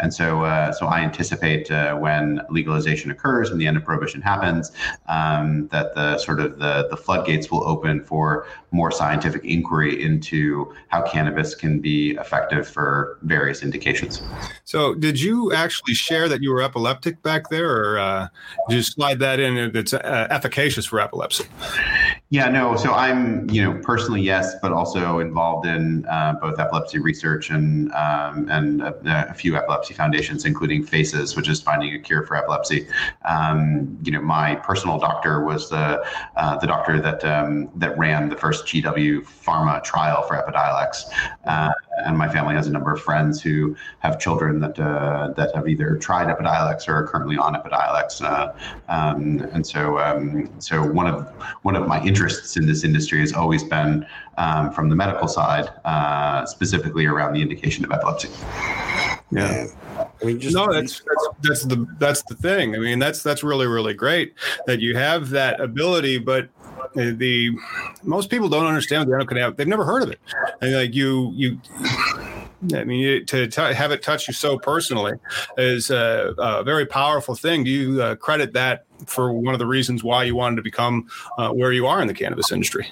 And 0.02 0.14
so, 0.14 0.43
uh, 0.43 0.72
so 0.72 0.88
I 0.88 1.02
anticipate 1.02 1.70
uh, 1.70 1.95
when 1.95 2.41
legalization 2.49 3.12
occurs, 3.12 3.52
and 3.52 3.62
the 3.62 3.68
end 3.68 3.78
of 3.78 3.86
prohibition 3.86 4.22
happens, 4.22 4.72
um, 5.08 5.68
that 5.68 5.93
the 5.95 6.18
sort 6.18 6.39
of 6.39 6.58
the, 6.58 6.88
the 6.89 6.97
floodgates 6.97 7.52
will 7.52 7.64
open 7.68 8.04
for 8.04 8.47
more 8.72 8.91
scientific 8.91 9.45
inquiry 9.45 10.04
into 10.04 10.74
how 10.88 11.02
cannabis 11.04 11.54
can 11.54 11.80
be 11.80 12.12
effective 12.12 12.68
for 12.68 13.20
various 13.22 13.62
indications. 13.62 14.22
So, 14.66 14.95
did 14.95 15.20
you 15.22 15.54
actually 15.54 15.93
share 15.93 16.28
that 16.30 16.41
you 16.41 16.52
were 16.52 16.62
epileptic 16.62 17.22
back 17.22 17.49
there, 17.49 17.70
or 17.70 17.99
uh, 17.99 18.28
did 18.70 18.76
you 18.76 18.84
slide 18.84 19.20
that 19.20 19.39
in? 19.39 19.72
That's 19.72 19.93
uh, 19.93 20.28
efficacious 20.30 20.86
for 20.86 20.99
epilepsy. 20.99 21.45
Yeah, 22.32 22.48
no. 22.48 22.78
So 22.78 22.94
I'm, 22.94 23.50
you 23.50 23.62
know, 23.62 23.78
personally 23.84 24.22
yes, 24.22 24.56
but 24.62 24.72
also 24.72 25.20
involved 25.20 25.68
in 25.68 26.06
uh, 26.06 26.36
both 26.42 26.58
epilepsy 26.60 26.98
research 26.98 27.50
and 27.50 27.92
um, 27.92 28.48
and 28.50 28.82
a, 28.82 29.32
a, 29.32 29.34
few 29.34 29.58
epilepsy 29.58 29.94
foundations, 29.94 30.46
including 30.46 30.82
FACES, 30.82 31.36
which 31.36 31.50
is 31.50 31.60
finding 31.60 31.94
a 31.94 32.00
cure 32.00 32.26
for 32.26 32.38
epilepsy. 32.38 32.88
Um, 33.26 33.98
you 34.02 34.14
know, 34.14 34.22
my 34.22 34.56
personal 34.56 34.98
doctor 34.98 35.44
was 35.44 35.70
the 35.70 36.02
uh, 36.38 36.56
the 36.56 36.68
doctor 36.68 37.02
that 37.02 37.22
um, 37.26 37.70
that 37.76 37.98
ran 37.98 38.30
the 38.30 38.38
first 38.38 38.66
GW 38.66 39.26
Pharma 39.26 39.84
trial 39.84 40.22
for 40.22 40.38
Epidiolex, 40.38 41.12
uh, 41.48 41.74
and 42.06 42.18
my 42.18 42.28
family 42.28 42.56
has 42.56 42.68
a 42.68 42.72
number 42.72 42.91
of 42.91 43.02
friends 43.02 43.41
who 43.41 43.76
have 43.99 44.20
children 44.20 44.60
that 44.62 44.80
uh, 44.80 45.34
that 45.38 45.54
have 45.56 45.68
either 45.68 45.95
tried 45.97 46.28
Epidiolex 46.28 46.88
or 46.88 46.95
are 46.95 47.08
currently 47.08 47.38
on 47.38 47.56
Epidiolex, 47.56 48.22
uh, 48.22 48.54
um, 48.89 49.39
and 49.54 49.66
so 49.66 49.99
um, 49.99 50.49
so 50.60 50.84
one 50.84 51.08
of 51.08 51.28
one 51.64 51.76
of 51.76 51.88
my 51.88 52.04
interests 52.04 52.22
interests 52.22 52.58
in 52.58 52.66
this 52.66 52.84
industry 52.84 53.20
has 53.20 53.34
always 53.34 53.64
been 53.64 54.06
um, 54.38 54.72
from 54.72 54.89
the 54.89 54.95
medical 54.95 55.28
side, 55.28 55.70
uh, 55.86 56.45
specifically 56.45 57.06
around 57.06 57.34
the 57.34 57.41
indication 57.41 57.86
of 57.86 57.91
epilepsy. 57.91 58.30
Yeah. 59.32 59.68
I 59.97 60.26
mean, 60.26 60.39
just, 60.39 60.56
no, 60.56 60.72
that's, 60.72 61.02
that's 61.02 61.28
that's 61.41 61.64
the 61.64 61.88
that's 61.99 62.24
the 62.24 62.36
thing. 62.36 62.76
I 62.76 62.80
mean, 62.80 62.99
that's 62.99 63.24
that's 63.24 63.43
really 63.43 63.68
really 63.68 63.93
great 63.93 64.34
that 64.66 64.80
you 64.80 64.95
have 64.95 65.30
that 65.30 65.62
ability, 65.62 66.18
but 66.18 66.49
the 66.96 67.52
most 68.04 68.30
people 68.30 68.50
don't 68.50 68.66
understand 68.66 69.10
the 69.10 69.14
endocannabinoid. 69.16 69.58
They've 69.58 69.68
never 69.68 69.86
heard 69.86 70.04
of 70.04 70.12
it, 70.12 70.20
and 70.62 70.74
like 70.74 70.94
you 70.94 71.32
you. 71.36 71.60
I 72.76 72.84
mean, 72.84 73.26
to 73.26 73.48
t- 73.48 73.62
have 73.74 73.92
it 73.92 74.04
touch 74.04 74.28
you 74.28 74.36
so 74.36 74.60
personally 74.60 75.14
is 75.58 75.90
a, 75.90 76.36
a 76.38 76.64
very 76.64 76.86
powerful 76.86 77.34
thing. 77.34 77.64
Do 77.64 77.72
you 77.72 78.02
uh, 78.02 78.16
credit 78.16 78.54
that 78.54 78.86
for 79.08 79.34
one 79.34 79.54
of 79.54 79.60
the 79.60 79.66
reasons 79.66 80.04
why 80.04 80.24
you 80.24 80.36
wanted 80.36 80.56
to 80.58 80.62
become 80.62 81.08
uh, 81.38 81.49
where 81.49 81.72
you 81.72 81.88
are 81.88 82.02
in 82.02 82.08
the 82.08 82.14
cannabis 82.14 82.52
industry. 82.52 82.88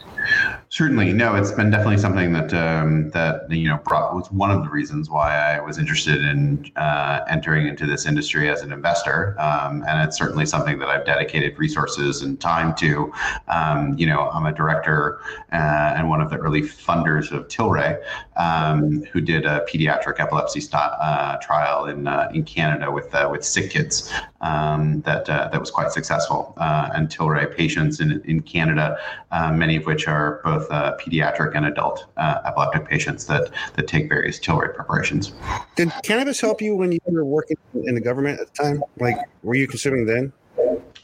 Certainly, 0.70 1.14
no, 1.14 1.36
it's 1.36 1.52
been 1.52 1.70
definitely 1.70 1.98
something 1.98 2.34
that 2.34 2.54
um, 2.54 3.10
that 3.12 3.52
you 3.52 3.68
know 3.68 3.78
brought 3.78 4.14
was 4.14 4.32
one 4.32 4.52
of 4.52 4.64
the 4.64 4.70
reasons 4.70 5.10
why 5.10 5.36
I 5.36 5.60
was 5.60 5.78
interested 5.78 6.24
in 6.24 6.72
uh, 6.76 7.22
entering 7.28 7.68
into 7.68 7.86
this 7.86 8.06
industry 8.06 8.50
as 8.50 8.62
an 8.62 8.72
investor, 8.72 9.36
um, 9.40 9.84
and 9.88 10.02
it's 10.08 10.18
certainly 10.18 10.46
something 10.46 10.80
that 10.80 10.90
I've 10.90 11.06
dedicated 11.06 11.58
resources 11.58 12.22
and 12.22 12.40
time 12.40 12.76
to. 12.76 13.12
Um, 13.48 13.98
you 13.98 14.06
know, 14.06 14.30
I'm 14.30 14.46
a 14.46 14.54
director 14.54 15.22
uh, 15.52 15.94
and 15.96 16.10
one 16.10 16.22
of 16.22 16.30
the 16.30 16.38
early 16.38 16.62
funders 16.62 17.32
of 17.32 17.48
Tilray, 17.48 18.00
um, 18.38 19.04
who 19.12 19.22
did 19.22 19.46
a 19.46 19.66
pediatric 19.72 20.20
epilepsy 20.20 20.62
st- 20.62 20.76
uh, 20.76 21.38
trial 21.38 21.86
in 21.86 22.08
uh, 22.08 22.30
in 22.34 22.44
Canada 22.44 22.92
with 22.92 23.14
uh, 23.16 23.28
with 23.32 23.44
sick 23.44 23.72
kids 23.72 24.12
um, 24.42 25.02
that 25.02 25.26
that 25.26 25.60
was 25.60 25.72
quite 25.72 25.92
successful 25.92 26.10
successful 26.10 26.54
uh, 26.58 26.90
and 26.94 27.10
Tilray 27.10 27.56
patients 27.56 28.00
in, 28.00 28.22
in 28.26 28.42
Canada, 28.42 28.98
uh, 29.32 29.52
many 29.52 29.76
of 29.76 29.86
which 29.86 30.08
are 30.08 30.42
both 30.44 30.70
uh, 30.72 30.98
pediatric 31.00 31.56
and 31.56 31.66
adult 31.66 32.06
uh, 32.18 32.40
epileptic 32.46 32.88
patients 32.88 33.26
that, 33.26 33.52
that 33.76 33.88
take 33.88 34.10
various 34.10 34.40
Tilray 34.40 34.74
preparations. 34.74 35.34
Did 35.76 35.92
cannabis 36.04 36.42
help 36.42 36.62
you 36.62 36.76
when 36.76 36.92
you 36.92 37.00
were 37.06 37.26
working 37.26 37.58
in 37.86 37.96
the 37.96 38.02
government 38.02 38.40
at 38.40 38.54
the 38.54 38.64
time? 38.64 38.84
Like, 39.00 39.18
were 39.44 39.56
you 39.56 39.68
consuming 39.68 40.06
then? 40.06 40.34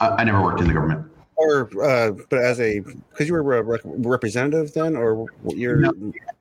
I, 0.00 0.08
I 0.08 0.24
never 0.24 0.42
worked 0.42 0.60
in 0.60 0.66
the 0.66 0.74
government 0.74 1.10
or 1.36 1.68
uh, 1.82 2.12
but 2.30 2.38
as 2.38 2.60
a 2.60 2.80
because 2.80 3.28
you 3.28 3.34
were 3.34 3.58
a 3.58 3.62
representative 3.62 4.72
then, 4.72 4.96
or 4.96 5.26
you're. 5.44 5.76
No, 5.76 5.92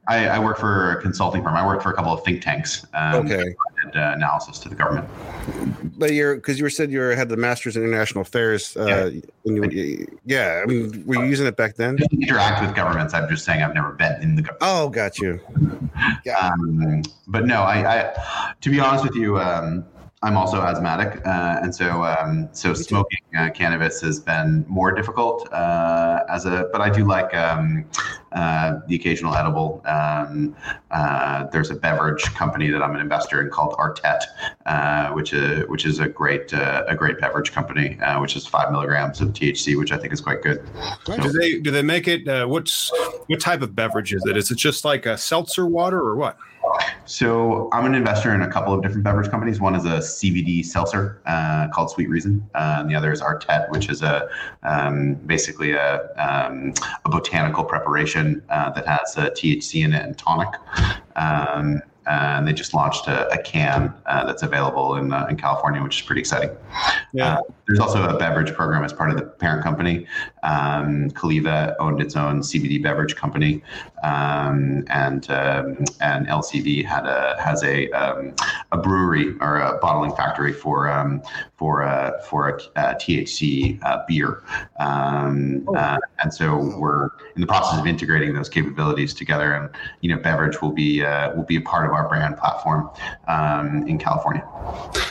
I, 0.07 0.27
I, 0.27 0.39
work 0.39 0.57
for 0.57 0.91
a 0.91 1.01
consulting 1.01 1.43
firm. 1.43 1.55
I 1.55 1.65
work 1.65 1.81
for 1.81 1.89
a 1.89 1.93
couple 1.93 2.13
of 2.13 2.23
think 2.23 2.41
tanks. 2.41 2.85
Um, 2.93 3.25
okay. 3.25 3.55
Did, 3.83 3.95
uh, 3.95 4.13
analysis 4.15 4.59
to 4.59 4.69
the 4.69 4.75
government. 4.75 5.09
But 5.97 6.13
you're 6.13 6.35
because 6.35 6.59
you 6.59 6.63
were 6.63 6.69
said 6.69 6.91
you 6.91 6.99
were, 6.99 7.15
had 7.15 7.27
the 7.27 7.37
masters 7.37 7.75
in 7.75 7.83
international 7.83 8.21
affairs. 8.21 8.77
Uh, 8.77 9.11
yeah. 9.11 9.21
You, 9.43 10.19
yeah, 10.25 10.61
I 10.63 10.65
mean, 10.67 11.03
were 11.05 11.15
you 11.15 11.25
using 11.25 11.47
it 11.47 11.57
back 11.57 11.75
then? 11.75 11.97
interact 12.11 12.61
with 12.61 12.75
governments. 12.75 13.13
I'm 13.13 13.27
just 13.29 13.45
saying 13.45 13.63
I've 13.63 13.73
never 13.73 13.93
been 13.93 14.21
in 14.21 14.35
the 14.35 14.43
government. 14.43 14.61
Oh, 14.61 14.89
got 14.89 15.19
you. 15.19 15.39
Um, 16.41 17.01
but 17.27 17.45
no, 17.45 17.61
I, 17.61 18.01
I, 18.01 18.53
to 18.59 18.69
be 18.69 18.79
honest 18.79 19.03
with 19.03 19.15
you. 19.15 19.39
Um, 19.39 19.85
I'm 20.25 20.37
also 20.37 20.59
asthmatic, 20.59 21.23
uh, 21.23 21.59
and 21.61 21.73
so 21.73 22.03
um, 22.03 22.49
so 22.51 22.73
smoking 22.73 23.19
uh, 23.37 23.51
cannabis 23.51 24.01
has 24.01 24.19
been 24.19 24.65
more 24.67 24.91
difficult 24.91 25.47
uh, 25.53 26.23
as 26.27 26.47
a. 26.47 26.67
But 26.71 26.81
I 26.81 26.89
do 26.89 27.05
like 27.05 27.31
um, 27.35 27.85
uh, 28.31 28.79
the 28.87 28.95
occasional 28.95 29.35
edible. 29.35 29.83
Um, 29.85 30.55
uh, 30.89 31.45
there's 31.51 31.69
a 31.69 31.75
beverage 31.75 32.23
company 32.33 32.71
that 32.71 32.81
I'm 32.81 32.95
an 32.95 33.01
investor 33.01 33.39
in 33.39 33.51
called 33.51 33.75
Artet, 33.77 34.21
uh, 34.65 35.11
which 35.11 35.31
is 35.31 35.67
which 35.67 35.85
is 35.85 35.99
a 35.99 36.09
great 36.09 36.51
a 36.53 36.95
great 36.97 37.19
beverage 37.19 37.51
company, 37.51 37.99
which 38.17 38.35
is 38.35 38.47
five 38.47 38.71
milligrams 38.71 39.21
of 39.21 39.27
THC, 39.27 39.77
which 39.77 39.91
I 39.91 39.97
think 39.97 40.11
is 40.11 40.21
quite 40.21 40.41
good. 40.41 40.67
So, 41.05 41.17
do 41.17 41.31
they 41.33 41.59
do 41.59 41.69
they 41.69 41.83
make 41.83 42.07
it? 42.07 42.25
what's 42.49 42.91
what 43.27 43.39
type 43.39 43.61
of 43.61 43.75
beverage 43.75 44.11
is 44.11 44.25
it? 44.25 44.37
Is 44.37 44.49
it 44.49 44.57
just 44.57 44.85
like 44.85 45.05
a 45.05 45.19
seltzer 45.19 45.67
water 45.67 45.99
or 45.99 46.15
what? 46.15 46.35
So 47.05 47.69
I'm 47.71 47.85
an 47.85 47.93
investor 47.93 48.33
in 48.33 48.41
a 48.41 48.51
couple 48.51 48.73
of 48.73 48.81
different 48.81 49.03
beverage 49.03 49.29
companies. 49.29 49.61
One 49.61 49.75
is 49.75 49.85
a 49.85 49.99
CBD 49.99 50.65
seltzer 50.65 51.21
uh, 51.25 51.67
called 51.69 51.91
Sweet 51.91 52.09
Reason, 52.09 52.47
uh, 52.55 52.77
and 52.79 52.89
the 52.89 52.95
other 52.95 53.11
is 53.11 53.21
Artet, 53.21 53.69
which 53.69 53.89
is 53.89 54.01
a 54.01 54.27
um, 54.63 55.15
basically 55.25 55.73
a, 55.73 56.01
um, 56.17 56.73
a, 57.05 57.09
botanical 57.09 57.63
preparation 57.63 58.41
uh, 58.49 58.71
that 58.71 58.87
has 58.87 59.15
THC 59.15 59.85
in 59.85 59.93
it 59.93 60.03
and 60.03 60.17
tonic. 60.17 60.49
Um, 61.15 61.81
and 62.07 62.47
they 62.47 62.53
just 62.53 62.73
launched 62.73 63.07
a, 63.07 63.27
a 63.31 63.41
can 63.41 63.93
uh, 64.05 64.25
that's 64.25 64.43
available 64.43 64.95
in 64.95 65.11
uh, 65.13 65.25
in 65.29 65.37
California, 65.37 65.81
which 65.81 66.01
is 66.01 66.05
pretty 66.05 66.21
exciting. 66.21 66.49
Yeah. 67.13 67.35
Uh, 67.35 67.41
there's 67.67 67.79
also 67.79 68.03
a 68.07 68.17
beverage 68.17 68.53
program 68.53 68.83
as 68.83 68.93
part 68.93 69.09
of 69.09 69.17
the 69.17 69.23
parent 69.23 69.63
company. 69.63 70.05
Um, 70.43 71.09
Caliva 71.11 71.75
owned 71.79 71.99
its 71.99 72.15
own 72.15 72.41
CBD 72.41 72.81
beverage 72.81 73.15
company, 73.15 73.63
um, 74.03 74.85
and 74.89 75.29
um, 75.31 75.83
and 75.99 76.27
LCV 76.27 76.85
had 76.85 77.07
a 77.07 77.35
has 77.41 77.63
a 77.63 77.89
um, 77.91 78.35
a 78.71 78.77
brewery 78.77 79.35
or 79.39 79.57
a 79.57 79.79
bottling 79.79 80.15
factory 80.15 80.53
for 80.53 80.87
um, 80.89 81.23
for 81.57 81.83
uh, 81.83 82.21
for 82.21 82.49
a, 82.49 82.55
a 82.75 82.95
THC 82.95 83.83
uh, 83.83 84.03
beer, 84.07 84.43
um, 84.79 85.63
oh. 85.67 85.75
uh, 85.75 85.97
and 86.19 86.31
so 86.31 86.75
we're 86.77 87.09
in 87.35 87.41
the 87.41 87.47
process 87.47 87.79
of 87.79 87.87
integrating 87.87 88.33
those 88.35 88.49
capabilities 88.49 89.13
together. 89.13 89.53
And 89.53 89.69
you 90.01 90.13
know, 90.13 90.21
beverage 90.21 90.61
will 90.61 90.71
be 90.71 91.03
uh, 91.03 91.33
will 91.35 91.43
be 91.43 91.55
a 91.55 91.61
part 91.61 91.87
of 91.87 91.94
our 91.95 92.07
brand 92.07 92.37
platform 92.37 92.89
um, 93.27 93.87
in 93.87 93.97
California. 93.97 94.45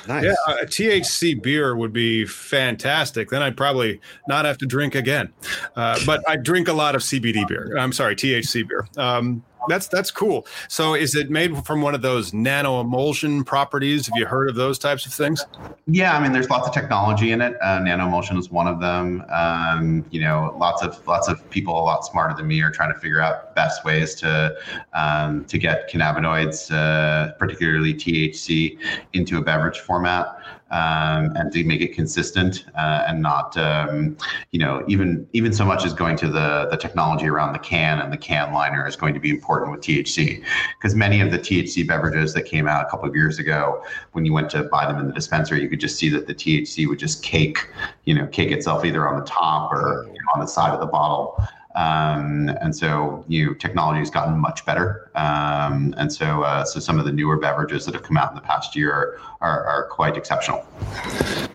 Nice. 0.06 0.24
Yeah, 0.24 0.34
a 0.60 0.66
THC 0.66 1.42
beer 1.42 1.74
would 1.76 1.92
be 1.92 2.26
fantastic. 2.26 3.30
Then 3.30 3.42
I'd 3.42 3.56
probably 3.56 4.00
not 4.28 4.44
have 4.44 4.58
to 4.58 4.66
drink 4.66 4.94
again. 4.94 5.32
Uh, 5.74 5.98
but 6.06 6.22
I 6.28 6.36
drink 6.36 6.68
a 6.68 6.72
lot 6.72 6.94
of 6.94 7.02
CBD 7.02 7.46
beer. 7.48 7.76
I'm 7.78 7.92
sorry, 7.92 8.14
THC 8.14 8.68
beer. 8.68 8.86
Um, 8.96 9.42
that's 9.68 9.88
that's 9.88 10.10
cool. 10.10 10.46
So, 10.68 10.94
is 10.94 11.14
it 11.14 11.30
made 11.30 11.64
from 11.64 11.82
one 11.82 11.94
of 11.94 12.02
those 12.02 12.32
nano 12.32 12.80
emulsion 12.80 13.44
properties? 13.44 14.06
Have 14.06 14.16
you 14.16 14.26
heard 14.26 14.48
of 14.48 14.56
those 14.56 14.78
types 14.78 15.06
of 15.06 15.12
things? 15.12 15.44
Yeah, 15.86 16.16
I 16.16 16.22
mean, 16.22 16.32
there's 16.32 16.50
lots 16.50 16.66
of 16.66 16.74
technology 16.74 17.32
in 17.32 17.40
it. 17.40 17.56
Uh, 17.62 17.80
nano 17.80 18.06
emulsion 18.06 18.36
is 18.36 18.50
one 18.50 18.66
of 18.66 18.80
them. 18.80 19.24
Um, 19.30 20.04
you 20.10 20.20
know, 20.20 20.54
lots 20.58 20.82
of 20.82 21.06
lots 21.06 21.28
of 21.28 21.48
people 21.50 21.78
a 21.78 21.82
lot 21.82 22.04
smarter 22.04 22.34
than 22.34 22.46
me 22.46 22.60
are 22.62 22.70
trying 22.70 22.92
to 22.92 22.98
figure 22.98 23.20
out 23.20 23.54
best 23.54 23.84
ways 23.84 24.14
to 24.16 24.56
um, 24.92 25.44
to 25.46 25.58
get 25.58 25.90
cannabinoids, 25.90 26.70
uh, 26.70 27.32
particularly 27.32 27.94
THC, 27.94 28.78
into 29.12 29.38
a 29.38 29.42
beverage 29.42 29.80
format 29.80 30.26
um, 30.74 31.32
and 31.36 31.52
to 31.52 31.62
make 31.62 31.80
it 31.80 31.94
consistent 31.94 32.64
uh, 32.76 33.04
and 33.06 33.22
not, 33.22 33.56
um, 33.56 34.16
you 34.50 34.58
know, 34.58 34.84
even 34.88 35.26
even 35.32 35.52
so 35.52 35.64
much 35.64 35.84
as 35.84 35.94
going 35.94 36.16
to 36.16 36.26
the 36.26 36.66
the 36.68 36.76
technology 36.76 37.26
around 37.26 37.52
the 37.52 37.60
can 37.60 38.00
and 38.00 38.12
the 38.12 38.16
can 38.16 38.52
liner 38.52 38.84
is 38.84 38.96
going 38.96 39.14
to 39.14 39.20
be 39.20 39.30
important 39.30 39.70
with 39.70 39.80
THC 39.80 40.44
because 40.76 40.96
many 40.96 41.20
of 41.20 41.30
the 41.30 41.38
THC 41.38 41.86
beverages 41.86 42.34
that 42.34 42.42
came 42.42 42.66
out 42.66 42.84
a 42.84 42.90
couple 42.90 43.08
of 43.08 43.14
years 43.14 43.38
ago, 43.38 43.84
when 44.12 44.24
you 44.24 44.32
went 44.32 44.50
to 44.50 44.64
buy 44.64 44.84
them 44.84 44.98
in 44.98 45.06
the 45.06 45.12
dispensary, 45.12 45.62
you 45.62 45.68
could 45.68 45.80
just 45.80 45.96
see 45.96 46.08
that 46.08 46.26
the 46.26 46.34
THC 46.34 46.88
would 46.88 46.98
just 46.98 47.22
cake, 47.22 47.68
you 48.04 48.14
know, 48.14 48.26
cake 48.26 48.50
itself 48.50 48.84
either 48.84 49.08
on 49.08 49.20
the 49.20 49.26
top 49.26 49.70
or 49.70 50.06
you 50.08 50.12
know, 50.12 50.28
on 50.34 50.40
the 50.40 50.46
side 50.46 50.74
of 50.74 50.80
the 50.80 50.86
bottle. 50.86 51.40
Um, 51.74 52.50
and 52.60 52.74
so 52.74 53.24
you 53.28 53.46
know, 53.46 53.54
technology 53.54 53.98
has 53.98 54.10
gotten 54.10 54.38
much 54.38 54.64
better. 54.64 55.10
Um, 55.14 55.94
and 55.96 56.12
so 56.12 56.42
uh, 56.42 56.64
so 56.64 56.80
some 56.80 56.98
of 56.98 57.04
the 57.04 57.12
newer 57.12 57.38
beverages 57.38 57.84
that 57.86 57.94
have 57.94 58.02
come 58.02 58.16
out 58.16 58.30
in 58.30 58.36
the 58.36 58.42
past 58.42 58.76
year 58.76 59.18
are, 59.40 59.64
are 59.64 59.88
quite 59.88 60.16
exceptional. 60.16 60.66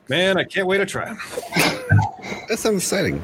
Man, 0.10 0.38
I 0.38 0.44
can't 0.44 0.68
wait 0.68 0.80
to 0.80 0.86
try 0.86 1.06
them. 1.06 1.20
that 2.50 2.58
sounds 2.60 2.84
exciting. 2.84 3.24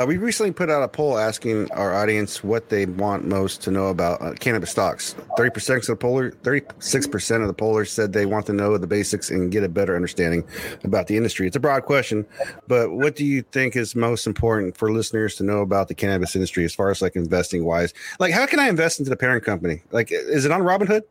Uh, 0.00 0.06
we 0.06 0.16
recently 0.16 0.50
put 0.50 0.70
out 0.70 0.82
a 0.82 0.88
poll 0.88 1.18
asking 1.18 1.70
our 1.72 1.94
audience 1.94 2.42
what 2.42 2.70
they 2.70 2.86
want 2.86 3.26
most 3.26 3.60
to 3.60 3.70
know 3.70 3.88
about 3.88 4.22
uh, 4.22 4.32
cannabis 4.32 4.70
stocks. 4.70 5.14
Thirty 5.36 5.50
percent 5.50 5.80
of 5.80 5.86
the 5.88 5.96
pollers, 5.96 6.34
thirty-six 6.42 7.06
percent 7.06 7.42
of 7.42 7.48
the 7.48 7.54
pollers 7.54 7.92
said 7.92 8.14
they 8.14 8.24
want 8.24 8.46
to 8.46 8.54
know 8.54 8.78
the 8.78 8.86
basics 8.86 9.30
and 9.30 9.52
get 9.52 9.62
a 9.62 9.68
better 9.68 9.94
understanding 9.94 10.42
about 10.84 11.06
the 11.06 11.18
industry. 11.18 11.46
It's 11.46 11.56
a 11.56 11.60
broad 11.60 11.84
question, 11.84 12.24
but 12.66 12.92
what 12.92 13.14
do 13.14 13.26
you 13.26 13.42
think 13.42 13.76
is 13.76 13.94
most 13.94 14.26
important 14.26 14.74
for 14.74 14.90
listeners 14.90 15.36
to 15.36 15.44
know 15.44 15.58
about 15.58 15.88
the 15.88 15.94
cannabis 15.94 16.34
industry 16.34 16.64
as 16.64 16.74
far 16.74 16.90
as 16.90 17.02
like 17.02 17.14
investing 17.14 17.66
wise? 17.66 17.92
Like, 18.18 18.32
how 18.32 18.46
can 18.46 18.58
I 18.58 18.70
invest 18.70 19.00
into 19.00 19.10
the 19.10 19.16
parent 19.16 19.44
company? 19.44 19.82
Like, 19.90 20.08
is 20.12 20.46
it 20.46 20.50
on 20.50 20.62
Robinhood? 20.62 21.02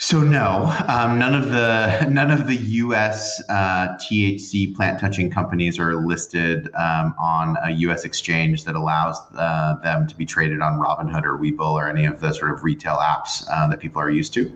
So 0.00 0.20
no, 0.20 0.72
um, 0.86 1.18
none 1.18 1.34
of 1.34 1.50
the 1.50 2.06
none 2.08 2.30
of 2.30 2.46
the 2.46 2.54
U.S. 2.54 3.42
Uh, 3.48 3.96
THC 3.96 4.72
plant 4.72 5.00
touching 5.00 5.28
companies 5.28 5.76
are 5.76 5.96
listed 6.06 6.72
um, 6.76 7.16
on 7.18 7.56
a 7.64 7.72
U.S. 7.72 8.04
exchange 8.04 8.62
that 8.62 8.76
allows 8.76 9.18
uh, 9.36 9.74
them 9.82 10.06
to 10.06 10.14
be 10.14 10.24
traded 10.24 10.60
on 10.60 10.78
Robinhood 10.78 11.24
or 11.24 11.36
Webull 11.36 11.72
or 11.72 11.88
any 11.88 12.06
of 12.06 12.20
the 12.20 12.32
sort 12.32 12.52
of 12.52 12.62
retail 12.62 12.94
apps 12.94 13.44
uh, 13.50 13.66
that 13.66 13.80
people 13.80 14.00
are 14.00 14.08
used 14.08 14.32
to. 14.34 14.46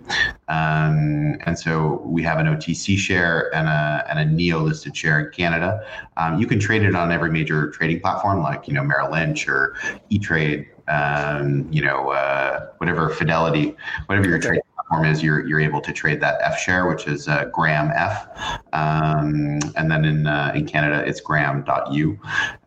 Um, 0.46 1.36
and 1.44 1.58
so 1.58 2.00
we 2.04 2.22
have 2.22 2.38
an 2.38 2.46
OTC 2.46 2.96
share 2.96 3.52
and 3.52 3.66
a 3.66 4.04
and 4.08 4.20
a 4.20 4.24
neo 4.24 4.60
listed 4.60 4.96
share 4.96 5.18
in 5.18 5.32
Canada. 5.32 5.84
Um, 6.18 6.38
you 6.38 6.46
can 6.46 6.60
trade 6.60 6.84
it 6.84 6.94
on 6.94 7.10
every 7.10 7.32
major 7.32 7.68
trading 7.70 7.98
platform 7.98 8.42
like 8.42 8.68
you 8.68 8.74
know 8.74 8.84
Merrill 8.84 9.10
Lynch 9.10 9.48
or 9.48 9.74
E 10.08 10.20
Trade. 10.20 10.68
Um, 10.86 11.68
you 11.72 11.80
know, 11.80 12.10
uh, 12.10 12.66
whatever 12.78 13.08
Fidelity, 13.08 13.76
whatever 14.06 14.28
your 14.28 14.38
trading 14.38 14.62
platform 14.92 15.10
is, 15.10 15.22
you're 15.22 15.46
you're 15.46 15.60
able 15.60 15.80
to 15.80 15.92
trade 15.92 16.20
that 16.20 16.38
F 16.42 16.58
share, 16.58 16.86
which 16.86 17.06
is 17.06 17.28
uh, 17.28 17.46
Gram 17.52 17.90
F, 17.94 18.28
um, 18.72 19.58
and 19.76 19.90
then 19.90 20.04
in 20.04 20.26
uh, 20.26 20.52
in 20.54 20.66
Canada 20.66 21.02
it's 21.06 21.20
Gram.U. 21.20 22.18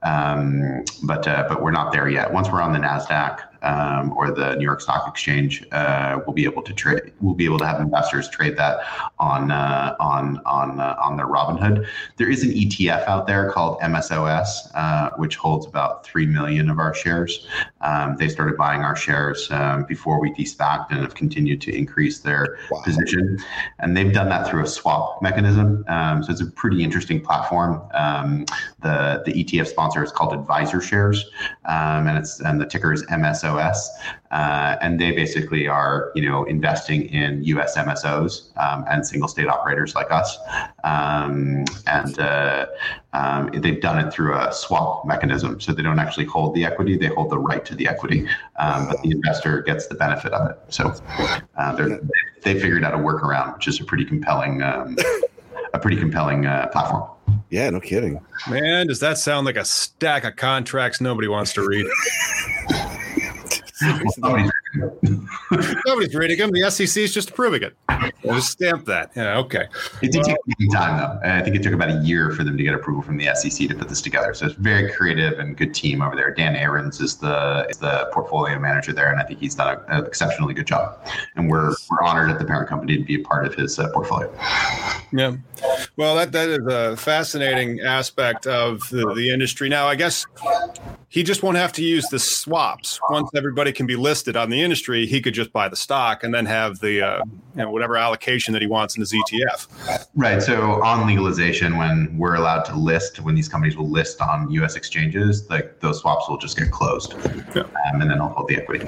Um, 0.04 0.84
but 1.04 1.28
uh, 1.28 1.46
but 1.48 1.62
we're 1.62 1.72
not 1.72 1.92
there 1.92 2.08
yet. 2.08 2.32
Once 2.32 2.50
we're 2.50 2.62
on 2.62 2.74
the 2.74 2.80
Nasdaq, 2.80 3.42
um, 3.66 4.14
or 4.16 4.32
the 4.32 4.56
New 4.56 4.64
York 4.64 4.80
Stock 4.80 5.08
Exchange 5.08 5.66
uh, 5.72 6.20
will 6.26 6.34
be 6.34 6.46
able 6.46 6.62
to 6.62 6.74
trade. 6.74 7.12
We'll 7.20 7.34
be 7.34 7.46
able 7.46 7.58
to 7.60 7.66
have 7.66 7.82
investors 7.82 8.30
trade 8.30 8.56
that 8.58 8.80
on 9.20 9.52
uh, 9.52 9.96
on 10.00 10.40
on 10.46 10.80
uh, 10.80 10.96
on 11.02 11.18
their 11.18 11.28
Robinhood. 11.28 11.88
There 12.18 12.30
is 12.30 12.44
an 12.44 12.52
ETF 12.52 13.08
out 13.08 13.26
there 13.28 13.52
called 13.52 13.80
MSOS, 13.82 14.70
uh, 14.76 15.10
which 15.18 15.36
holds 15.36 15.66
about 15.66 16.06
three 16.06 16.28
million 16.28 16.70
of 16.70 16.78
our 16.80 16.94
shares. 16.94 17.48
Um, 17.82 18.16
they 18.18 18.30
started 18.30 18.56
buying 18.56 18.82
our 18.82 18.96
shares 18.96 19.50
um, 19.52 19.86
before 19.86 20.20
we 20.20 20.32
de-SPACed 20.34 20.92
and 20.92 21.02
have 21.02 21.16
continued 21.16 21.62
to 21.62 21.76
increase 21.76 22.20
their 22.20 22.60
wow. 22.70 22.82
position. 22.84 23.40
And 23.80 23.98
they've 23.98 24.14
done 24.14 24.30
that 24.30 24.48
through 24.48 24.64
a 24.64 24.68
swap 24.68 25.22
mechanism. 25.22 25.84
Um, 25.88 26.24
so 26.24 26.32
it's 26.32 26.42
a 26.42 26.46
pretty 26.46 26.84
interesting 26.84 27.20
platform. 27.22 27.82
Um, 27.94 28.46
the 28.82 29.24
the 29.26 29.44
ETF 29.44 29.68
sponsor 29.68 30.04
is 30.04 30.12
called 30.12 30.34
AdvisorShares, 30.34 31.24
um, 31.66 32.08
and 32.08 32.18
it's 32.18 32.40
and 32.42 32.62
the 32.62 32.66
ticker 32.66 32.94
is 32.94 33.04
MSOS. 33.08 33.55
MSOS, 33.56 33.88
uh, 34.32 34.78
and 34.82 35.00
they 35.00 35.12
basically 35.12 35.68
are, 35.68 36.12
you 36.16 36.30
know, 36.30 36.44
investing 36.46 37.04
in 37.04 37.44
U.S. 37.46 37.78
MSOs 37.78 38.56
um, 38.58 38.86
and 38.90 39.06
single 39.06 39.28
state 39.28 39.48
operators 39.48 39.96
like 39.96 40.12
us, 40.12 40.38
um, 40.84 41.66
and 41.88 42.20
uh, 42.20 42.66
um, 43.14 43.50
they've 43.54 43.82
done 43.82 44.06
it 44.06 44.12
through 44.12 44.38
a 44.38 44.52
swap 44.52 45.06
mechanism. 45.06 45.60
So 45.60 45.74
they 45.74 45.84
don't 45.84 46.00
actually 46.00 46.26
hold 46.26 46.56
the 46.56 46.66
equity; 46.66 46.98
they 46.98 47.08
hold 47.08 47.32
the 47.32 47.40
right 47.40 47.64
to 47.66 47.76
the 47.76 47.88
equity, 47.88 48.28
um, 48.58 48.88
but 48.88 49.02
the 49.02 49.12
investor 49.12 49.62
gets 49.62 49.88
the 49.88 49.96
benefit 49.96 50.34
of 50.34 50.50
it. 50.50 50.60
So 50.70 50.94
uh, 51.58 51.98
they 52.42 52.60
figured 52.60 52.84
out 52.84 52.94
a 52.94 52.98
workaround, 52.98 53.56
which 53.56 53.68
is 53.68 53.80
a 53.80 53.86
pretty 53.86 54.06
compelling, 54.06 54.62
um, 54.62 54.98
a 55.74 55.80
pretty 55.80 55.98
compelling 55.98 56.46
uh, 56.46 56.68
platform. 56.68 57.10
Yeah, 57.50 57.70
no 57.70 57.80
kidding. 57.80 58.20
Man, 58.50 58.88
does 58.88 59.00
that 59.00 59.18
sound 59.18 59.46
like 59.46 59.56
a 59.56 59.66
stack 59.66 60.24
of 60.24 60.36
contracts 60.36 61.00
nobody 61.00 61.28
wants 61.28 61.54
to 61.54 61.66
read? 61.66 61.86
Sim, 63.76 64.55
Nobody's 65.86 66.16
reading 66.16 66.38
them. 66.38 66.52
The 66.52 66.70
SEC 66.70 67.04
is 67.04 67.14
just 67.14 67.32
approving 67.32 67.64
it. 67.64 67.76
We'll 68.24 68.36
just 68.36 68.52
stamp 68.52 68.86
that. 68.86 69.12
Yeah, 69.16 69.38
okay. 69.40 69.68
It 70.02 70.12
did 70.12 70.24
well, 70.26 70.36
take 70.60 70.72
time, 70.72 70.98
though. 70.98 71.30
I 71.30 71.42
think 71.42 71.56
it 71.56 71.64
took 71.64 71.74
about 71.74 71.90
a 71.90 72.02
year 72.02 72.32
for 72.32 72.44
them 72.44 72.58
to 72.58 72.64
get 72.64 72.74
approval 72.74 73.02
from 73.02 73.18
the 73.18 73.34
SEC 73.36 73.68
to 73.68 73.76
put 73.76 73.90
this 73.90 74.02
together. 74.02 74.34
So 74.34 74.48
it's 74.48 74.56
very 74.56 74.92
creative 74.92 75.40
and 75.40 75.56
good 75.56 75.74
team 75.74 76.02
over 76.02 76.16
there. 76.16 76.34
Dan 76.34 76.56
Ahrens 76.56 77.00
is 77.00 77.16
the 77.18 77.66
is 77.70 77.78
the 77.78 78.10
portfolio 78.12 78.58
manager 78.60 78.94
there, 78.94 79.12
and 79.12 79.20
I 79.20 79.24
think 79.24 79.40
he's 79.40 79.56
done 79.56 79.80
an 79.88 80.06
exceptionally 80.06 80.54
good 80.54 80.68
job. 80.68 81.06
And 81.36 81.50
we're 81.50 81.74
we're 81.90 82.04
honored 82.04 82.30
at 82.30 82.40
the 82.40 82.46
parent 82.46 82.68
company 82.68 82.98
to 82.98 83.04
be 83.04 83.16
a 83.16 83.24
part 83.24 83.46
of 83.46 83.56
his 83.56 83.78
uh, 83.80 83.90
portfolio. 83.92 84.34
Yeah. 85.12 85.36
Well, 85.98 86.16
that 86.16 86.32
that 86.32 86.50
is 86.50 86.66
a 86.68 86.98
fascinating 86.98 87.82
aspect 87.82 88.48
of 88.48 88.90
the, 88.90 89.14
the 89.14 89.30
industry. 89.30 89.70
Now, 89.70 89.88
I 89.88 89.96
guess 89.96 90.26
he 91.10 91.24
just 91.24 91.44
won't 91.44 91.58
have 91.58 91.72
to 91.74 91.84
use 91.84 92.08
the 92.08 92.20
swaps 92.20 93.00
once 93.10 93.30
everybody 93.36 93.72
can 93.72 93.86
be 93.86 93.96
listed 93.96 94.36
on 94.36 94.50
the 94.50 94.62
industry. 94.66 95.06
He 95.06 95.22
could 95.22 95.34
just 95.34 95.54
buy 95.54 95.70
the 95.70 95.78
stock 95.78 96.24
and 96.24 96.34
then 96.34 96.46
have 96.46 96.80
the 96.80 97.02
uh, 97.02 97.24
you 97.56 97.62
know, 97.62 97.72
whatever 97.72 97.96
allocation 97.96 98.52
that 98.52 98.62
he 98.62 98.68
wants 98.68 98.96
in 98.96 99.02
his 99.02 99.14
ETF. 99.14 100.08
Right. 100.16 100.42
So 100.42 100.84
on 100.84 101.08
legalization, 101.08 101.78
when 101.78 102.18
we're 102.18 102.36
allowed 102.36 102.64
to 102.64 102.76
list, 102.76 103.22
when 103.22 103.34
these 103.34 103.48
companies 103.48 103.78
will 103.78 103.90
list 103.90 104.22
on 104.22 104.52
U.S. 104.52 104.76
exchanges, 104.76 105.50
like 105.50 105.80
those 105.80 106.02
swaps 106.02 106.28
will 106.28 106.38
just 106.38 106.58
get 106.58 106.72
closed, 106.72 107.16
yeah. 107.56 107.62
um, 107.62 108.02
and 108.02 108.12
then 108.12 108.20
I'll 108.20 108.30
hold 108.30 108.50
the 108.50 108.58
equity. 108.58 108.86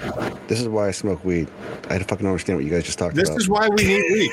This 0.48 0.60
is 0.60 0.68
why 0.68 0.90
I 0.90 0.92
smoke 0.92 1.24
weed. 1.24 1.48
I 1.90 1.98
don't 1.98 2.10
fucking 2.10 2.28
understand 2.28 2.58
what 2.58 2.66
you 2.66 2.72
guys 2.72 2.84
just 2.84 3.00
talked 3.00 3.16
this 3.16 3.30
about. 3.30 3.36
This 3.36 3.44
is 3.44 3.50
why 3.50 3.70
we 3.70 3.84
need 3.84 4.04
weed. 4.12 4.32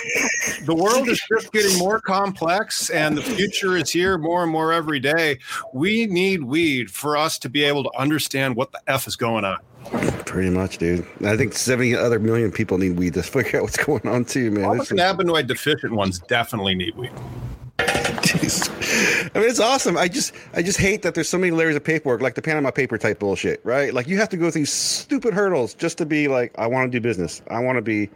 the 0.64 0.74
world 0.74 1.08
is 1.08 1.22
just 1.28 1.52
getting 1.52 1.78
more 1.78 2.00
complex, 2.00 2.90
and 2.90 3.16
the 3.16 3.22
future 3.22 3.76
is 3.76 3.90
here 3.90 4.18
more 4.18 4.42
and 4.42 4.50
more 4.50 4.72
every 4.72 4.98
day. 4.98 5.38
We 5.72 6.06
need 6.06 6.42
weed 6.42 6.90
for 6.90 7.16
us 7.16 7.38
to 7.40 7.48
be 7.48 7.62
able 7.62 7.84
to 7.84 7.90
understand 7.96 8.56
what 8.56 8.72
the 8.72 8.80
f 8.88 9.06
is 9.06 9.14
going 9.14 9.44
on. 9.44 9.58
Pretty 10.26 10.50
much, 10.50 10.78
dude. 10.78 11.06
I 11.24 11.36
think 11.36 11.54
70 11.54 11.94
other 11.96 12.18
million 12.18 12.50
people 12.50 12.78
need 12.78 12.96
weed 12.98 13.14
to 13.14 13.22
figure 13.22 13.58
out 13.58 13.64
what's 13.64 13.76
going 13.76 14.06
on, 14.06 14.24
too, 14.24 14.50
man. 14.50 14.64
All 14.64 14.74
the 14.74 14.82
cannabinoid 14.82 15.46
deficient 15.46 15.92
ones 15.92 16.18
definitely 16.20 16.74
need 16.74 16.96
weed. 16.96 17.12
I 19.34 19.40
mean, 19.40 19.48
it's 19.48 19.58
awesome. 19.58 19.96
I 19.96 20.06
just, 20.06 20.32
I 20.52 20.62
just 20.62 20.78
hate 20.78 21.02
that 21.02 21.14
there's 21.14 21.28
so 21.28 21.38
many 21.38 21.50
layers 21.50 21.74
of 21.74 21.82
paperwork, 21.82 22.22
like 22.22 22.36
the 22.36 22.42
Panama 22.42 22.70
paper 22.70 22.96
type 22.98 23.18
bullshit, 23.18 23.60
right? 23.64 23.92
Like 23.92 24.06
you 24.06 24.16
have 24.18 24.28
to 24.28 24.36
go 24.36 24.48
through 24.48 24.66
stupid 24.66 25.34
hurdles 25.34 25.74
just 25.74 25.98
to 25.98 26.06
be 26.06 26.28
like, 26.28 26.54
I 26.56 26.68
want 26.68 26.92
to 26.92 26.96
do 26.96 27.02
business. 27.02 27.42
I 27.50 27.58
want 27.58 27.76
to 27.76 27.82
be 27.82 28.10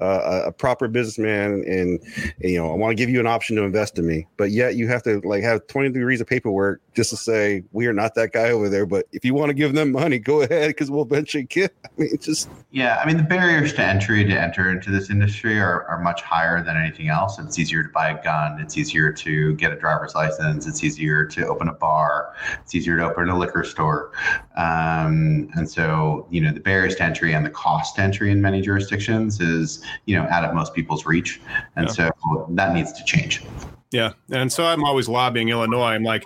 uh, 0.00 0.42
a 0.46 0.52
proper 0.52 0.86
businessman, 0.86 1.52
and, 1.52 1.64
and 1.66 2.34
you 2.40 2.58
know, 2.58 2.70
I 2.70 2.74
want 2.74 2.90
to 2.90 2.94
give 2.96 3.08
you 3.08 3.18
an 3.18 3.26
option 3.26 3.56
to 3.56 3.62
invest 3.62 3.98
in 3.98 4.06
me. 4.06 4.26
But 4.36 4.50
yet 4.50 4.76
you 4.76 4.88
have 4.88 5.02
to 5.04 5.20
like 5.20 5.42
have 5.42 5.66
20 5.68 5.90
degrees 5.90 6.20
of 6.20 6.26
paperwork 6.26 6.82
just 6.94 7.10
to 7.10 7.16
say 7.16 7.64
we 7.72 7.86
are 7.86 7.94
not 7.94 8.14
that 8.16 8.32
guy 8.32 8.50
over 8.50 8.68
there. 8.68 8.84
But 8.84 9.06
if 9.12 9.24
you 9.24 9.32
want 9.32 9.48
to 9.48 9.54
give 9.54 9.72
them 9.72 9.92
money, 9.92 10.18
go 10.18 10.42
ahead 10.42 10.68
because 10.68 10.90
we'll 10.90 11.04
eventually 11.04 11.44
get. 11.44 11.74
I 11.84 11.88
mean, 11.96 12.18
just 12.20 12.50
yeah. 12.72 13.00
I 13.02 13.06
mean, 13.06 13.16
the 13.16 13.22
barriers 13.22 13.72
to 13.74 13.82
entry 13.82 14.22
to 14.24 14.38
enter 14.38 14.70
into 14.70 14.90
this 14.90 15.08
industry 15.08 15.58
are, 15.58 15.84
are 15.84 16.00
much 16.00 16.20
higher 16.20 16.62
than 16.62 16.76
anything 16.76 17.08
else. 17.08 17.38
It's 17.38 17.58
easier 17.58 17.82
to 17.82 17.88
buy 17.88 18.10
a 18.10 18.22
gun. 18.22 18.60
It's 18.60 18.76
easier 18.76 19.12
to 19.12 19.54
get 19.54 19.72
a 19.72 19.76
driver's 19.76 20.14
license. 20.14 20.57
It's 20.66 20.82
easier 20.82 21.24
to 21.24 21.46
open 21.46 21.68
a 21.68 21.72
bar. 21.72 22.34
It's 22.62 22.74
easier 22.74 22.96
to 22.96 23.04
open 23.04 23.28
a 23.28 23.38
liquor 23.38 23.64
store. 23.64 24.12
Um, 24.56 25.50
and 25.54 25.70
so, 25.70 26.26
you 26.30 26.40
know, 26.40 26.52
the 26.52 26.60
barriers 26.60 26.96
to 26.96 27.04
entry 27.04 27.34
and 27.34 27.44
the 27.44 27.50
cost 27.50 27.96
to 27.96 28.02
entry 28.02 28.30
in 28.30 28.40
many 28.40 28.60
jurisdictions 28.60 29.40
is, 29.40 29.82
you 30.06 30.16
know, 30.16 30.26
out 30.28 30.44
of 30.44 30.54
most 30.54 30.74
people's 30.74 31.06
reach. 31.06 31.40
And 31.76 31.86
yeah. 31.86 31.92
so 31.92 32.46
that 32.50 32.74
needs 32.74 32.92
to 32.92 33.04
change. 33.04 33.42
Yeah. 33.90 34.12
And 34.30 34.52
so 34.52 34.64
I'm 34.66 34.84
always 34.84 35.08
lobbying 35.08 35.48
Illinois. 35.48 35.92
I'm 35.92 36.04
like, 36.04 36.24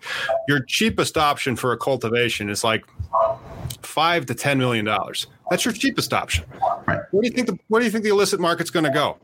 your 0.48 0.60
cheapest 0.64 1.16
option 1.16 1.54
for 1.54 1.72
a 1.72 1.76
cultivation 1.76 2.50
is 2.50 2.64
like 2.64 2.84
five 3.82 4.26
to 4.26 4.34
ten 4.34 4.58
million 4.58 4.84
dollars. 4.84 5.28
That's 5.50 5.64
your 5.64 5.72
cheapest 5.72 6.12
option. 6.12 6.44
Right. 6.86 7.00
Where 7.10 7.22
do 7.22 7.28
you 7.28 7.34
think 7.34 7.46
the 7.46 7.58
where 7.68 7.80
do 7.80 7.84
you 7.84 7.92
think 7.92 8.04
the 8.04 8.10
illicit 8.10 8.40
market's 8.40 8.70
going 8.70 8.84
to 8.84 8.90
go? 8.90 9.18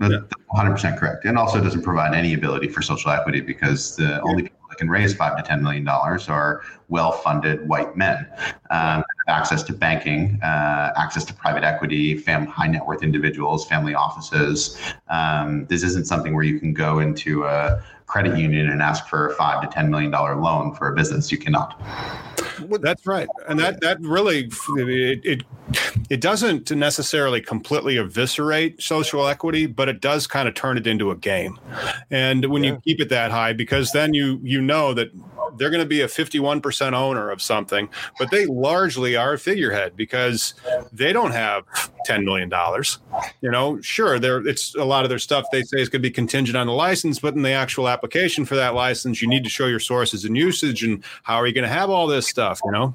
That's 0.00 0.14
100% 0.54 0.98
correct. 0.98 1.24
And 1.24 1.38
also 1.38 1.60
doesn't 1.62 1.82
provide 1.82 2.14
any 2.14 2.34
ability 2.34 2.68
for 2.68 2.82
social 2.82 3.10
equity 3.10 3.40
because 3.40 3.96
the 3.96 4.20
only 4.22 4.42
people 4.42 4.58
that 4.68 4.78
can 4.78 4.88
raise 4.88 5.14
five 5.14 5.36
to 5.36 5.42
$10 5.42 5.60
million 5.60 5.86
are 5.88 6.62
well 6.88 7.12
funded 7.12 7.68
white 7.68 7.96
men. 7.96 8.26
Um, 8.70 9.04
access 9.28 9.62
to 9.64 9.72
banking, 9.72 10.38
uh, 10.42 10.92
access 10.96 11.24
to 11.24 11.34
private 11.34 11.64
equity, 11.64 12.16
fam- 12.16 12.46
high 12.46 12.66
net 12.66 12.84
worth 12.86 13.02
individuals, 13.02 13.66
family 13.66 13.94
offices. 13.94 14.78
Um, 15.08 15.66
this 15.66 15.82
isn't 15.82 16.06
something 16.06 16.34
where 16.34 16.44
you 16.44 16.58
can 16.60 16.74
go 16.74 16.98
into 16.98 17.44
a 17.44 17.82
credit 18.06 18.38
union 18.38 18.68
and 18.68 18.82
ask 18.82 19.08
for 19.08 19.28
a 19.28 19.34
five 19.34 19.62
to 19.62 19.76
$10 19.76 19.88
million 19.88 20.10
loan 20.10 20.74
for 20.74 20.88
a 20.88 20.94
business. 20.94 21.32
You 21.32 21.38
cannot. 21.38 21.80
Well, 22.68 22.80
that's 22.80 23.06
right, 23.06 23.28
and 23.48 23.58
that 23.58 23.80
that 23.80 24.00
really 24.00 24.48
it, 24.76 25.20
it 25.24 25.42
it 26.08 26.20
doesn't 26.20 26.70
necessarily 26.70 27.40
completely 27.40 27.96
eviscerate 27.96 28.80
social 28.80 29.26
equity, 29.26 29.66
but 29.66 29.88
it 29.88 30.00
does 30.00 30.26
kind 30.26 30.46
of 30.48 30.54
turn 30.54 30.78
it 30.78 30.86
into 30.86 31.10
a 31.10 31.16
game. 31.16 31.58
And 32.10 32.46
when 32.46 32.62
yeah. 32.62 32.72
you 32.72 32.80
keep 32.84 33.00
it 33.00 33.08
that 33.08 33.30
high, 33.30 33.54
because 33.54 33.92
then 33.92 34.14
you 34.14 34.40
you 34.42 34.60
know 34.60 34.94
that 34.94 35.10
they're 35.58 35.70
going 35.70 35.82
to 35.82 35.88
be 35.88 36.00
a 36.02 36.06
51% 36.06 36.92
owner 36.92 37.30
of 37.30 37.42
something, 37.42 37.88
but 38.18 38.30
they 38.30 38.46
largely 38.46 39.16
are 39.16 39.34
a 39.34 39.38
figurehead 39.38 39.96
because 39.96 40.54
they 40.92 41.12
don't 41.12 41.32
have 41.32 41.64
$10 42.06 42.24
million. 42.24 42.50
You 43.40 43.50
know, 43.50 43.80
sure, 43.80 44.18
there 44.18 44.46
it's 44.46 44.74
a 44.74 44.84
lot 44.84 45.04
of 45.04 45.08
their 45.08 45.18
stuff 45.18 45.46
they 45.52 45.62
say 45.62 45.80
is 45.80 45.88
going 45.88 46.02
to 46.02 46.08
be 46.08 46.10
contingent 46.10 46.56
on 46.56 46.66
the 46.66 46.72
license, 46.72 47.18
but 47.18 47.34
in 47.34 47.42
the 47.42 47.52
actual 47.52 47.88
application 47.88 48.44
for 48.44 48.56
that 48.56 48.74
license, 48.74 49.22
you 49.22 49.28
need 49.28 49.44
to 49.44 49.50
show 49.50 49.66
your 49.66 49.80
sources 49.80 50.24
and 50.24 50.36
usage 50.36 50.84
and 50.84 51.04
how 51.22 51.36
are 51.36 51.46
you 51.46 51.54
going 51.54 51.68
to 51.68 51.74
have 51.74 51.90
all 51.90 52.06
this 52.06 52.26
stuff, 52.26 52.60
you 52.64 52.72
know? 52.72 52.94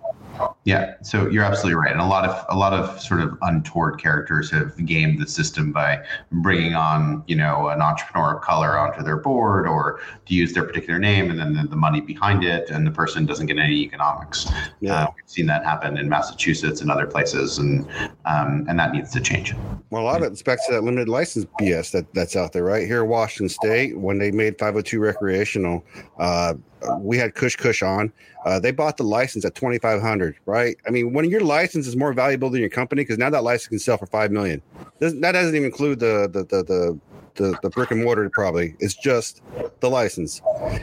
Yeah, 0.66 0.96
so 1.02 1.28
you're 1.30 1.44
absolutely 1.44 1.76
right, 1.76 1.92
and 1.92 2.02
a 2.02 2.06
lot 2.06 2.26
of 2.26 2.46
a 2.50 2.58
lot 2.58 2.74
of 2.74 3.02
sort 3.02 3.22
of 3.22 3.38
untoward 3.42 4.00
characters 4.00 4.52
have 4.52 4.76
gamed 4.86 5.20
the 5.20 5.28
system 5.28 5.72
by 5.72 6.04
bringing 6.32 6.76
on 6.76 7.24
you 7.28 7.36
know 7.36 7.70
an 7.70 7.82
entrepreneur 7.82 8.36
of 8.36 8.42
color 8.44 8.78
onto 8.78 9.04
their 9.04 9.18
board 9.18 9.68
or 9.68 10.00
to 10.26 10.34
use 10.34 10.54
their 10.54 10.64
particular 10.64 11.00
name, 11.00 11.32
and 11.32 11.40
then 11.40 11.54
the, 11.54 11.64
the 11.68 11.76
money 11.76 12.02
behind 12.02 12.44
it, 12.44 12.70
and 12.70 12.86
the 12.86 12.92
person 12.92 13.26
doesn't 13.26 13.48
get 13.48 13.58
any 13.58 13.82
economics. 13.82 14.50
Yeah, 14.80 15.06
uh, 15.06 15.12
we've 15.16 15.30
seen 15.30 15.48
that 15.48 15.64
happen 15.64 15.98
in 15.98 16.08
Massachusetts 16.08 16.82
and 16.82 16.92
other 16.92 17.08
places, 17.08 17.58
and 17.58 17.88
um, 18.26 18.66
and 18.70 18.78
that 18.80 18.92
needs 18.92 19.12
to 19.12 19.22
change. 19.22 19.56
Well, 19.90 20.04
a 20.04 20.06
lot 20.06 20.22
of 20.22 20.32
it's 20.32 20.44
back 20.44 20.60
to 20.68 20.74
that 20.74 20.84
limited 20.84 21.10
license 21.10 21.46
BS 21.60 21.92
that 21.92 22.14
that's 22.14 22.36
out 22.36 22.54
there, 22.54 22.64
right 22.64 22.86
here, 22.86 23.06
Washington 23.06 23.50
State, 23.50 23.98
when 23.98 24.20
they 24.20 24.32
made 24.32 24.60
502 24.60 25.00
recreational. 25.00 25.84
Uh, 26.20 26.54
we 27.00 27.18
had 27.18 27.36
Kush 27.36 27.56
Kush 27.56 27.82
on. 27.82 28.12
Uh, 28.46 28.60
they 28.60 28.72
bought 28.72 28.98
the 28.98 29.04
license 29.04 29.46
at 29.46 29.56
twenty 29.56 29.80
five 29.80 30.02
hundred, 30.02 30.38
right? 30.46 30.78
I 30.88 30.92
mean, 30.92 31.14
when 31.14 31.30
your 31.30 31.42
license 31.42 31.88
is 31.88 31.96
more 31.96 32.14
valuable 32.14 32.50
than 32.50 32.62
your 32.62 32.70
company, 32.70 33.02
because 33.02 33.18
now 33.18 33.30
that 33.30 33.44
license 33.44 33.68
can 33.68 33.80
sell 33.80 33.98
for 33.98 34.06
five 34.06 34.32
million. 34.32 34.62
That 35.00 35.32
doesn't 35.34 35.56
even 35.56 35.66
include 35.66 36.00
the 36.00 36.30
the 36.32 36.44
the 36.44 36.64
the 36.64 37.00
the, 37.40 37.58
the 37.62 37.70
brick 37.70 37.90
and 37.92 38.04
mortar 38.04 38.30
probably 38.30 38.76
it's 38.80 38.94
just 38.94 39.42
the 39.80 39.90
license 39.90 40.42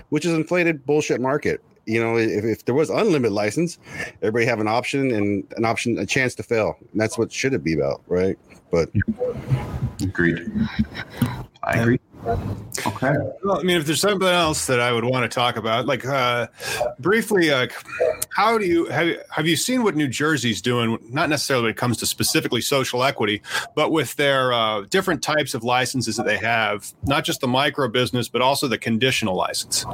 which 0.09 0.25
is 0.25 0.33
inflated 0.33 0.85
bullshit 0.87 1.21
market 1.21 1.61
you 1.85 2.03
know 2.03 2.17
if, 2.17 2.45
if 2.45 2.65
there 2.65 2.75
was 2.75 2.89
unlimited 2.89 3.33
license 3.33 3.79
everybody 4.23 4.47
have 4.47 4.59
an 4.59 4.67
option 4.67 5.13
and 5.13 5.45
an 5.57 5.65
option 5.65 5.99
a 5.99 6.07
chance 6.07 6.35
to 6.35 6.43
fail 6.43 6.77
and 6.93 7.01
that's 7.01 7.19
what 7.19 7.31
should 7.31 7.53
it 7.53 7.63
be 7.63 7.75
about 7.75 8.01
right 8.09 8.39
but 8.71 8.89
agreed 10.01 10.51
i 11.67 11.79
agree 11.79 11.99
Okay. 12.87 13.15
Well, 13.45 13.59
I 13.59 13.63
mean, 13.63 13.77
if 13.77 13.87
there's 13.87 14.01
something 14.01 14.27
else 14.27 14.67
that 14.67 14.81
I 14.81 14.93
would 14.93 15.05
want 15.05 15.31
to 15.31 15.35
talk 15.35 15.57
about, 15.57 15.87
like 15.87 16.05
uh, 16.05 16.49
briefly, 16.99 17.51
uh, 17.51 17.69
how 18.31 18.59
do 18.59 18.67
you 18.67 18.87
have 18.87 19.17
have 19.31 19.47
you 19.47 19.57
seen 19.57 19.83
what 19.83 19.97
New 19.97 20.09
Jersey's 20.09 20.61
doing? 20.61 20.99
Not 21.09 21.29
necessarily 21.29 21.65
when 21.65 21.71
it 21.71 21.77
comes 21.77 21.97
to 21.99 22.07
specifically 22.07 22.61
social 22.61 23.05
equity, 23.05 23.43
but 23.75 23.93
with 23.93 24.15
their 24.17 24.53
uh, 24.53 24.83
different 24.91 25.23
types 25.23 25.55
of 25.55 25.63
licenses 25.63 26.17
that 26.17 26.27
they 26.27 26.39
have, 26.39 26.93
not 27.05 27.25
just 27.25 27.41
the 27.41 27.49
micro 27.49 27.89
business, 27.89 28.29
but 28.29 28.43
also 28.43 28.67
the 28.69 28.79
conditional 28.79 29.35
license. 29.35 29.85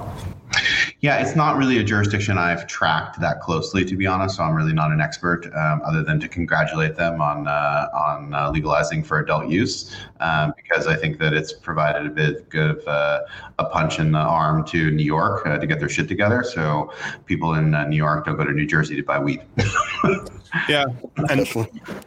Yeah, 1.00 1.18
it's 1.18 1.34
not 1.34 1.56
really 1.56 1.78
a 1.78 1.84
jurisdiction 1.84 2.38
I've 2.38 2.66
tracked 2.66 3.20
that 3.20 3.40
closely, 3.40 3.84
to 3.84 3.96
be 3.96 4.06
honest. 4.06 4.36
So 4.36 4.42
I'm 4.42 4.54
really 4.54 4.72
not 4.72 4.92
an 4.92 5.00
expert, 5.00 5.46
um, 5.54 5.82
other 5.84 6.02
than 6.02 6.20
to 6.20 6.28
congratulate 6.28 6.96
them 6.96 7.20
on 7.20 7.48
uh, 7.48 7.88
on 7.94 8.34
uh, 8.34 8.50
legalizing 8.50 9.02
for 9.02 9.18
adult 9.18 9.48
use, 9.48 9.94
um, 10.20 10.52
because 10.56 10.86
I 10.86 10.96
think 10.96 11.18
that 11.18 11.32
it's 11.32 11.52
provided 11.52 12.06
a 12.06 12.10
bit 12.10 12.46
of 12.54 12.86
uh, 12.86 13.20
a 13.58 13.64
punch 13.64 13.98
in 13.98 14.12
the 14.12 14.18
arm 14.18 14.64
to 14.66 14.90
New 14.90 15.04
York 15.04 15.46
uh, 15.46 15.58
to 15.58 15.66
get 15.66 15.78
their 15.78 15.88
shit 15.88 16.08
together. 16.08 16.44
So 16.44 16.92
people 17.26 17.54
in 17.54 17.74
uh, 17.74 17.86
New 17.86 17.96
York 17.96 18.26
don't 18.26 18.36
go 18.36 18.44
to 18.44 18.52
New 18.52 18.66
Jersey 18.66 18.96
to 18.96 19.02
buy 19.02 19.18
weed. 19.18 19.42
yeah, 20.68 20.84
and 21.30 21.46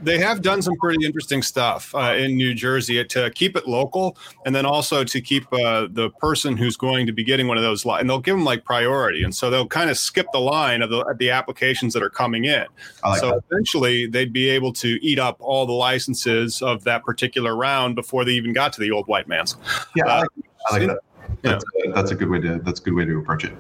they 0.02 0.18
have 0.20 0.42
done 0.42 0.62
some 0.62 0.76
pretty 0.78 1.06
interesting 1.06 1.42
stuff 1.42 1.94
uh, 1.96 2.14
in 2.18 2.36
New 2.36 2.54
Jersey 2.54 3.04
to 3.04 3.32
keep 3.32 3.56
it 3.56 3.68
local, 3.68 4.18
and 4.46 4.56
then 4.56 4.66
also 4.66 5.04
to 5.04 5.22
keep 5.22 5.50
the 5.50 6.12
person 6.20 6.58
who's 6.58 6.78
going 6.78 7.06
to 7.06 7.12
be 7.12 7.24
getting 7.24 7.48
one 7.48 7.58
of 7.58 7.64
those, 7.64 7.86
and 7.86 8.10
they'll 8.10 8.20
give 8.20 8.36
them 8.36 8.46
like 8.46 8.64
priority, 8.64 9.24
and 9.24 9.36
so 9.36 9.50
they'll 9.50 9.68
kind 9.68 9.90
of 9.90 9.98
skip 9.98 10.28
the 10.32 10.40
line 10.40 10.82
of 10.82 10.90
the, 10.90 11.16
the 11.18 11.30
applications 11.30 11.94
that 11.94 12.04
are 12.04 12.10
coming 12.10 12.46
in. 12.46 12.66
Like 13.04 13.20
so 13.20 13.32
that. 13.32 13.44
eventually, 13.50 14.08
they'd 14.08 14.34
be 14.34 14.50
able 14.50 14.74
to 14.74 15.00
eat 15.06 15.20
up 15.20 15.38
all 15.40 15.66
the 15.66 15.74
licenses 15.74 16.62
of 16.62 16.84
that 16.84 17.04
particular 17.04 17.56
round 17.56 17.96
before 17.96 18.26
they 18.26 18.32
even 18.32 18.54
got 18.54 18.74
to 18.74 18.82
the 18.82 18.92
old 18.92 19.08
white 19.08 19.28
man's. 19.28 19.56
Yeah, 19.96 20.06
uh, 20.06 20.10
I 20.10 20.20
like, 20.20 20.30
I 20.70 20.78
like 20.78 20.88
that. 20.88 21.00
That's, 21.42 21.64
a, 21.64 21.92
that's 21.92 22.12
a 22.12 22.16
good 22.16 22.30
way 22.30 22.40
to 22.42 22.60
that's 22.60 22.80
a 22.80 22.84
good 22.84 22.94
way 22.94 23.06
to 23.06 23.20
approach 23.20 23.46
it. 23.46 23.54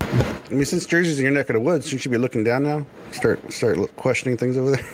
I 0.00 0.48
mean, 0.50 0.64
since 0.64 0.84
Jersey's 0.86 1.18
in 1.18 1.24
your 1.24 1.32
neck 1.32 1.48
of 1.50 1.54
the 1.54 1.60
woods, 1.60 1.92
you 1.92 1.98
should 1.98 2.10
be 2.10 2.18
looking 2.18 2.42
down 2.42 2.64
now. 2.64 2.84
Start 3.12 3.52
start 3.52 3.78
questioning 3.96 4.36
things 4.36 4.56
over 4.56 4.72
there. 4.72 4.84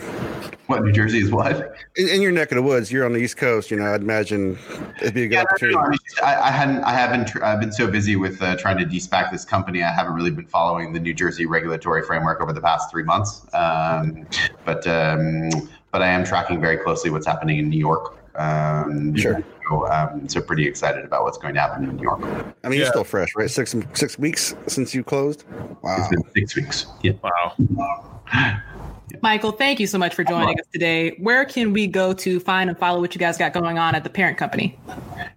What 0.67 0.83
New 0.83 0.91
Jersey 0.91 1.19
is 1.19 1.31
what? 1.31 1.77
In, 1.95 2.09
in, 2.09 2.21
your 2.21 2.33
neck 2.33 2.51
of 2.51 2.57
the 2.57 2.63
woods, 2.63 2.91
you're 2.91 3.05
on 3.05 3.13
the 3.13 3.21
East 3.21 3.37
Coast. 3.37 3.71
You 3.71 3.77
know, 3.77 3.95
I'd 3.95 4.01
imagine 4.01 4.59
it'd 5.01 5.15
be 5.15 5.23
a 5.23 5.29
good 5.29 5.35
yeah, 5.35 5.43
opportunity. 5.43 5.77
No, 5.77 6.27
I, 6.27 6.49
I, 6.49 6.51
hadn't. 6.51 6.83
I 6.83 6.93
haven't. 6.93 7.41
I've 7.41 7.61
been 7.61 7.71
so 7.71 7.89
busy 7.89 8.17
with 8.17 8.43
uh, 8.43 8.57
trying 8.57 8.77
to 8.79 8.85
de-SPAC 8.85 9.31
this 9.31 9.45
company. 9.45 9.85
I 9.85 9.93
haven't 9.93 10.15
really 10.15 10.33
been 10.33 10.47
following 10.47 10.93
the 10.93 10.99
New 10.99 11.15
Jersey 11.15 11.47
regulatory 11.47 12.03
framework 12.03 12.41
over 12.41 12.53
the 12.53 12.61
past 12.61 12.91
three 12.91 13.05
months. 13.05 13.43
Um, 13.55 14.27
but 14.65 14.85
um, 14.89 15.51
but 15.93 16.03
I 16.03 16.09
am 16.09 16.25
tracking 16.25 16.61
very 16.61 16.79
closely 16.79 17.11
what's 17.11 17.27
happening 17.27 17.59
in 17.59 17.69
New 17.69 17.79
York. 17.79 18.19
Um, 18.35 19.15
sure. 19.15 19.45
So, 19.69 19.91
um, 19.91 20.29
so 20.29 20.41
pretty 20.41 20.67
excited 20.67 21.05
about 21.05 21.25
what's 21.25 21.39
going 21.39 21.55
to 21.55 21.61
happen 21.61 21.85
in 21.85 21.97
New 21.97 22.03
York. 22.03 22.23
I 22.23 22.25
mean, 22.25 22.45
yeah. 22.63 22.71
you're 22.71 22.87
still 22.87 23.05
fresh, 23.05 23.29
right? 23.37 23.51
Six 23.51 23.75
six 23.95 24.19
weeks 24.19 24.55
since 24.67 24.95
you 24.95 25.03
closed. 25.03 25.45
Wow. 25.83 25.97
It's 25.99 26.09
been 26.09 26.23
six 26.35 26.57
weeks. 26.57 26.87
Yeah. 27.03 27.13
Wow. 27.23 28.63
Michael, 29.23 29.53
thank 29.53 29.81
you 29.81 29.87
so 29.87 29.99
much 29.99 30.15
for 30.15 30.25
joining 30.25 30.59
us 30.59 30.67
today. 30.73 31.17
Where 31.19 31.45
can 31.45 31.73
we 31.73 31.87
go 31.87 32.13
to 32.13 32.41
find 32.41 32.69
and 32.69 32.79
follow 32.79 33.01
what 33.01 33.15
you 33.15 33.19
guys 33.19 33.39
got 33.39 33.53
going 33.53 33.79
on 33.79 33.95
at 33.95 34.05
the 34.05 34.11
parent 34.11 34.37
company? 34.37 34.79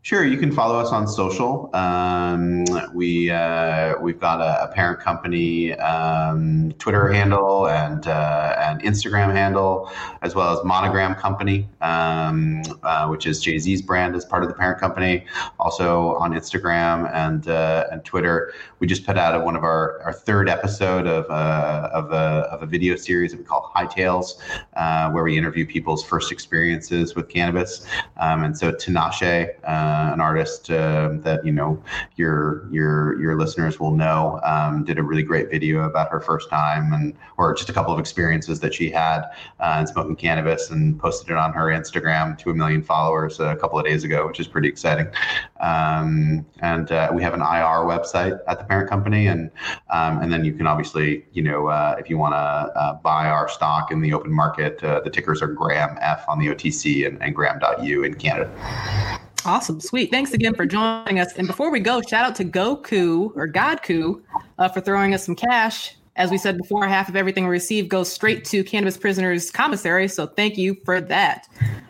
Sure, 0.02 0.26
you 0.26 0.38
can 0.38 0.52
follow 0.52 0.80
us 0.80 0.92
on 0.92 1.08
social. 1.08 1.70
Um, 1.76 2.66
we 2.94 3.30
uh, 3.30 3.96
we've 4.00 4.20
got 4.20 4.42
a, 4.42 4.64
a 4.64 4.74
parent 4.74 5.00
company 5.00 5.74
um, 5.76 6.72
Twitter 6.80 7.12
handle 7.12 7.68
and 7.68 8.08
uh, 8.08 8.56
and 8.60 8.82
Instagram 8.82 9.34
handle, 9.34 9.92
as 10.22 10.36
well 10.36 10.58
as 10.58 10.64
Monogram 10.66 11.16
Company, 11.16 11.68
um, 11.82 12.62
uh, 12.84 13.08
which 13.08 13.28
is 13.28 13.40
Jay 13.40 13.58
Z's 13.60 13.82
brand 13.82 14.16
as 14.20 14.26
part 14.26 14.44
of 14.44 14.50
the 14.50 14.56
parent 14.56 14.80
company. 14.80 15.26
Also 15.60 16.16
on 16.24 16.34
Instagram 16.34 17.10
and 17.14 17.48
uh, 17.48 17.92
and 17.92 18.04
Twitter. 18.06 18.54
We 18.80 18.88
just 18.88 19.06
put 19.06 19.18
out 19.18 19.34
one 19.44 19.56
of 19.56 19.64
our, 19.64 20.02
our 20.04 20.14
third 20.14 20.50
episode 20.50 21.06
of 21.08 21.30
uh, 21.30 21.90
of 22.00 22.12
a 22.12 22.48
of 22.54 22.64
a 22.64 22.66
video 22.66 22.96
series 22.96 23.32
that 23.32 23.38
we 23.38 23.44
call 23.44 23.72
High 23.74 23.86
Tales, 23.86 24.42
uh, 24.76 25.10
where 25.12 25.24
we 25.24 25.38
interview 25.38 25.66
people's 25.66 26.04
first 26.04 26.32
experiences 26.32 27.16
with 27.16 27.30
cannabis. 27.30 27.86
Um, 28.18 28.44
and 28.44 28.58
so 28.58 28.72
Tinashe, 28.72 29.50
uh, 29.64 30.14
an 30.14 30.22
artist 30.22 30.70
uh, 30.70 31.10
that 31.28 31.46
you 31.46 31.52
know 31.52 31.82
your 32.16 32.68
your 32.72 33.20
your 33.22 33.38
listeners 33.38 33.80
will 33.80 33.96
know, 34.04 34.40
um, 34.44 34.84
did 34.84 34.98
a 34.98 35.04
really 35.04 35.24
great 35.24 35.50
video 35.50 35.84
about 35.84 36.10
her 36.12 36.20
first 36.20 36.50
time 36.50 36.94
and 36.94 37.16
or 37.38 37.54
just 37.54 37.70
a 37.70 37.74
couple 37.74 37.94
of 37.94 38.00
experiences 38.00 38.60
that 38.60 38.74
she 38.74 38.90
had 38.90 39.24
uh, 39.60 39.78
in 39.80 39.88
smoking 39.88 40.16
cannabis, 40.16 40.70
and 40.70 41.00
posted 41.00 41.30
it 41.32 41.38
on 41.38 41.54
her 41.54 41.68
Instagram 41.68 42.38
to 42.38 42.50
a 42.50 42.54
million 42.54 42.82
followers 42.82 43.40
a 43.40 43.56
couple 43.56 43.78
of 43.80 43.86
days 43.86 44.04
ago, 44.04 44.09
which 44.10 44.40
is 44.40 44.48
pretty 44.48 44.68
exciting. 44.68 45.08
Um, 45.60 46.46
and 46.60 46.92
uh, 46.92 47.10
we 47.14 47.22
have 47.24 47.34
an 47.34 47.42
IR 47.42 47.86
website 47.86 48.40
at 48.48 48.60
the 48.60 48.66
parent 48.66 48.90
company, 48.90 49.28
and 49.28 49.52
um, 49.90 50.22
and 50.22 50.32
then 50.32 50.44
you 50.46 50.54
can 50.54 50.68
obviously, 50.68 51.26
you 51.34 51.44
know, 51.44 51.68
uh, 51.68 51.96
if 52.00 52.10
you 52.10 52.18
want 52.18 52.34
to 52.34 52.38
uh, 52.38 52.94
buy 52.96 53.30
our 53.30 53.48
stock 53.48 53.92
in 53.92 54.02
the 54.02 54.14
open 54.14 54.32
market, 54.32 54.84
uh, 54.84 55.02
the 55.02 55.10
tickers 55.10 55.42
are 55.42 55.48
Gram 55.48 55.98
F 56.02 56.26
on 56.28 56.40
the 56.40 56.48
OTC 56.48 57.08
and, 57.08 57.22
and 57.22 57.36
Gram.U 57.36 58.04
in 58.04 58.14
Canada. 58.16 58.52
Awesome, 59.46 59.80
sweet. 59.80 60.12
Thanks 60.12 60.34
again 60.34 60.54
for 60.54 60.66
joining 60.66 61.20
us. 61.20 61.34
And 61.38 61.48
before 61.48 61.72
we 61.72 61.80
go, 61.80 62.02
shout 62.02 62.26
out 62.26 62.36
to 62.36 62.46
Goku 62.46 63.32
or 63.36 63.48
Godku 63.48 64.22
uh, 64.58 64.68
for 64.68 64.82
throwing 64.82 65.14
us 65.14 65.26
some 65.26 65.36
cash. 65.36 65.96
As 66.18 66.32
we 66.32 66.38
said 66.38 66.58
before, 66.58 66.86
half 66.86 67.08
of 67.08 67.16
everything 67.16 67.46
we 67.46 67.50
receive 67.50 67.88
goes 67.88 68.12
straight 68.12 68.44
to 68.46 68.64
cannabis 68.66 68.98
prisoners 68.98 69.50
commissary. 69.50 70.10
So 70.10 70.28
thank 70.28 70.58
you 70.58 70.76
for 70.84 71.00
that. 71.00 71.48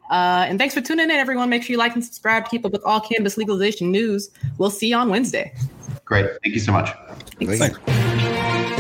Uh, 0.10 0.46
and 0.48 0.58
thanks 0.58 0.74
for 0.74 0.82
tuning 0.82 1.06
in, 1.06 1.12
everyone. 1.12 1.50
Make 1.50 1.64
sure 1.64 1.74
you 1.74 1.78
like 1.78 1.94
and 1.94 2.04
subscribe 2.04 2.46
to 2.46 2.50
keep 2.50 2.66
up 2.66 2.72
with 2.72 2.84
all 2.84 3.00
cannabis 3.00 3.38
legalization 3.38 3.92
news. 3.92 4.30
We'll 4.58 4.72
see 4.72 4.88
you 4.88 4.96
on 4.96 5.10
Wednesday. 5.10 5.54
Great. 6.06 6.26
Thank 6.44 6.56
you 6.56 6.62
so 6.62 6.72
much. 6.72 6.90
Thanks. 7.40 7.60
Thanks. 7.60 8.76